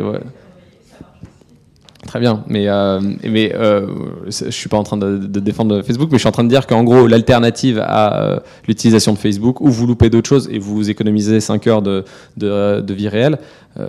Très 2.08 2.22
bien, 2.22 2.46
mais, 2.48 2.70
euh, 2.70 3.02
mais 3.30 3.54
euh, 3.54 3.88
je 4.26 4.50
suis 4.52 4.70
pas 4.70 4.78
en 4.78 4.84
train 4.84 4.96
de, 4.96 5.18
défendre 5.40 5.82
Facebook, 5.82 6.08
mais 6.12 6.18
je 6.18 6.22
suis 6.22 6.30
en 6.30 6.32
train 6.32 6.46
de 6.46 6.50
dire 6.50 6.66
qu'en 6.66 6.86
gros, 6.86 7.08
l'alternative 7.08 7.78
à 7.84 8.24
euh, 8.24 8.40
l'utilisation 8.68 9.12
de 9.12 9.18
Facebook, 9.18 9.60
où 9.60 9.68
vous 9.68 9.86
loupez 9.86 10.10
d'autres 10.10 10.30
choses 10.30 10.50
et 10.50 10.60
vous 10.60 10.90
économisez 10.90 11.42
5 11.42 11.68
heures 11.68 11.82
de, 11.82 12.04
vie 12.94 13.10
réelle. 13.10 13.38
Euh, 13.78 13.86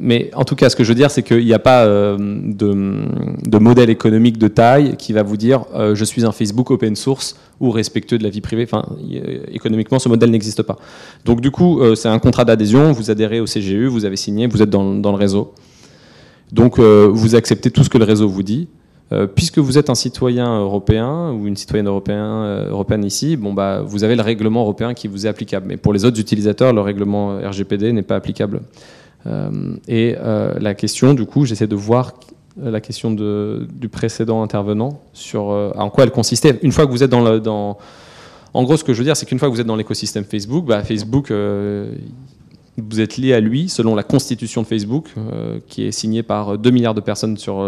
mais 0.00 0.30
en 0.34 0.44
tout 0.44 0.56
cas, 0.56 0.68
ce 0.68 0.74
que 0.74 0.82
je 0.82 0.88
veux 0.88 0.96
dire, 0.96 1.12
c'est 1.12 1.22
qu'il 1.22 1.44
n'y 1.44 1.54
a 1.54 1.60
pas 1.60 1.86
de, 1.86 3.58
modèle 3.58 3.88
économique 3.88 4.36
de 4.36 4.48
taille 4.48 4.96
qui 4.96 5.12
va 5.12 5.22
vous 5.22 5.36
dire 5.36 5.64
je 5.94 6.04
suis 6.04 6.24
un 6.24 6.32
Facebook 6.32 6.72
open 6.72 6.96
source 6.96 7.36
ou 7.60 7.70
respectueux 7.70 8.18
de 8.18 8.24
la 8.24 8.30
vie 8.30 8.40
privée. 8.40 8.64
Enfin, 8.64 8.84
économiquement, 9.52 10.00
ce 10.00 10.08
modèle 10.08 10.32
n'existe 10.32 10.62
pas. 10.62 10.76
Donc, 11.24 11.40
du 11.40 11.52
coup, 11.52 11.80
c'est 11.94 12.08
un 12.08 12.18
contrat 12.18 12.44
d'adhésion, 12.44 12.90
vous 12.90 13.12
adhérez 13.12 13.38
au 13.38 13.46
CGU, 13.46 13.86
vous 13.86 14.04
avez 14.04 14.16
signé, 14.16 14.48
vous 14.48 14.60
êtes 14.60 14.70
dans 14.70 15.12
le 15.12 15.16
réseau. 15.16 15.54
Donc 16.52 16.78
euh, 16.78 17.08
vous 17.12 17.34
acceptez 17.34 17.70
tout 17.70 17.84
ce 17.84 17.90
que 17.90 17.98
le 17.98 18.04
réseau 18.04 18.28
vous 18.28 18.42
dit. 18.42 18.68
Euh, 19.12 19.28
puisque 19.28 19.58
vous 19.58 19.78
êtes 19.78 19.88
un 19.88 19.94
citoyen 19.94 20.58
européen 20.62 21.30
ou 21.30 21.46
une 21.46 21.54
citoyenne 21.56 21.86
euh, 21.86 22.70
européenne 22.70 23.04
ici, 23.04 23.36
bon, 23.36 23.54
bah, 23.54 23.80
vous 23.86 24.02
avez 24.02 24.16
le 24.16 24.22
règlement 24.22 24.62
européen 24.62 24.94
qui 24.94 25.06
vous 25.06 25.26
est 25.26 25.28
applicable. 25.28 25.66
Mais 25.68 25.76
pour 25.76 25.92
les 25.92 26.04
autres 26.04 26.18
utilisateurs, 26.18 26.72
le 26.72 26.80
règlement 26.80 27.38
RGPD 27.38 27.92
n'est 27.92 28.02
pas 28.02 28.16
applicable. 28.16 28.62
et 29.88 30.16
la 30.60 30.74
question, 30.74 31.14
du 31.14 31.24
coup, 31.24 31.44
j'essaie 31.44 31.66
de 31.68 31.76
voir 31.76 32.14
la 32.60 32.80
question 32.80 33.10
du 33.12 33.88
précédent 33.88 34.42
intervenant 34.42 35.00
sur 35.12 35.42
en 35.76 35.90
quoi 35.90 36.04
elle 36.04 36.10
consistait. 36.10 36.58
Une 36.62 36.72
fois 36.72 36.86
que 36.86 36.90
vous 36.90 37.02
êtes 37.02 37.10
dans 37.10 37.22
le... 37.22 37.40
En 38.54 38.62
gros, 38.64 38.76
ce 38.76 38.84
que 38.84 38.92
je 38.92 38.98
veux 38.98 39.04
dire, 39.04 39.16
c'est 39.16 39.26
qu'une 39.26 39.38
fois 39.38 39.48
que 39.48 39.54
vous 39.54 39.60
êtes 39.60 39.66
dans 39.66 39.76
l'écosystème 39.76 40.24
Facebook, 40.24 40.64
bah, 40.64 40.82
Facebook 40.82 41.30
vous 42.76 43.00
êtes 43.00 43.16
lié 43.16 43.32
à 43.32 43.40
lui 43.40 43.68
selon 43.68 43.94
la 43.94 44.02
constitution 44.02 44.62
de 44.62 44.66
Facebook, 44.66 45.14
qui 45.68 45.84
est 45.84 45.92
signée 45.92 46.22
par 46.22 46.58
2 46.58 46.70
milliards 46.70 46.94
de 46.94 47.00
personnes 47.00 47.36
sur, 47.36 47.66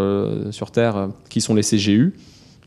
sur 0.51 0.71
Terre, 0.71 1.09
qui 1.29 1.41
sont 1.41 1.55
les 1.55 1.63
CGU. 1.63 2.15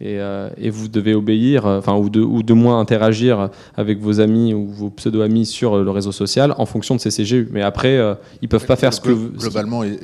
Euh, 0.04 0.50
et, 0.58 0.70
vous 0.70 0.88
devez 0.88 1.14
obéir, 1.14 1.66
euh, 1.66 1.78
enfin, 1.78 1.96
ou 1.96 2.10
de, 2.10 2.22
ou 2.22 2.42
de 2.42 2.54
moins 2.54 2.80
interagir 2.80 3.50
avec 3.76 4.00
vos 4.00 4.20
amis 4.20 4.54
ou 4.54 4.68
vos 4.68 4.90
pseudo-amis 4.90 5.46
sur 5.46 5.78
le 5.78 5.92
réseau 5.92 6.12
social 6.12 6.56
en 6.58 6.66
fonction 6.66 6.96
de 6.96 7.00
ces 7.00 7.10
CGU. 7.12 7.48
Mais 7.52 7.62
après, 7.62 7.98
euh, 7.98 8.16
ils 8.42 8.50
peuvent 8.50 8.66
pas 8.66 8.76
faire 8.76 8.94
ce 8.94 9.02
que... 9.02 9.12
Globalement, 9.12 9.84
et, 9.84 9.98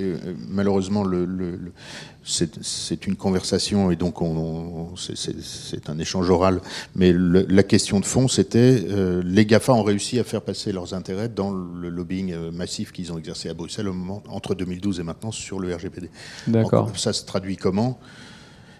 malheureusement, 0.49 1.03
le, 1.03 1.27
c'est 2.27 3.07
une 3.07 3.15
conversation 3.15 3.89
et 3.89 3.95
donc 3.95 4.15
c'est 4.97 5.89
un 5.89 5.97
échange 5.97 6.29
oral. 6.29 6.61
Mais 6.95 7.13
la 7.13 7.63
question 7.63 7.99
de 7.99 8.05
fond, 8.05 8.27
c'était 8.27 8.85
les 9.23 9.45
GAFA 9.45 9.73
ont 9.73 9.83
réussi 9.83 10.19
à 10.19 10.23
faire 10.23 10.41
passer 10.41 10.71
leurs 10.71 10.93
intérêts 10.93 11.29
dans 11.29 11.51
le 11.51 11.89
lobbying 11.89 12.35
massif 12.51 12.91
qu'ils 12.91 13.11
ont 13.13 13.17
exercé 13.17 13.49
à 13.49 13.53
Bruxelles 13.53 13.87
au 13.87 13.93
moment, 13.93 14.23
entre 14.27 14.55
2012 14.55 14.99
et 14.99 15.03
maintenant 15.03 15.31
sur 15.31 15.59
le 15.59 15.73
RGPD. 15.73 16.09
D'accord. 16.47 16.91
Ça 16.97 17.13
se 17.13 17.25
traduit 17.25 17.57
comment? 17.57 17.99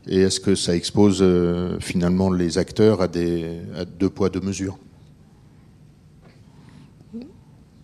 Et 0.07 0.21
est-ce 0.21 0.39
que 0.39 0.55
ça 0.55 0.75
expose 0.75 1.19
euh, 1.21 1.79
finalement 1.79 2.31
les 2.31 2.57
acteurs 2.57 3.01
à, 3.01 3.07
des, 3.07 3.59
deux 3.99 4.09
poids, 4.09 4.29
deux 4.29 4.39
mesures? 4.39 4.77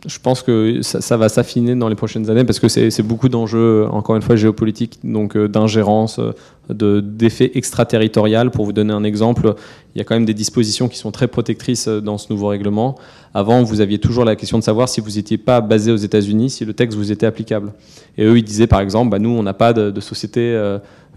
Je 0.05 0.19
pense 0.19 0.41
que 0.41 0.81
ça, 0.81 1.17
va 1.17 1.29
s'affiner 1.29 1.75
dans 1.75 1.87
les 1.87 1.95
prochaines 1.95 2.29
années 2.29 2.43
parce 2.43 2.59
que 2.59 2.67
c'est 2.67 3.03
beaucoup 3.03 3.29
d'enjeux, 3.29 3.87
encore 3.89 4.15
une 4.15 4.21
fois, 4.21 4.35
géopolitiques, 4.35 4.99
donc 5.03 5.37
euh, 5.37 5.47
d'ingérence, 5.47 6.19
euh, 6.19 7.01
d'effets 7.01 7.51
extraterritorial. 7.55 8.51
Pour 8.51 8.65
vous 8.65 8.73
donner 8.73 8.93
un 8.93 9.03
exemple, 9.03 9.55
il 9.95 9.99
y 9.99 10.01
a 10.01 10.03
quand 10.03 10.15
même 10.15 10.25
des 10.25 10.33
dispositions 10.33 10.89
qui 10.89 10.97
sont 10.97 11.11
très 11.11 11.27
protectrices 11.27 11.87
dans 11.87 12.17
ce 12.17 12.31
nouveau 12.31 12.47
règlement. 12.47 12.95
Avant, 13.33 13.63
vous 13.63 13.81
aviez 13.81 13.97
toujours 13.97 14.25
la 14.25 14.35
question 14.35 14.59
de 14.59 14.63
savoir 14.63 14.89
si 14.89 14.99
vous 14.99 15.11
n'étiez 15.11 15.37
pas 15.37 15.61
basé 15.61 15.91
aux 15.91 15.97
États-Unis, 15.97 16.49
si 16.49 16.65
le 16.65 16.73
texte 16.73 16.97
vous 16.97 17.11
était 17.11 17.25
applicable. 17.25 17.73
Et 18.17 18.25
eux, 18.25 18.37
ils 18.37 18.43
disaient 18.43 18.67
par 18.67 18.81
exemple, 18.81 19.09
bah, 19.09 19.19
nous, 19.19 19.29
on 19.29 19.43
n'a 19.43 19.53
pas 19.53 19.73
de, 19.73 19.99
société 20.01 20.57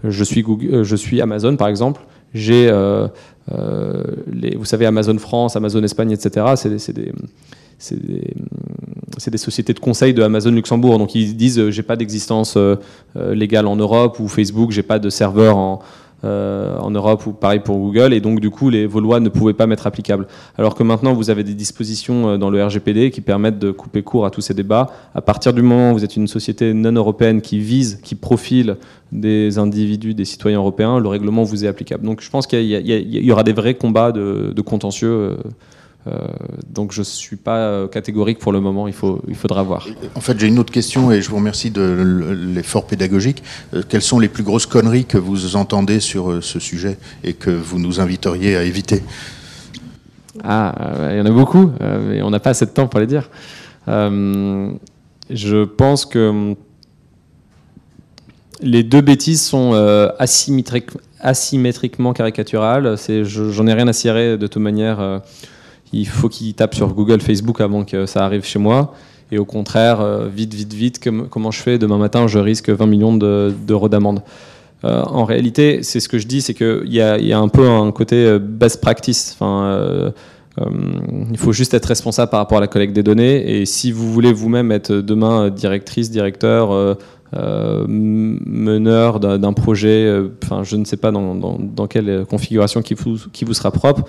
je 0.03 0.23
suis, 0.23 0.41
Google, 0.41 0.73
euh, 0.73 0.83
je 0.83 0.95
suis 0.95 1.21
Amazon, 1.21 1.55
par 1.55 1.67
exemple. 1.67 2.01
J'ai, 2.33 2.69
euh, 2.69 3.07
euh, 3.51 4.03
vous 4.57 4.65
savez, 4.65 4.85
Amazon 4.85 5.17
France, 5.17 5.55
Amazon 5.55 5.81
Espagne, 5.83 6.11
etc. 6.11 6.45
C'est 6.55 6.93
des, 6.93 7.11
des, 7.91 9.37
sociétés 9.37 9.73
de 9.73 9.79
conseil 9.79 10.13
de 10.13 10.21
Amazon 10.23 10.51
Luxembourg. 10.51 10.97
Donc 10.97 11.15
ils 11.15 11.35
disent, 11.35 11.69
j'ai 11.69 11.83
pas 11.83 11.95
d'existence 11.95 12.57
légale 13.15 13.67
en 13.67 13.75
Europe 13.75 14.19
ou 14.19 14.27
Facebook, 14.27 14.71
j'ai 14.71 14.83
pas 14.83 14.99
de 14.99 15.09
serveur 15.09 15.57
en, 15.57 15.79
euh, 16.23 16.77
Europe 16.89 17.27
ou 17.27 17.31
pareil 17.31 17.59
pour 17.59 17.77
Google, 17.77 18.13
et 18.13 18.19
donc 18.19 18.39
du 18.39 18.49
coup 18.49 18.69
les, 18.69 18.87
vos 18.87 18.99
lois 18.99 19.19
ne 19.19 19.29
pouvaient 19.29 19.53
pas 19.53 19.67
m'être 19.67 19.85
applicables. 19.85 20.27
Alors 20.57 20.73
que 20.73 20.81
maintenant 20.81 21.13
vous 21.13 21.29
avez 21.29 21.43
des 21.43 21.53
dispositions 21.53 22.29
euh, 22.29 22.37
dans 22.37 22.49
le 22.49 22.63
RGPD 22.63 23.11
qui 23.11 23.21
permettent 23.21 23.59
de 23.59 23.71
couper 23.71 24.01
court 24.01 24.25
à 24.25 24.31
tous 24.31 24.41
ces 24.41 24.53
débats. 24.53 24.87
À 25.13 25.21
partir 25.21 25.53
du 25.53 25.61
moment 25.61 25.91
où 25.91 25.93
vous 25.93 26.03
êtes 26.03 26.15
une 26.15 26.27
société 26.27 26.73
non 26.73 26.91
européenne 26.91 27.41
qui 27.41 27.59
vise, 27.59 27.99
qui 28.03 28.15
profile 28.15 28.77
des 29.11 29.59
individus, 29.59 30.13
des 30.13 30.25
citoyens 30.25 30.57
européens, 30.57 30.99
le 30.99 31.07
règlement 31.07 31.43
vous 31.43 31.65
est 31.65 31.67
applicable. 31.67 32.05
Donc 32.05 32.21
je 32.21 32.29
pense 32.29 32.47
qu'il 32.47 32.63
y, 32.65 33.31
aura 33.31 33.43
des 33.43 33.53
vrais 33.53 33.75
combats 33.75 34.11
de, 34.11 34.61
contentieux. 34.61 35.07
Euh, 35.07 35.37
euh, 35.37 35.37
donc 36.77 36.91
je 36.91 37.01
ne 37.01 37.05
suis 37.05 37.35
pas 37.35 37.57
euh, 37.57 37.87
catégorique 37.87 38.39
pour 38.39 38.51
le 38.51 38.59
moment, 38.59 38.87
il, 38.87 38.93
faut, 38.93 39.21
il 39.27 39.35
faudra 39.35 39.63
voir. 39.63 39.87
En 40.15 40.21
fait, 40.21 40.39
j'ai 40.39 40.47
une 40.47 40.59
autre 40.59 40.71
question 40.71 41.11
et 41.11 41.21
je 41.21 41.29
vous 41.29 41.37
remercie 41.37 41.71
de 41.71 41.81
l'effort 42.53 42.85
pédagogique. 42.85 43.43
Euh, 43.73 43.83
quelles 43.87 44.01
sont 44.01 44.19
les 44.19 44.27
plus 44.27 44.43
grosses 44.43 44.65
conneries 44.65 45.05
que 45.05 45.17
vous 45.17 45.55
entendez 45.55 45.99
sur 45.99 46.43
ce 46.43 46.59
sujet 46.59 46.97
et 47.23 47.33
que 47.33 47.49
vous 47.49 47.79
nous 47.79 47.99
inviteriez 47.99 48.55
à 48.55 48.63
éviter? 48.63 49.03
Ah, 50.43 50.73
il 51.11 51.17
y 51.17 51.21
en 51.21 51.25
a 51.25 51.31
beaucoup, 51.31 51.71
mais 51.79 52.21
on 52.21 52.29
n'a 52.29 52.39
pas 52.39 52.51
assez 52.51 52.65
de 52.67 52.71
temps 52.71 52.87
pour 52.87 52.99
les 52.99 53.07
dire. 53.07 53.29
je 53.87 55.63
pense 55.63 56.05
que 56.05 56.29
hum, 56.29 56.55
les 58.61 58.83
deux 58.83 59.01
bêtises 59.01 59.41
sont 59.41 59.73
asymétriquement 61.19 62.13
caricaturales. 62.13 62.95
J'en 63.23 63.67
ai 63.67 63.73
rien 63.73 63.87
à 63.87 63.93
cirer 63.93 64.37
de 64.37 64.45
toute 64.45 64.61
manière 64.61 65.21
il 65.93 66.07
faut 66.07 66.29
qu'il 66.29 66.53
tape 66.53 66.75
sur 66.75 66.93
Google, 66.93 67.21
Facebook 67.21 67.61
avant 67.61 67.83
que 67.83 68.05
ça 68.05 68.25
arrive 68.25 68.43
chez 68.43 68.59
moi. 68.59 68.93
Et 69.31 69.37
au 69.37 69.45
contraire, 69.45 69.99
euh, 70.01 70.27
vite, 70.27 70.53
vite, 70.53 70.73
vite, 70.73 71.09
comment 71.29 71.51
je 71.51 71.61
fais 71.61 71.77
Demain 71.77 71.97
matin, 71.97 72.27
je 72.27 72.39
risque 72.39 72.69
20 72.69 72.85
millions 72.85 73.15
d'euros 73.15 73.89
d'amende. 73.89 74.21
Euh, 74.85 75.01
en 75.03 75.25
réalité, 75.25 75.81
c'est 75.83 75.99
ce 75.99 76.07
que 76.07 76.17
je 76.17 76.27
dis, 76.27 76.41
c'est 76.41 76.53
qu'il 76.53 76.93
y, 76.93 77.01
a 77.01 77.39
un 77.39 77.47
peu 77.47 77.67
un 77.67 77.91
côté 77.91 78.15
euh, 78.15 78.39
best 78.39 78.79
practice. 78.79 79.37
Il 80.59 81.37
faut 81.37 81.51
juste 81.51 81.73
être 81.73 81.85
responsable 81.85 82.31
par 82.31 82.39
rapport 82.39 82.57
à 82.59 82.61
la 82.61 82.67
collecte 82.67 82.93
des 82.93 83.03
données. 83.03 83.59
Et 83.59 83.65
si 83.65 83.91
vous 83.91 84.11
voulez 84.11 84.31
vous-même 84.33 84.71
être 84.71 84.93
demain 84.93 85.49
directrice, 85.49 86.09
directeur, 86.09 86.97
meneur 87.35 89.19
d'un 89.19 89.53
projet, 89.53 90.23
je 90.63 90.75
ne 90.75 90.85
sais 90.85 90.97
pas 90.97 91.11
dans, 91.11 91.87
quelle 91.87 92.25
configuration 92.25 92.81
qui 92.81 92.95
vous 92.95 93.53
sera 93.53 93.71
propre, 93.71 94.05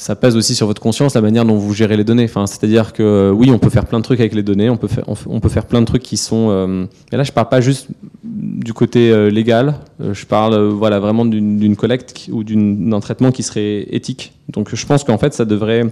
ça 0.00 0.16
pèse 0.16 0.34
aussi 0.34 0.54
sur 0.54 0.66
votre 0.66 0.80
conscience 0.80 1.14
la 1.14 1.20
manière 1.20 1.44
dont 1.44 1.56
vous 1.56 1.74
gérez 1.74 1.94
les 1.94 2.04
données. 2.04 2.24
Enfin, 2.24 2.46
c'est-à-dire 2.46 2.94
que 2.94 3.02
euh, 3.02 3.32
oui, 3.32 3.50
on 3.50 3.58
peut 3.58 3.68
faire 3.68 3.84
plein 3.84 3.98
de 3.98 4.02
trucs 4.02 4.18
avec 4.18 4.34
les 4.34 4.42
données, 4.42 4.70
on 4.70 4.78
peut 4.78 4.88
faire, 4.88 5.04
on, 5.06 5.40
peut 5.40 5.50
faire 5.50 5.66
plein 5.66 5.82
de 5.82 5.86
trucs 5.86 6.02
qui 6.02 6.16
sont. 6.16 6.48
Euh, 6.48 6.86
et 7.12 7.18
là, 7.18 7.22
je 7.22 7.32
parle 7.32 7.50
pas 7.50 7.60
juste 7.60 7.88
du 8.24 8.72
côté 8.72 9.10
euh, 9.10 9.28
légal, 9.28 9.74
je 10.00 10.24
parle 10.24 10.68
voilà 10.68 11.00
vraiment 11.00 11.26
d'une 11.26 11.76
collecte 11.76 12.30
ou 12.32 12.44
d'un 12.44 13.00
traitement 13.00 13.30
qui 13.30 13.42
serait 13.42 13.88
éthique. 13.90 14.32
Donc, 14.48 14.74
je 14.74 14.86
pense 14.86 15.04
qu'en 15.04 15.18
fait, 15.18 15.34
ça 15.34 15.44
devrait 15.44 15.84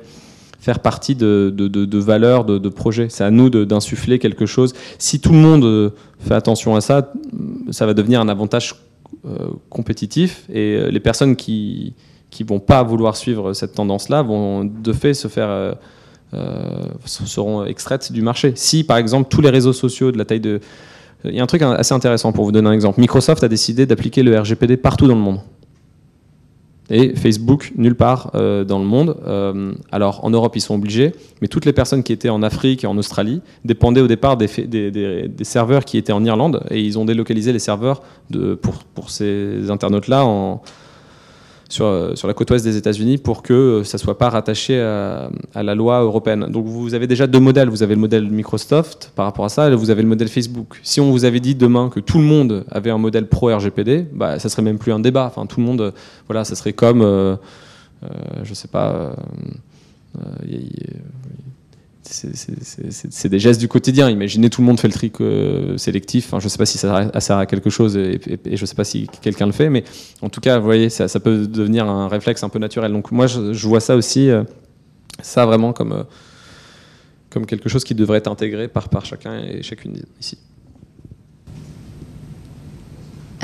faire 0.59 0.81
partie 0.81 1.15
de, 1.15 1.99
valeurs, 1.99 2.47
de, 2.47 2.57
de 2.57 2.69
projets. 2.71 3.09
C'est 3.11 3.25
à 3.25 3.31
nous 3.31 3.51
d'insuffler 3.51 4.19
quelque 4.19 4.47
chose. 4.47 4.73
Si 4.99 5.21
tout 5.21 5.33
le 5.33 5.39
monde 5.39 5.93
fait 6.19 6.35
attention 6.35 6.77
à 6.77 6.81
ça, 6.81 7.13
ça 7.71 7.85
va 7.85 7.93
devenir 7.93 8.23
un 8.23 8.29
avantage 8.29 8.75
compétitif 9.69 10.45
et 10.51 10.91
les 10.91 11.01
personnes 11.01 11.37
qui 11.37 11.93
qui 12.31 12.45
vont 12.45 12.61
pas 12.61 12.83
vouloir 12.83 13.17
suivre 13.17 13.53
cette 13.53 13.75
tendance-là 13.75 14.23
vont 14.23 14.65
de 14.65 14.93
fait 14.93 15.15
se 15.15 15.29
faire 15.29 15.49
euh, 15.49 15.73
euh, 16.35 16.85
seront 17.05 17.65
extraites 17.65 18.13
du 18.13 18.23
marché. 18.23 18.53
Si 18.55 18.85
par 18.85 18.99
exemple 18.99 19.29
tous 19.31 19.41
les 19.41 19.51
réseaux 19.51 19.73
sociaux 19.73 20.13
de 20.13 20.19
la 20.19 20.25
taille 20.25 20.41
de 20.41 20.61
il 21.25 21.35
y 21.35 21.41
a 21.41 21.43
un 21.43 21.47
truc 21.47 21.63
assez 21.63 21.95
intéressant 21.95 22.31
pour 22.31 22.45
vous 22.45 22.53
donner 22.53 22.69
un 22.69 22.73
exemple. 22.73 23.01
Microsoft 23.01 23.43
a 23.43 23.49
décidé 23.49 23.87
d'appliquer 23.87 24.23
le 24.23 24.39
RGPD 24.39 24.77
partout 24.77 25.09
dans 25.09 25.17
le 25.17 25.21
monde. 25.21 25.41
Et 26.91 27.17
Facebook, 27.17 27.73
nulle 27.77 27.97
part 27.97 28.31
euh, 28.37 28.63
dans 28.63 28.79
le 28.79 28.85
monde. 28.85 29.17
alors 29.91 30.25
en 30.25 30.31
Europe, 30.31 30.55
ils 30.55 30.61
sont 30.61 30.77
obligés, 30.77 31.13
mais 31.43 31.49
toutes 31.49 31.65
les 31.65 31.73
personnes 31.73 32.05
qui 32.05 32.13
étaient 32.13 32.29
en 32.29 32.41
Afrique 32.45 32.85
et 32.85 32.87
en 32.87 32.97
Australie 32.97 33.43
dépendaient 33.65 34.01
au 34.01 34.07
départ 34.07 34.37
des, 34.37 34.47
des, 34.47 34.91
des, 34.93 35.45
serveurs 35.45 35.85
qui 35.85 35.99
étaient 35.99 36.13
en 36.13 36.25
Irlande, 36.25 36.63
et 36.71 36.81
ils 36.81 37.01
ont 37.01 37.05
délocalisé 37.05 37.53
les 37.53 37.59
serveurs 37.59 38.03
de, 38.31 38.55
pour, 38.55 38.85
pour 38.95 39.11
ces 39.11 39.71
internautes-là 39.71 40.25
en, 40.25 40.63
sur, 41.69 41.85
euh, 41.85 42.15
sur 42.15 42.29
la 42.29 42.35
côte 42.35 42.51
ouest 42.51 42.65
des 42.65 42.77
États-Unis 42.77 43.19
pour 43.19 43.43
que 43.43 43.53
euh, 43.53 43.85
ça 43.85 43.99
ne 43.99 44.01
soit 44.01 44.17
pas 44.17 44.31
rattaché 44.31 44.81
à, 44.81 45.31
la 45.55 45.75
loi 45.75 46.01
européenne. 46.01 46.47
Donc 46.51 46.67
vous 46.67 46.95
avez 46.95 47.07
déjà 47.07 47.27
deux 47.27 47.41
modèles. 47.41 47.69
Vous 47.69 47.83
avez 47.83 47.95
le 47.95 48.01
modèle 48.01 48.29
Microsoft 48.31 49.13
par 49.15 49.27
rapport 49.27 49.45
à 49.45 49.49
ça, 49.49 49.71
et 49.71 49.75
vous 49.75 49.91
avez 49.91 50.03
le 50.03 50.09
modèle 50.09 50.29
Facebook. 50.29 50.81
Si 50.83 51.01
on 51.01 51.11
vous 51.11 51.25
avait 51.25 51.41
dit 51.41 51.55
demain 51.55 51.91
que 51.91 52.01
tout 52.01 52.19
le 52.19 52.25
monde 52.25 52.65
avait 52.71 52.91
un 52.91 52.99
modèle 52.99 53.27
pro-RGPD, 53.29 54.07
bah, 54.13 54.39
ça 54.39 54.49
serait 54.49 54.63
même 54.63 54.79
plus 54.79 54.93
un 54.93 55.01
débat. 55.01 55.27
Enfin, 55.27 55.47
tout 55.47 55.61
le 55.61 55.67
monde, 55.67 55.93
voilà, 56.27 56.45
ça 56.45 56.55
serait 56.55 56.73
comme, 56.73 57.03
euh, 57.03 57.37
je 58.43 58.55
sais 58.55 58.69
pas, 58.69 59.15
c'est 62.11 63.29
des 63.29 63.39
gestes 63.39 63.61
du 63.61 63.69
quotidien. 63.69 64.09
Imaginez 64.09 64.49
tout 64.51 64.61
le 64.63 64.67
monde 64.67 64.81
fait 64.81 64.89
le 64.89 64.95
tri 64.95 65.13
euh, 65.21 65.77
sélectif. 65.77 66.31
je 66.31 66.37
ne 66.37 66.49
sais 66.49 66.59
pas 66.59 66.67
si 66.67 66.79
ça 66.79 67.21
sert 67.21 67.37
à 67.37 67.47
quelque 67.47 67.71
chose 67.71 67.97
et, 67.97 68.21
je 68.45 68.51
ne 68.51 68.67
sais 68.67 68.75
pas 68.75 68.85
si 68.85 69.07
quelqu'un 69.21 69.47
le 69.47 69.53
fait, 69.53 69.69
mais 69.69 69.85
en 70.23 70.29
tout 70.29 70.41
cas, 70.41 70.59
vous 70.59 70.65
voyez, 70.65 70.89
ça, 70.89 71.09
peut 71.21 71.47
devenir 71.47 71.87
un 71.87 72.09
réflexe 72.09 72.43
un 72.43 72.49
peu 72.49 72.59
naturel. 72.59 72.93
Donc 72.93 73.13
moi, 73.13 73.27
je, 73.27 73.67
vois 73.67 73.81
ça 73.81 73.97
aussi, 73.97 74.31
euh, 74.31 74.45
ça 75.21 75.45
vraiment 75.45 75.73
comme, 75.73 75.93
euh, 75.93 76.05
comme 77.31 77.45
quelque 77.45 77.69
chose 77.69 77.85
qui 77.85 77.95
devrait 77.95 78.19
être 78.19 78.31
intégré 78.31 78.69
par, 78.69 78.89
par 78.89 79.05
chacun 79.05 79.39
et 79.39 79.63
chacune 79.63 80.03
ici. 80.21 80.39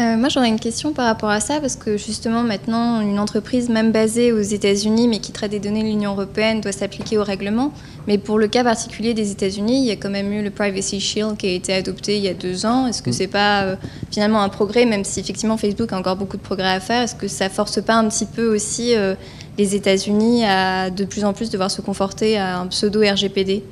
Euh, 0.01 0.17
moi, 0.17 0.29
j'aurais 0.29 0.49
une 0.49 0.59
question 0.59 0.93
par 0.93 1.07
rapport 1.07 1.31
à 1.31 1.39
ça, 1.39 1.61
parce 1.61 1.77
que 1.77 1.97
justement, 1.97 2.43
maintenant, 2.43 3.01
une 3.01 3.21
entreprise, 3.21 3.69
même 3.69 3.93
basée 3.93 4.33
aux 4.33 4.41
États-Unis, 4.41 5.07
mais 5.07 5.21
qui 5.21 5.31
traite 5.31 5.53
des 5.53 5.61
données 5.61 5.83
de 5.83 5.87
l'Union 5.87 6.13
européenne, 6.13 6.61
doit 6.61 6.73
s'appliquer 6.73 7.17
au 7.17 7.23
règlement. 7.23 7.73
Mais 8.09 8.19
pour 8.19 8.41
le 8.41 8.49
cas 8.49 8.65
particulier 8.65 9.15
des 9.15 9.31
États-Unis, 9.31 9.83
il 9.83 9.87
y 9.87 9.93
a 9.93 9.97
quand 9.97 10.11
même 10.11 10.33
eu 10.33 10.43
le 10.43 10.51
Privacy 10.51 10.99
Shield 10.99 11.37
qui 11.37 11.47
a 11.47 11.53
été 11.53 11.73
adopté 11.73 12.17
il 12.17 12.25
y 12.25 12.29
a 12.29 12.35
deux 12.35 12.67
ans. 12.67 12.89
Est-ce 12.89 13.03
que 13.03 13.11
mm. 13.11 13.13
c'est 13.13 13.29
pas 13.29 13.63
euh, 13.63 13.77
finalement 14.11 14.43
un 14.43 14.49
progrès, 14.49 14.85
même 14.85 15.05
si 15.05 15.21
effectivement 15.21 15.57
Facebook 15.57 15.93
a 15.93 15.97
encore 15.97 16.17
beaucoup 16.17 16.37
de 16.39 16.43
progrès 16.43 16.73
à 16.73 16.81
faire? 16.81 17.03
Est-ce 17.03 17.15
que 17.15 17.29
ça 17.29 17.49
force 17.49 17.81
pas 17.81 17.95
un 17.95 18.09
petit 18.09 18.27
peu 18.27 18.53
aussi 18.53 18.97
euh, 18.97 19.15
les 19.59 19.77
États-Unis 19.77 20.45
à 20.45 20.91
de 20.91 21.05
plus 21.05 21.25
en 21.25 21.33
plus 21.33 21.51
devoir 21.51 21.71
se 21.71 21.81
conforter 21.81 22.37
à 22.37 22.59
un 22.59 22.67
pseudo 22.67 23.01
RGPD 23.01 23.63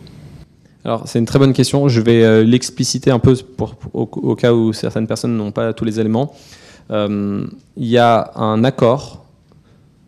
c'est 1.04 1.18
une 1.18 1.26
très 1.26 1.38
bonne 1.38 1.52
question. 1.52 1.88
Je 1.88 2.00
vais 2.00 2.24
euh, 2.24 2.42
l'expliciter 2.42 3.10
un 3.10 3.18
peu 3.18 3.36
au, 3.92 4.34
cas 4.34 4.52
où 4.52 4.72
certaines 4.72 5.06
personnes 5.06 5.36
n'ont 5.36 5.52
pas 5.52 5.72
tous 5.72 5.84
les 5.84 6.00
éléments. 6.00 6.34
Euh, 6.90 7.46
il 7.76 7.86
y 7.86 7.98
a 7.98 8.32
un 8.34 8.64
accord. 8.64 9.24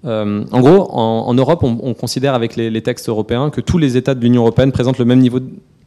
Euh, 0.04 0.44
en 0.50 0.60
gros, 0.60 0.90
en, 0.90 1.32
Europe, 1.34 1.62
on, 1.62 1.94
considère 1.94 2.34
avec 2.34 2.56
les, 2.56 2.82
textes 2.82 3.08
européens 3.08 3.50
que 3.50 3.60
tous 3.60 3.78
les 3.78 3.96
États 3.96 4.14
de 4.14 4.20
l'Union 4.20 4.42
européenne 4.42 4.72
présentent 4.72 4.98
le 4.98 5.04
même 5.04 5.20
niveau 5.20 5.38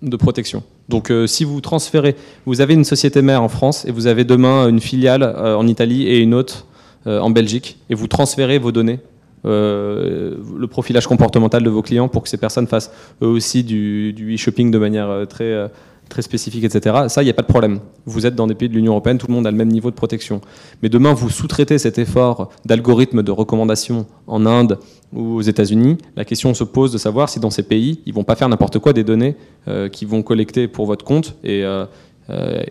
de 0.01 0.15
protection. 0.15 0.63
Donc 0.89 1.11
si 1.27 1.43
vous 1.43 1.61
transférez, 1.61 2.15
vous 2.45 2.61
avez 2.61 2.73
une 2.73 2.83
société 2.83 3.21
mère 3.21 3.43
en 3.43 3.49
France 3.49 3.85
et 3.85 3.91
vous 3.91 4.07
avez 4.07 4.23
demain 4.23 4.69
une 4.69 4.79
filiale 4.79 5.23
en 5.23 5.67
Italie 5.67 6.07
et 6.07 6.19
une 6.19 6.33
autre 6.33 6.65
en 7.05 7.29
Belgique, 7.29 7.77
et 7.89 7.95
vous 7.95 8.07
transférez 8.07 8.57
vos 8.57 8.71
données 8.71 8.99
le 9.43 10.65
profilage 10.69 11.07
comportemental 11.07 11.63
de 11.63 11.69
vos 11.69 11.81
clients 11.81 12.07
pour 12.09 12.23
que 12.23 12.29
ces 12.29 12.38
personnes 12.38 12.67
fassent 12.67 12.91
eux 13.21 13.27
aussi 13.27 13.63
du, 13.63 14.13
du 14.13 14.35
e-shopping 14.35 14.71
de 14.71 14.77
manière 14.77 15.25
très, 15.29 15.69
très 16.07 16.21
spécifique, 16.21 16.63
etc. 16.63 16.95
Ça, 17.07 17.21
il 17.21 17.25
n'y 17.25 17.31
a 17.31 17.33
pas 17.33 17.41
de 17.41 17.47
problème. 17.47 17.79
Vous 18.05 18.25
êtes 18.25 18.35
dans 18.35 18.47
des 18.47 18.55
pays 18.55 18.69
de 18.69 18.73
l'Union 18.73 18.93
européenne, 18.93 19.17
tout 19.17 19.27
le 19.27 19.33
monde 19.33 19.47
a 19.47 19.51
le 19.51 19.57
même 19.57 19.71
niveau 19.71 19.91
de 19.91 19.95
protection. 19.95 20.41
Mais 20.81 20.89
demain, 20.89 21.13
vous 21.13 21.29
sous-traitez 21.29 21.77
cet 21.77 21.97
effort 21.97 22.49
d'algorithme 22.65 23.23
de 23.23 23.31
recommandation 23.31 24.05
en 24.25 24.45
Inde 24.45 24.79
ou 25.13 25.35
aux 25.35 25.41
États-Unis. 25.41 25.97
La 26.15 26.25
question 26.25 26.53
se 26.53 26.63
pose 26.63 26.91
de 26.91 26.97
savoir 26.97 27.29
si 27.29 27.39
dans 27.39 27.49
ces 27.49 27.63
pays, 27.63 28.01
ils 28.05 28.13
vont 28.13 28.23
pas 28.23 28.35
faire 28.35 28.49
n'importe 28.49 28.79
quoi 28.79 28.93
des 28.93 29.03
données 29.03 29.35
euh, 29.67 29.89
qu'ils 29.89 30.07
vont 30.07 30.21
collecter 30.21 30.67
pour 30.67 30.85
votre 30.85 31.05
compte 31.05 31.35
et, 31.43 31.63
euh, 31.63 31.85
euh, 32.30 32.61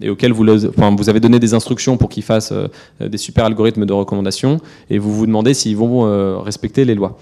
et, 0.00 0.08
auxquelles 0.08 0.32
vous, 0.32 1.08
avez 1.08 1.20
donné 1.20 1.38
des 1.38 1.54
instructions 1.54 1.96
pour 1.96 2.08
qu'ils 2.08 2.22
fassent 2.22 2.54
des 3.00 3.18
super 3.18 3.44
algorithmes 3.44 3.86
de 3.86 3.92
recommandation 3.92 4.60
et 4.90 4.98
vous 4.98 5.12
vous 5.12 5.26
demandez 5.26 5.54
s'ils 5.54 5.76
vont 5.76 6.42
respecter 6.42 6.84
les 6.84 6.94
lois. 6.94 7.16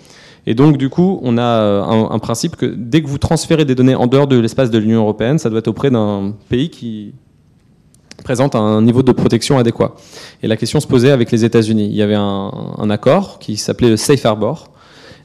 Et 0.47 0.55
donc, 0.55 0.77
du 0.77 0.89
coup, 0.89 1.21
on 1.23 1.39
a 1.39 1.43
euh, 1.43 1.83
un, 1.85 2.19
principe 2.19 2.57
que 2.57 2.67
dès 2.67 3.01
que 3.01 3.07
vous 3.07 3.19
transférez 3.19 3.65
des 3.65 3.75
données 3.75 3.95
en 3.95 4.07
dehors 4.07 4.27
de 4.27 4.37
l'espace 4.39 4.71
de 4.71 4.79
l'Union 4.79 5.01
européenne, 5.01 5.39
ça 5.39 5.51
doit 5.51 5.61
être 5.61 5.69
auprès 5.69 5.91
d'un 5.91 6.35
pays 6.49 6.69
qui 6.69 7.15
présente 8.25 8.55
un 8.55 8.83
niveau 8.83 9.03
de 9.03 9.13
protection 9.13 9.59
adéquat. 9.59 9.95
Et 10.43 10.49
la 10.49 10.57
question 10.57 10.81
se 10.81 10.87
posait 10.87 11.11
avec 11.11 11.31
les 11.31 11.45
États-Unis. 11.45 11.87
Il 11.87 11.95
y 11.97 12.03
avait 12.03 12.17
un, 12.17 12.91
accord 12.91 13.39
qui 13.39 13.57
s'appelait 13.57 13.91
le 13.91 13.97
Safe 13.97 14.25
Harbor, 14.27 14.71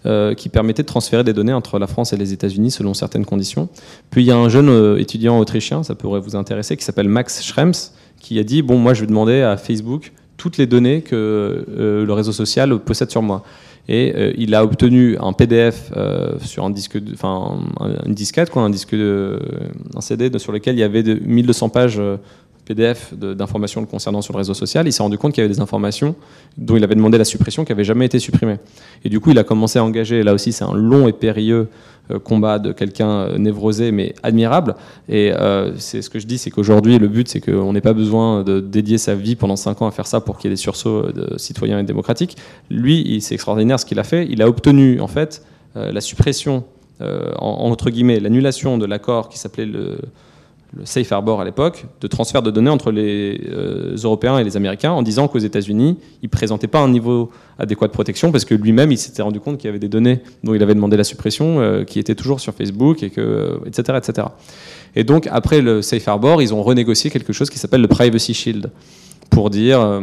euh, 0.06 0.34
qui 0.34 0.50
permettait 0.50 0.84
de 0.84 0.88
transférer 0.88 1.24
des 1.24 1.34
données 1.34 1.54
entre 1.54 1.80
la 1.80 1.88
France 1.88 2.14
et 2.14 2.18
les 2.18 2.34
États-Unis 2.34 2.72
selon 2.72 2.94
certaines 2.94 3.26
conditions. 3.26 3.70
Puis 4.10 4.24
il 4.24 4.28
y 4.28 4.32
a 4.32 4.38
un 4.38 4.50
jeune 4.50 4.70
euh, 4.70 4.98
étudiant 4.98 5.40
autrichien, 5.40 5.84
ça 5.84 5.96
pourrait 5.96 6.20
vous 6.20 6.36
intéresser, 6.36 6.78
qui 6.78 6.84
s'appelle 6.84 7.10
Max 7.10 7.44
Schrems, 7.44 7.92
qui 8.20 8.40
a 8.40 8.44
dit 8.44 8.62
bon, 8.62 8.78
moi 8.78 8.94
je 8.94 9.02
vais 9.02 9.08
demander 9.08 9.42
à 9.42 9.58
Facebook 9.58 10.14
toutes 10.38 10.58
les 10.58 10.68
données 10.68 11.02
que 11.02 11.66
le 11.68 12.14
réseau 12.14 12.32
social 12.32 12.78
possède 12.80 13.10
sur 13.10 13.24
moi 13.24 13.44
et 13.90 14.14
euh, 14.16 14.34
il 14.38 14.54
a 14.54 14.64
obtenu 14.64 15.18
un 15.20 15.34
PDF 15.34 15.92
euh, 15.96 16.38
sur 16.40 16.66
un 16.66 16.70
disque, 16.70 16.98
enfin 17.14 17.60
une 18.06 18.14
disquette, 18.14 18.50
quoi, 18.50 18.64
un 18.64 18.70
disque, 18.70 18.94
un 18.94 20.02
CD 20.02 20.30
sur 20.40 20.52
lequel 20.52 20.76
il 20.76 20.80
y 20.80 20.84
avait 20.84 21.04
de, 21.04 21.14
1200 21.24 21.70
pages 21.70 22.00
euh, 22.00 22.18
PDF 22.68 23.14
d'informations 23.14 23.80
le 23.80 23.88
concernant 23.88 24.22
sur 24.22 24.34
le 24.34 24.40
réseau 24.40 24.54
social. 24.54 24.86
Il 24.88 24.92
s'est 24.92 25.02
rendu 25.02 25.18
compte 25.18 25.34
qu'il 25.34 25.42
y 25.42 25.46
avait 25.46 25.54
des 25.54 25.62
informations 25.62 26.16
dont 26.58 26.76
il 26.76 26.84
avait 26.84 26.96
demandé 26.96 27.18
la 27.18 27.26
suppression 27.26 27.64
qui 27.64 27.72
n'avaient 27.72 27.86
jamais 27.86 28.06
été 28.06 28.20
supprimées. 28.20 28.58
Et 29.06 29.10
du 29.10 29.20
coup, 29.22 29.32
il 29.32 29.40
a 29.40 29.44
commencé 29.44 29.80
à 29.80 29.84
engager. 29.84 30.22
Là 30.22 30.34
aussi, 30.34 30.52
c'est 30.52 30.66
un 30.66 30.74
long 30.74 31.08
et 31.08 31.14
périlleux 31.14 31.70
euh, 32.12 32.20
combat 32.20 32.58
de 32.58 32.72
quelqu'un 32.72 33.10
euh, 33.10 33.38
névrosé 33.38 33.92
mais 33.92 34.14
admirable. 34.24 34.76
Et 35.10 35.34
euh, 35.34 35.74
c'est 35.78 36.02
ce 36.02 36.10
que 36.10 36.20
je 36.20 36.28
dis, 36.28 36.38
c'est 36.38 36.52
qu'aujourd'hui 36.52 37.00
le 37.00 37.10
but 37.10 37.28
c'est 37.28 37.42
qu'on 37.42 37.74
n'ait 37.74 37.82
pas 37.82 37.92
besoin 37.92 38.44
de 38.44 38.62
dédier 38.62 38.98
sa 38.98 39.14
vie 39.14 39.36
pendant 39.36 39.58
5 39.58 39.82
ans 39.82 39.88
à 39.88 39.92
faire 39.92 40.08
ça 40.08 40.22
pour 40.22 40.38
qu'il 40.38 40.50
y 40.50 40.54
ait 40.54 40.56
des 40.56 40.62
sursauts 40.62 41.12
de 41.12 41.38
citoyens 41.38 41.80
et 41.80 41.84
démocratiques. 41.84 42.38
Lui, 42.70 43.20
c'est 43.22 43.36
extraordinaire 43.36 43.80
ce 43.80 43.86
qu'il 43.86 44.00
a 44.00 44.06
fait. 44.06 44.26
Il 44.30 44.42
a 44.42 44.48
obtenu 44.48 45.02
en 45.02 45.08
fait 45.08 45.44
la 45.76 46.02
suppression, 46.02 46.64
entre 47.40 47.92
guillemets, 47.92 48.20
l'annulation 48.20 48.80
de 48.80 48.86
l'accord 48.88 49.30
qui 49.30 49.38
s'appelait 49.38 49.68
le 49.68 50.00
le 50.76 50.86
Safe 50.86 51.12
Harbor 51.12 51.40
à 51.40 51.46
l'époque, 51.46 51.86
de 52.02 52.08
transfert 52.08 52.42
de 52.42 52.52
données 52.52 52.70
entre 52.70 52.92
les 52.92 53.42
euh, 53.50 53.96
Européens 54.04 54.38
et 54.38 54.44
les 54.44 54.58
Américains 54.58 54.92
en 54.92 55.02
disant 55.02 55.28
qu'aux 55.28 55.40
États-Unis, 55.40 55.98
il 56.22 56.26
ne 56.26 56.30
présentait 56.30 56.68
pas 56.68 56.80
un 56.80 56.90
niveau 56.90 57.32
adéquat 57.58 57.88
de 57.88 57.94
protection 57.94 58.32
parce 58.32 58.46
que 58.46 58.54
lui-même, 58.54 58.92
il 58.92 58.98
s'était 58.98 59.22
rendu 59.22 59.40
compte 59.40 59.58
qu'il 59.58 59.68
y 59.68 59.70
avait 59.70 59.80
des 59.80 59.88
données 59.88 60.22
dont 60.44 60.54
il 60.54 60.62
avait 60.62 60.76
demandé 60.76 60.98
la 60.98 61.04
suppression 61.04 61.60
euh, 61.60 61.84
qui 61.84 62.00
étaient 62.00 62.16
toujours 62.16 62.40
sur 62.40 62.54
Facebook, 62.54 63.02
et 63.04 63.10
que, 63.10 63.60
etc., 63.66 63.84
euh, 63.90 63.98
etc. 63.98 64.28
Et 64.96 65.04
donc, 65.04 65.28
après 65.32 65.62
le 65.62 65.82
Safe 65.82 66.08
Harbor, 66.08 66.42
ils 66.42 66.54
ont 66.54 66.64
renégocié 66.64 67.10
quelque 67.10 67.34
chose 67.34 67.50
qui 67.50 67.60
s'appelle 67.60 67.82
le 67.82 67.88
Privacy 67.88 68.34
Shield 68.34 68.70
pour 69.30 69.50
dire 69.50 70.02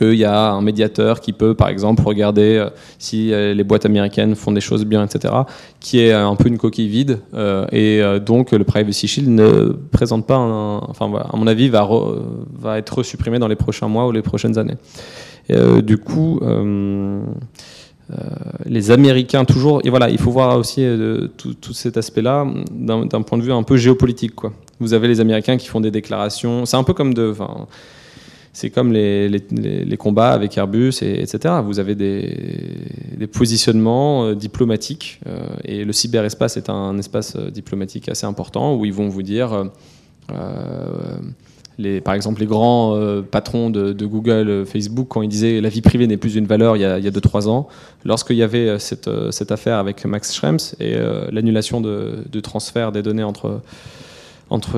qu'il 0.00 0.14
y 0.14 0.24
a 0.24 0.52
un 0.52 0.62
médiateur 0.62 1.20
qui 1.20 1.32
peut, 1.32 1.54
par 1.54 1.68
exemple, 1.68 2.02
regarder 2.02 2.56
euh, 2.56 2.70
si 2.98 3.32
euh, 3.32 3.52
les 3.52 3.64
boîtes 3.64 3.84
américaines 3.84 4.34
font 4.34 4.50
des 4.50 4.60
choses 4.60 4.86
bien, 4.86 5.04
etc., 5.04 5.34
qui 5.78 6.00
est 6.00 6.12
un 6.12 6.34
peu 6.36 6.48
une 6.48 6.56
coquille 6.56 6.88
vide. 6.88 7.18
Euh, 7.34 7.66
et 7.70 8.00
donc, 8.20 8.52
le 8.52 8.64
Privacy 8.64 9.06
Shield 9.06 9.28
ne 9.28 9.76
présente 9.92 10.26
pas, 10.26 10.38
enfin, 10.38 11.12
à 11.30 11.36
mon 11.36 11.46
avis, 11.46 11.68
va, 11.68 11.88
va 12.58 12.78
être 12.78 13.02
supprimé 13.02 13.38
dans 13.38 13.48
les 13.48 13.56
prochains 13.56 13.88
mois 13.88 14.06
ou 14.06 14.12
les 14.12 14.22
prochaines 14.22 14.56
années. 14.58 14.76
du 15.82 15.98
coup, 15.98 16.40
les 18.66 18.90
Américains 18.90 19.44
toujours, 19.44 19.80
et 19.84 19.90
voilà, 19.90 20.08
il 20.10 20.18
faut 20.18 20.30
voir 20.30 20.58
aussi 20.58 20.86
tout, 21.36 21.54
tout, 21.54 21.72
cet 21.72 21.96
aspect-là 21.96 22.46
d'un 22.72 23.22
point 23.22 23.38
de 23.38 23.42
vue 23.42 23.52
un 23.52 23.62
peu 23.62 23.76
géopolitique. 23.76 24.34
Quoi. 24.34 24.52
Vous 24.80 24.94
avez 24.94 25.08
les 25.08 25.20
Américains 25.20 25.56
qui 25.56 25.68
font 25.68 25.80
des 25.80 25.90
déclarations, 25.90 26.64
c'est 26.66 26.76
un 26.76 26.84
peu 26.84 26.94
comme 26.94 27.14
de, 27.14 27.34
c'est 28.52 28.70
comme 28.70 28.92
les, 28.92 29.96
combats 29.98 30.30
avec 30.30 30.56
Airbus, 30.58 31.02
et, 31.02 31.22
etc. 31.22 31.54
Vous 31.64 31.78
avez 31.78 31.94
des, 31.94 33.26
positionnements 33.32 34.24
euh, 34.24 34.34
diplomatiques, 34.34 35.20
euh, 35.26 35.40
et 35.64 35.84
le 35.84 35.92
cyberespace 35.92 36.56
est 36.56 36.68
un 36.68 36.98
espace 36.98 37.36
euh, 37.36 37.50
diplomatique 37.50 38.08
assez 38.08 38.26
important 38.26 38.74
où 38.74 38.84
ils 38.84 38.92
vont 38.92 39.08
vous 39.08 39.22
dire, 39.22 39.70
par 42.04 42.14
exemple, 42.14 42.40
les 42.40 42.46
grands 42.46 43.22
patrons 43.30 43.70
de, 43.70 44.04
Google, 44.04 44.64
Facebook, 44.66 45.06
quand 45.08 45.22
ils 45.22 45.28
disaient 45.28 45.60
la 45.60 45.68
vie 45.68 45.80
privée 45.80 46.06
n'est 46.06 46.16
plus 46.16 46.36
une 46.36 46.46
valeur 46.46 46.76
il 46.76 46.82
y 46.82 46.84
a 46.84 46.98
2-3 46.98 47.48
ans, 47.48 47.68
lorsqu'il 48.04 48.36
y 48.36 48.42
avait 48.42 48.78
cette, 48.78 49.08
affaire 49.50 49.78
avec 49.78 50.04
Max 50.04 50.34
Schrems 50.34 50.74
et 50.78 50.96
l'annulation 51.30 51.80
de, 51.80 52.40
transfert 52.42 52.92
des 52.92 53.02
données 53.02 53.24
entre 53.24 53.60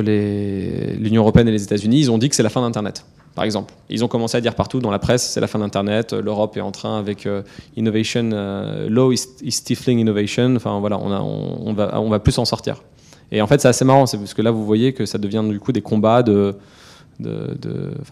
l'Union 0.01 1.23
européenne 1.23 1.49
et 1.49 1.53
les 1.53 1.65
États-Unis, 1.65 2.01
ils 2.01 2.11
ont 2.11 2.19
dit 2.19 2.29
que 2.29 2.37
c'est 2.37 2.43
la 2.43 2.51
fin 2.51 2.61
d'Internet 2.61 3.05
par 3.35 3.45
exemple. 3.45 3.75
Ils 3.89 4.05
ont 4.05 4.09
commencé 4.09 4.37
à 4.37 4.41
dire 4.41 4.55
partout 4.55 4.81
dans 4.81 4.91
la 4.91 4.99
presse, 4.99 5.31
c'est 5.31 5.41
la 5.41 5.47
fin 5.47 5.59
d'Internet, 5.59 6.13
l'Europe 6.13 6.57
est 6.57 6.61
en 6.61 6.71
train 6.73 6.99
avec 6.99 7.27
euh, 7.27 7.43
innovation, 7.77 8.31
euh, 8.33 8.89
low 8.89 9.13
is, 9.13 9.27
stifling 9.51 9.99
innovation, 9.99 10.57
enfin 10.57 10.79
voilà, 10.81 10.99
on, 10.99 11.73
va, 11.75 12.19
plus 12.19 12.33
s'en 12.33 12.45
sortir. 12.45 12.83
Et 13.31 13.41
en 13.41 13.47
fait, 13.47 13.61
c'est 13.61 13.69
assez 13.69 13.85
marrant, 13.85 14.07
c'est 14.07 14.19
parce 14.19 14.35
que 14.35 14.43
là, 14.43 14.51
vous 14.51 14.65
voyez 14.65 14.93
que 14.93 15.07
ça 15.07 15.19
devient 15.19 15.45
du 15.49 15.59
coup 15.59 15.73
des 15.73 15.83
combats 15.83 16.23
de... 16.23 16.55
de, 17.19 17.57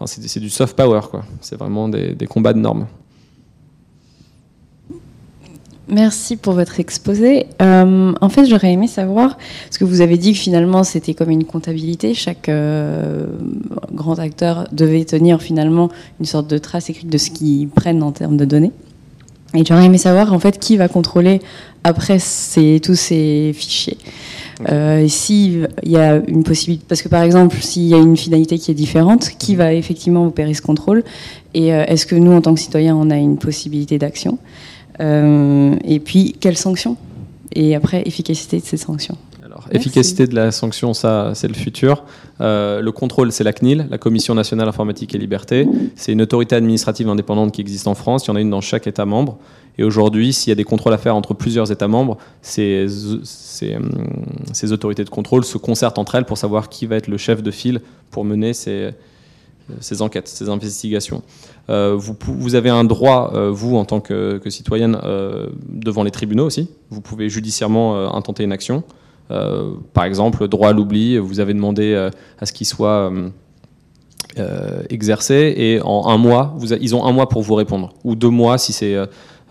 c'est 0.05 0.39
du 0.39 0.49
soft 0.49 0.75
power, 0.75 1.01
quoi. 1.09 1.23
C'est 1.41 1.57
vraiment 1.57 1.87
des 1.89 2.27
combats 2.27 2.53
de 2.53 2.59
normes. 2.59 2.87
Merci 5.91 6.37
pour 6.37 6.53
votre 6.53 6.79
exposé. 6.79 7.47
Euh, 7.61 8.13
en 8.21 8.29
fait, 8.29 8.45
j'aurais 8.45 8.71
aimé 8.71 8.87
savoir, 8.87 9.37
parce 9.65 9.77
que 9.77 9.83
vous 9.83 9.99
avez 9.99 10.17
dit 10.17 10.31
que 10.31 10.39
finalement 10.39 10.85
c'était 10.85 11.13
comme 11.13 11.29
une 11.29 11.43
comptabilité, 11.43 12.13
chaque 12.13 12.47
euh, 12.47 13.25
grand 13.91 14.17
acteur 14.17 14.69
devait 14.71 15.03
tenir 15.03 15.41
finalement 15.41 15.89
une 16.21 16.25
sorte 16.25 16.49
de 16.49 16.57
trace 16.57 16.89
écrite 16.89 17.09
de 17.09 17.17
ce 17.17 17.29
qu'ils 17.29 17.67
prennent 17.67 18.03
en 18.03 18.13
termes 18.13 18.37
de 18.37 18.45
données. 18.45 18.71
Et 19.53 19.65
j'aurais 19.65 19.83
aimé 19.83 19.97
savoir 19.97 20.31
en 20.31 20.39
fait 20.39 20.59
qui 20.59 20.77
va 20.77 20.87
contrôler 20.87 21.41
après 21.83 22.19
tous 22.81 22.95
ces 22.95 23.51
fichiers. 23.53 23.97
Euh, 24.69 25.05
S'il 25.09 25.67
y 25.83 25.97
a 25.97 26.21
une 26.25 26.43
possibilité, 26.43 26.85
parce 26.87 27.01
que 27.01 27.09
par 27.09 27.23
exemple, 27.23 27.57
s'il 27.59 27.83
y 27.83 27.93
a 27.93 27.97
une 27.97 28.15
finalité 28.15 28.57
qui 28.57 28.71
est 28.71 28.75
différente, 28.75 29.31
qui 29.37 29.55
va 29.55 29.73
effectivement 29.73 30.25
opérer 30.25 30.53
ce 30.53 30.61
contrôle? 30.61 31.03
Et 31.53 31.73
euh, 31.73 31.83
est-ce 31.85 32.05
que 32.05 32.15
nous, 32.15 32.31
en 32.31 32.39
tant 32.39 32.53
que 32.53 32.61
citoyens, 32.61 32.95
on 32.95 33.09
a 33.09 33.17
une 33.17 33.37
possibilité 33.37 33.97
d'action? 33.97 34.37
Et 35.01 35.99
puis, 35.99 36.35
quelles 36.39 36.57
sanctions? 36.57 36.97
Et 37.53 37.75
après, 37.75 38.03
efficacité 38.05 38.59
de 38.59 38.65
ces 38.65 38.77
sanctions. 38.77 39.17
Alors, 39.43 39.67
efficacité 39.71 40.27
de 40.27 40.35
la 40.35 40.51
sanction, 40.51 40.93
ça, 40.93 41.31
c'est 41.35 41.49
le 41.49 41.53
futur. 41.53 42.05
Euh, 42.39 42.81
le 42.81 42.91
contrôle, 42.91 43.31
c'est 43.33 43.43
la 43.43 43.51
CNIL, 43.51 43.87
la 43.89 43.97
Commission 43.97 44.33
nationale 44.33 44.69
informatique 44.69 45.13
et 45.13 45.17
liberté. 45.17 45.67
C'est 45.95 46.13
une 46.13 46.21
autorité 46.21 46.55
administrative 46.55 47.09
indépendante 47.09 47.51
qui 47.51 47.59
existe 47.59 47.87
en 47.87 47.95
France. 47.95 48.25
Il 48.25 48.29
y 48.29 48.31
en 48.31 48.35
a 48.37 48.41
une 48.41 48.49
dans 48.49 48.61
chaque 48.61 48.87
État 48.87 49.05
membre. 49.05 49.37
Et 49.77 49.83
aujourd'hui, 49.83 50.31
s'il 50.31 50.51
y 50.51 50.53
a 50.53 50.55
des 50.55 50.63
contrôles 50.63 50.93
à 50.93 50.97
faire 50.97 51.15
entre 51.15 51.33
plusieurs 51.33 51.71
États 51.71 51.87
membres, 51.87 52.17
ces, 52.41 52.85
ces, 53.23 54.71
autorités 54.71 55.03
de 55.03 55.09
contrôle 55.09 55.43
se 55.43 55.57
concertent 55.57 55.97
entre 55.97 56.15
elles 56.15 56.25
pour 56.25 56.37
savoir 56.37 56.69
qui 56.69 56.85
va 56.85 56.95
être 56.95 57.07
le 57.07 57.17
chef 57.17 57.43
de 57.43 57.51
file 57.51 57.81
pour 58.09 58.23
mener 58.23 58.53
ces, 58.53 58.91
ces 59.79 60.01
enquêtes, 60.01 60.27
ces 60.27 60.49
investigations. 60.49 61.21
Euh, 61.69 61.95
vous, 61.97 62.55
avez 62.55 62.69
un 62.69 62.83
droit, 62.83 63.31
euh, 63.33 63.51
vous, 63.51 63.77
en 63.77 63.85
tant 63.85 64.01
que, 64.01 64.41
citoyenne, 64.49 64.97
euh, 65.03 65.47
devant 65.69 66.03
les 66.03 66.11
tribunaux 66.11 66.45
aussi. 66.45 66.69
Vous 66.89 67.01
pouvez 67.01 67.29
judiciairement 67.29 68.13
intenter 68.13 68.43
une 68.43 68.51
action. 68.51 68.83
par 69.93 70.03
exemple, 70.03 70.47
droit 70.49 70.69
à 70.69 70.73
l'oubli, 70.73 71.17
vous 71.17 71.39
avez 71.39 71.53
demandé 71.53 71.95
à 72.39 72.45
ce 72.45 72.51
qu'il 72.51 72.67
soit 72.67 73.11
exercé 74.89 75.53
et 75.55 75.81
en 75.81 76.07
un 76.07 76.17
mois, 76.17 76.55
ils 76.81 76.95
ont 76.95 77.05
un 77.05 77.13
mois 77.13 77.29
pour 77.29 77.41
vous 77.41 77.55
répondre, 77.55 77.93
ou 78.03 78.15
deux 78.15 78.29
mois 78.29 78.57
si 78.57 78.73
c'est 78.73 78.97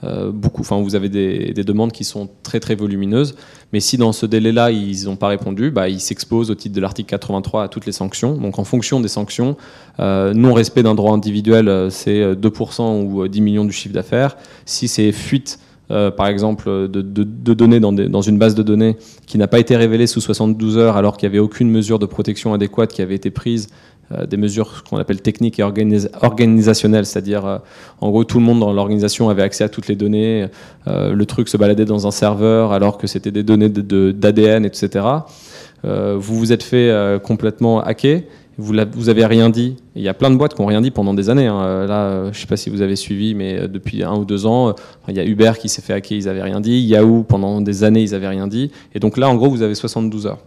euh, 0.04 0.30
beaucoup, 0.32 0.62
enfin, 0.62 0.80
vous 0.80 0.94
avez 0.94 1.08
des, 1.08 1.52
demandes 1.64 1.92
qui 1.92 2.04
sont 2.04 2.28
très 2.42 2.58
très 2.58 2.74
volumineuses, 2.74 3.34
mais 3.72 3.80
si 3.80 3.98
dans 3.98 4.12
ce 4.12 4.24
délai-là 4.26 4.70
ils 4.70 5.04
n'ont 5.04 5.16
pas 5.16 5.28
répondu, 5.28 5.70
bah, 5.70 5.88
ils 5.88 6.00
s'exposent 6.00 6.50
au 6.50 6.54
titre 6.54 6.74
de 6.74 6.80
l'article 6.80 7.08
83 7.10 7.64
à 7.64 7.68
toutes 7.68 7.86
les 7.86 7.92
sanctions. 7.92 8.34
Donc 8.36 8.58
en 8.58 8.64
fonction 8.64 9.00
des 9.00 9.08
sanctions, 9.08 9.56
euh, 10.00 10.32
non-respect 10.32 10.82
d'un 10.82 10.94
droit 10.94 11.12
individuel, 11.12 11.68
euh, 11.68 11.90
c'est 11.90 12.34
2% 12.34 13.04
ou 13.04 13.28
10 13.28 13.40
millions 13.40 13.64
du 13.64 13.72
chiffre 13.72 13.94
d'affaires. 13.94 14.36
Si 14.64 14.88
c'est 14.88 15.12
fuite 15.12 15.58
par 16.16 16.28
exemple, 16.28 16.70
de, 16.88 17.02
données 17.52 17.80
dans, 17.80 17.90
dans, 17.90 18.20
une 18.20 18.38
base 18.38 18.54
de 18.54 18.62
données 18.62 18.96
qui 19.26 19.38
n'a 19.38 19.48
pas 19.48 19.58
été 19.58 19.74
révélée 19.74 20.06
sous 20.06 20.20
72 20.20 20.78
heures 20.78 20.96
alors 20.96 21.16
qu'il 21.16 21.28
n'y 21.28 21.32
avait 21.32 21.40
aucune 21.40 21.68
mesure 21.68 21.98
de 21.98 22.06
protection 22.06 22.54
adéquate 22.54 22.92
qui 22.92 23.02
avait 23.02 23.16
été 23.16 23.32
prise 23.32 23.66
des 24.26 24.36
mesures 24.36 24.82
qu'on 24.88 24.96
appelle 24.96 25.20
techniques 25.20 25.60
et 25.60 25.62
organisationnelles, 25.62 27.06
c'est-à-dire 27.06 27.46
euh, 27.46 27.58
en 28.00 28.10
gros 28.10 28.24
tout 28.24 28.38
le 28.38 28.44
monde 28.44 28.58
dans 28.58 28.72
l'organisation 28.72 29.28
avait 29.28 29.42
accès 29.42 29.62
à 29.62 29.68
toutes 29.68 29.86
les 29.86 29.94
données, 29.94 30.46
euh, 30.88 31.12
le 31.12 31.26
truc 31.26 31.48
se 31.48 31.56
baladait 31.56 31.84
dans 31.84 32.06
un 32.06 32.10
serveur 32.10 32.72
alors 32.72 32.98
que 32.98 33.06
c'était 33.06 33.30
des 33.30 33.44
données 33.44 33.68
d'ADN, 33.68 34.64
etc. 34.64 35.06
vous 35.84 36.38
vous 36.38 36.52
êtes 36.52 36.62
fait 36.64 36.92
complètement 37.22 37.80
hacker, 37.80 38.22
vous, 38.58 38.74
vous 38.92 39.08
avez 39.08 39.24
rien 39.24 39.48
dit. 39.48 39.76
Il 39.94 40.02
y 40.02 40.08
a 40.08 40.14
plein 40.14 40.30
de 40.30 40.36
boîtes 40.36 40.54
qui 40.54 40.60
n'ont 40.60 40.66
rien 40.66 40.82
dit 40.82 40.90
pendant 40.90 41.14
des 41.14 41.30
années. 41.30 41.46
Hein. 41.46 41.86
Là, 41.86 42.24
je 42.24 42.28
ne 42.28 42.32
sais 42.34 42.46
pas 42.46 42.58
si 42.58 42.68
vous 42.68 42.82
avez 42.82 42.96
suivi, 42.96 43.34
mais 43.34 43.66
depuis 43.66 44.02
un 44.02 44.14
ou 44.14 44.26
deux 44.26 44.44
ans, 44.44 44.74
il 45.08 45.16
y 45.16 45.20
a 45.20 45.24
Uber 45.24 45.52
qui 45.58 45.70
s'est 45.70 45.80
fait 45.80 45.94
hacker, 45.94 46.18
ils 46.18 46.24
n'avaient 46.26 46.42
rien 46.42 46.60
dit. 46.60 46.80
Yahoo, 46.80 47.22
pendant 47.22 47.62
des 47.62 47.84
années, 47.84 48.02
ils 48.02 48.10
n'avaient 48.10 48.28
rien 48.28 48.48
dit. 48.48 48.70
Et 48.94 48.98
donc 48.98 49.16
là, 49.16 49.30
en 49.30 49.36
gros, 49.36 49.48
vous 49.48 49.62
avez 49.62 49.74
72 49.74 50.26
heures. 50.26 50.40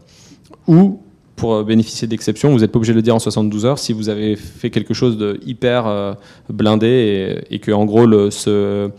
Ou 0.67 0.99
pour 1.35 1.53
euh, 1.55 1.63
bénéficier 1.63 2.07
d'exceptions, 2.07 2.51
vous 2.51 2.59
n'êtes 2.59 2.71
pas 2.71 2.77
obligé 2.77 2.93
de 2.93 2.97
le 2.97 3.01
dire 3.01 3.15
en 3.15 3.19
72 3.19 3.65
heures 3.65 3.79
si 3.79 3.93
vous 3.93 4.09
avez 4.09 4.35
fait 4.35 4.69
quelque 4.69 4.93
chose 4.93 5.17
de 5.17 5.39
hyper 5.45 5.87
euh, 5.87 6.13
blindé 6.49 7.43
et, 7.49 7.59
que 7.59 7.71
en 7.71 7.85
gros 7.85 8.05
ce, 8.29 8.89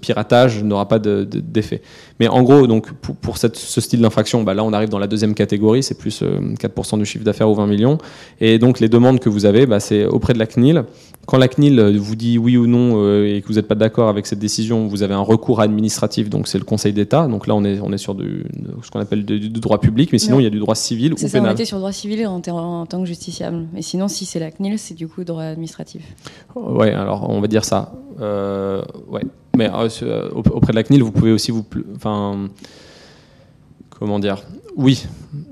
piratage 0.00 0.62
n'aura 0.64 0.88
pas 0.88 0.98
d'effet. 0.98 1.82
Mais 2.18 2.28
en 2.28 2.42
gros, 2.42 2.66
donc, 2.66 2.90
pour, 2.92 3.36
ce 3.36 3.80
style 3.80 4.00
d'infraction, 4.00 4.42
bah 4.42 4.54
là 4.54 4.64
on 4.64 4.72
arrive 4.72 4.88
dans 4.88 4.98
la 4.98 5.06
deuxième 5.06 5.34
catégorie, 5.34 5.82
c'est 5.82 5.98
plus 5.98 6.22
4% 6.22 6.94
euh, 6.94 6.98
du 6.98 7.04
chiffre 7.04 7.24
d'affaires 7.24 7.50
ou 7.50 7.54
20 7.54 7.66
millions. 7.66 7.98
Et 8.40 8.58
donc 8.58 8.80
les 8.80 8.88
demandes 8.88 9.20
que 9.20 9.28
vous 9.28 9.44
avez, 9.44 9.66
bah, 9.66 9.80
c'est 9.80 10.06
auprès 10.06 10.32
de 10.32 10.38
la 10.38 10.46
CNIL. 10.46 10.84
Quand 11.26 11.38
la 11.38 11.48
CNIL 11.48 11.80
vous 11.98 12.16
dit 12.16 12.38
oui 12.38 12.56
ou 12.56 12.66
non 12.66 12.94
euh, 12.96 13.26
et 13.26 13.40
que 13.40 13.48
vous 13.48 13.54
n'êtes 13.54 13.68
pas 13.68 13.74
d'accord 13.74 14.08
avec 14.08 14.26
cette 14.26 14.38
décision, 14.38 14.86
vous 14.86 15.02
avez 15.02 15.14
un 15.14 15.20
recours 15.20 15.60
administratif, 15.60 16.28
donc 16.28 16.48
c'est 16.48 16.58
le 16.58 16.64
Conseil 16.64 16.92
d'État. 16.92 17.26
Donc 17.26 17.46
là 17.46 17.54
on 17.54 17.64
est, 17.64 17.80
on 17.80 17.92
est 17.92 17.98
sur 17.98 18.14
du, 18.14 18.44
ce 18.82 18.90
qu'on 18.90 19.00
appelle 19.00 19.24
du, 19.24 19.48
droit 19.48 19.78
public, 19.78 20.10
mais 20.12 20.18
sinon 20.18 20.40
il 20.40 20.44
y 20.44 20.46
a 20.46 20.50
du 20.50 20.58
droit 20.58 20.74
civil 20.74 21.14
ou 21.14 21.16
ça, 21.16 21.28
pénal. 21.28 21.50
On 21.50 21.54
était 21.54 21.64
sur 21.64 21.76
le 21.76 21.80
droit 21.80 21.92
civil 21.92 22.26
en, 22.26 22.42
en, 22.48 22.86
tant 22.86 23.00
que 23.00 23.06
justiciable. 23.06 23.66
Mais 23.72 23.82
sinon 23.82 24.08
si 24.08 24.26
c'est 24.26 24.40
la 24.40 24.50
CNIL, 24.50 24.78
c'est 24.78 24.94
du 24.94 25.08
coup 25.08 25.24
droit 25.24 25.42
administratif. 25.42 26.02
Ouais, 26.54 26.92
alors 26.92 27.30
on 27.30 27.40
va 27.40 27.46
dire 27.46 27.64
ça. 27.64 27.92
Euh, 28.20 28.82
ouais. 29.08 29.22
Mais 29.56 29.70
euh, 29.72 30.28
auprès 30.34 30.72
de 30.72 30.76
la 30.76 30.82
CNIL, 30.82 31.02
vous 31.02 31.12
pouvez 31.12 31.32
aussi 31.32 31.50
vous. 31.50 31.64
Enfin. 31.96 32.48
Comment 33.98 34.18
dire 34.18 34.42
Oui, 34.76 35.06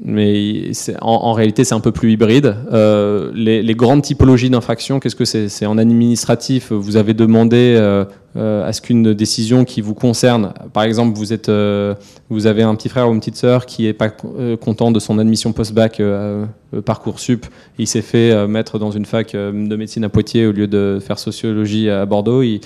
mais 0.04 0.72
en, 1.00 1.32
réalité, 1.32 1.62
c'est 1.62 1.74
un 1.74 1.80
peu 1.80 1.92
plus 1.92 2.12
hybride. 2.12 2.56
Euh, 2.72 3.30
les, 3.34 3.74
grandes 3.74 4.02
typologies 4.02 4.50
d'infractions, 4.50 4.98
qu'est-ce 4.98 5.14
que 5.14 5.24
c'est? 5.24 5.48
C'est 5.48 5.66
en 5.66 5.78
administratif, 5.78 6.72
vous 6.72 6.96
avez 6.96 7.14
demandé 7.14 7.76
euh, 7.78 8.04
à 8.34 8.72
ce 8.72 8.80
qu'une 8.80 9.14
décision 9.14 9.64
qui 9.64 9.80
vous 9.80 9.94
concerne, 9.94 10.52
par 10.72 10.82
exemple, 10.82 11.16
vous, 11.16 11.32
êtes, 11.32 11.50
vous 12.30 12.46
avez 12.46 12.64
un 12.64 12.74
petit 12.74 12.88
frère 12.88 13.08
ou 13.08 13.12
une 13.12 13.20
petite 13.20 13.36
sœur 13.36 13.66
qui 13.66 13.84
n'est 13.84 13.92
pas 13.92 14.10
content 14.60 14.90
de 14.90 14.98
son 14.98 15.18
admission 15.18 15.52
post-bac 15.52 16.02
Parcoursup, 16.84 17.46
il 17.78 17.86
s'est 17.86 18.02
fait 18.02 18.48
mettre 18.48 18.78
dans 18.80 18.90
une 18.90 19.04
fac 19.04 19.34
de 19.34 19.76
médecine 19.76 20.04
à 20.04 20.08
Poitiers 20.08 20.46
au 20.46 20.52
lieu 20.52 20.66
de 20.66 20.98
faire 21.00 21.18
sociologie 21.18 21.88
à 21.90 22.06
Bordeaux. 22.06 22.42
Il, 22.42 22.60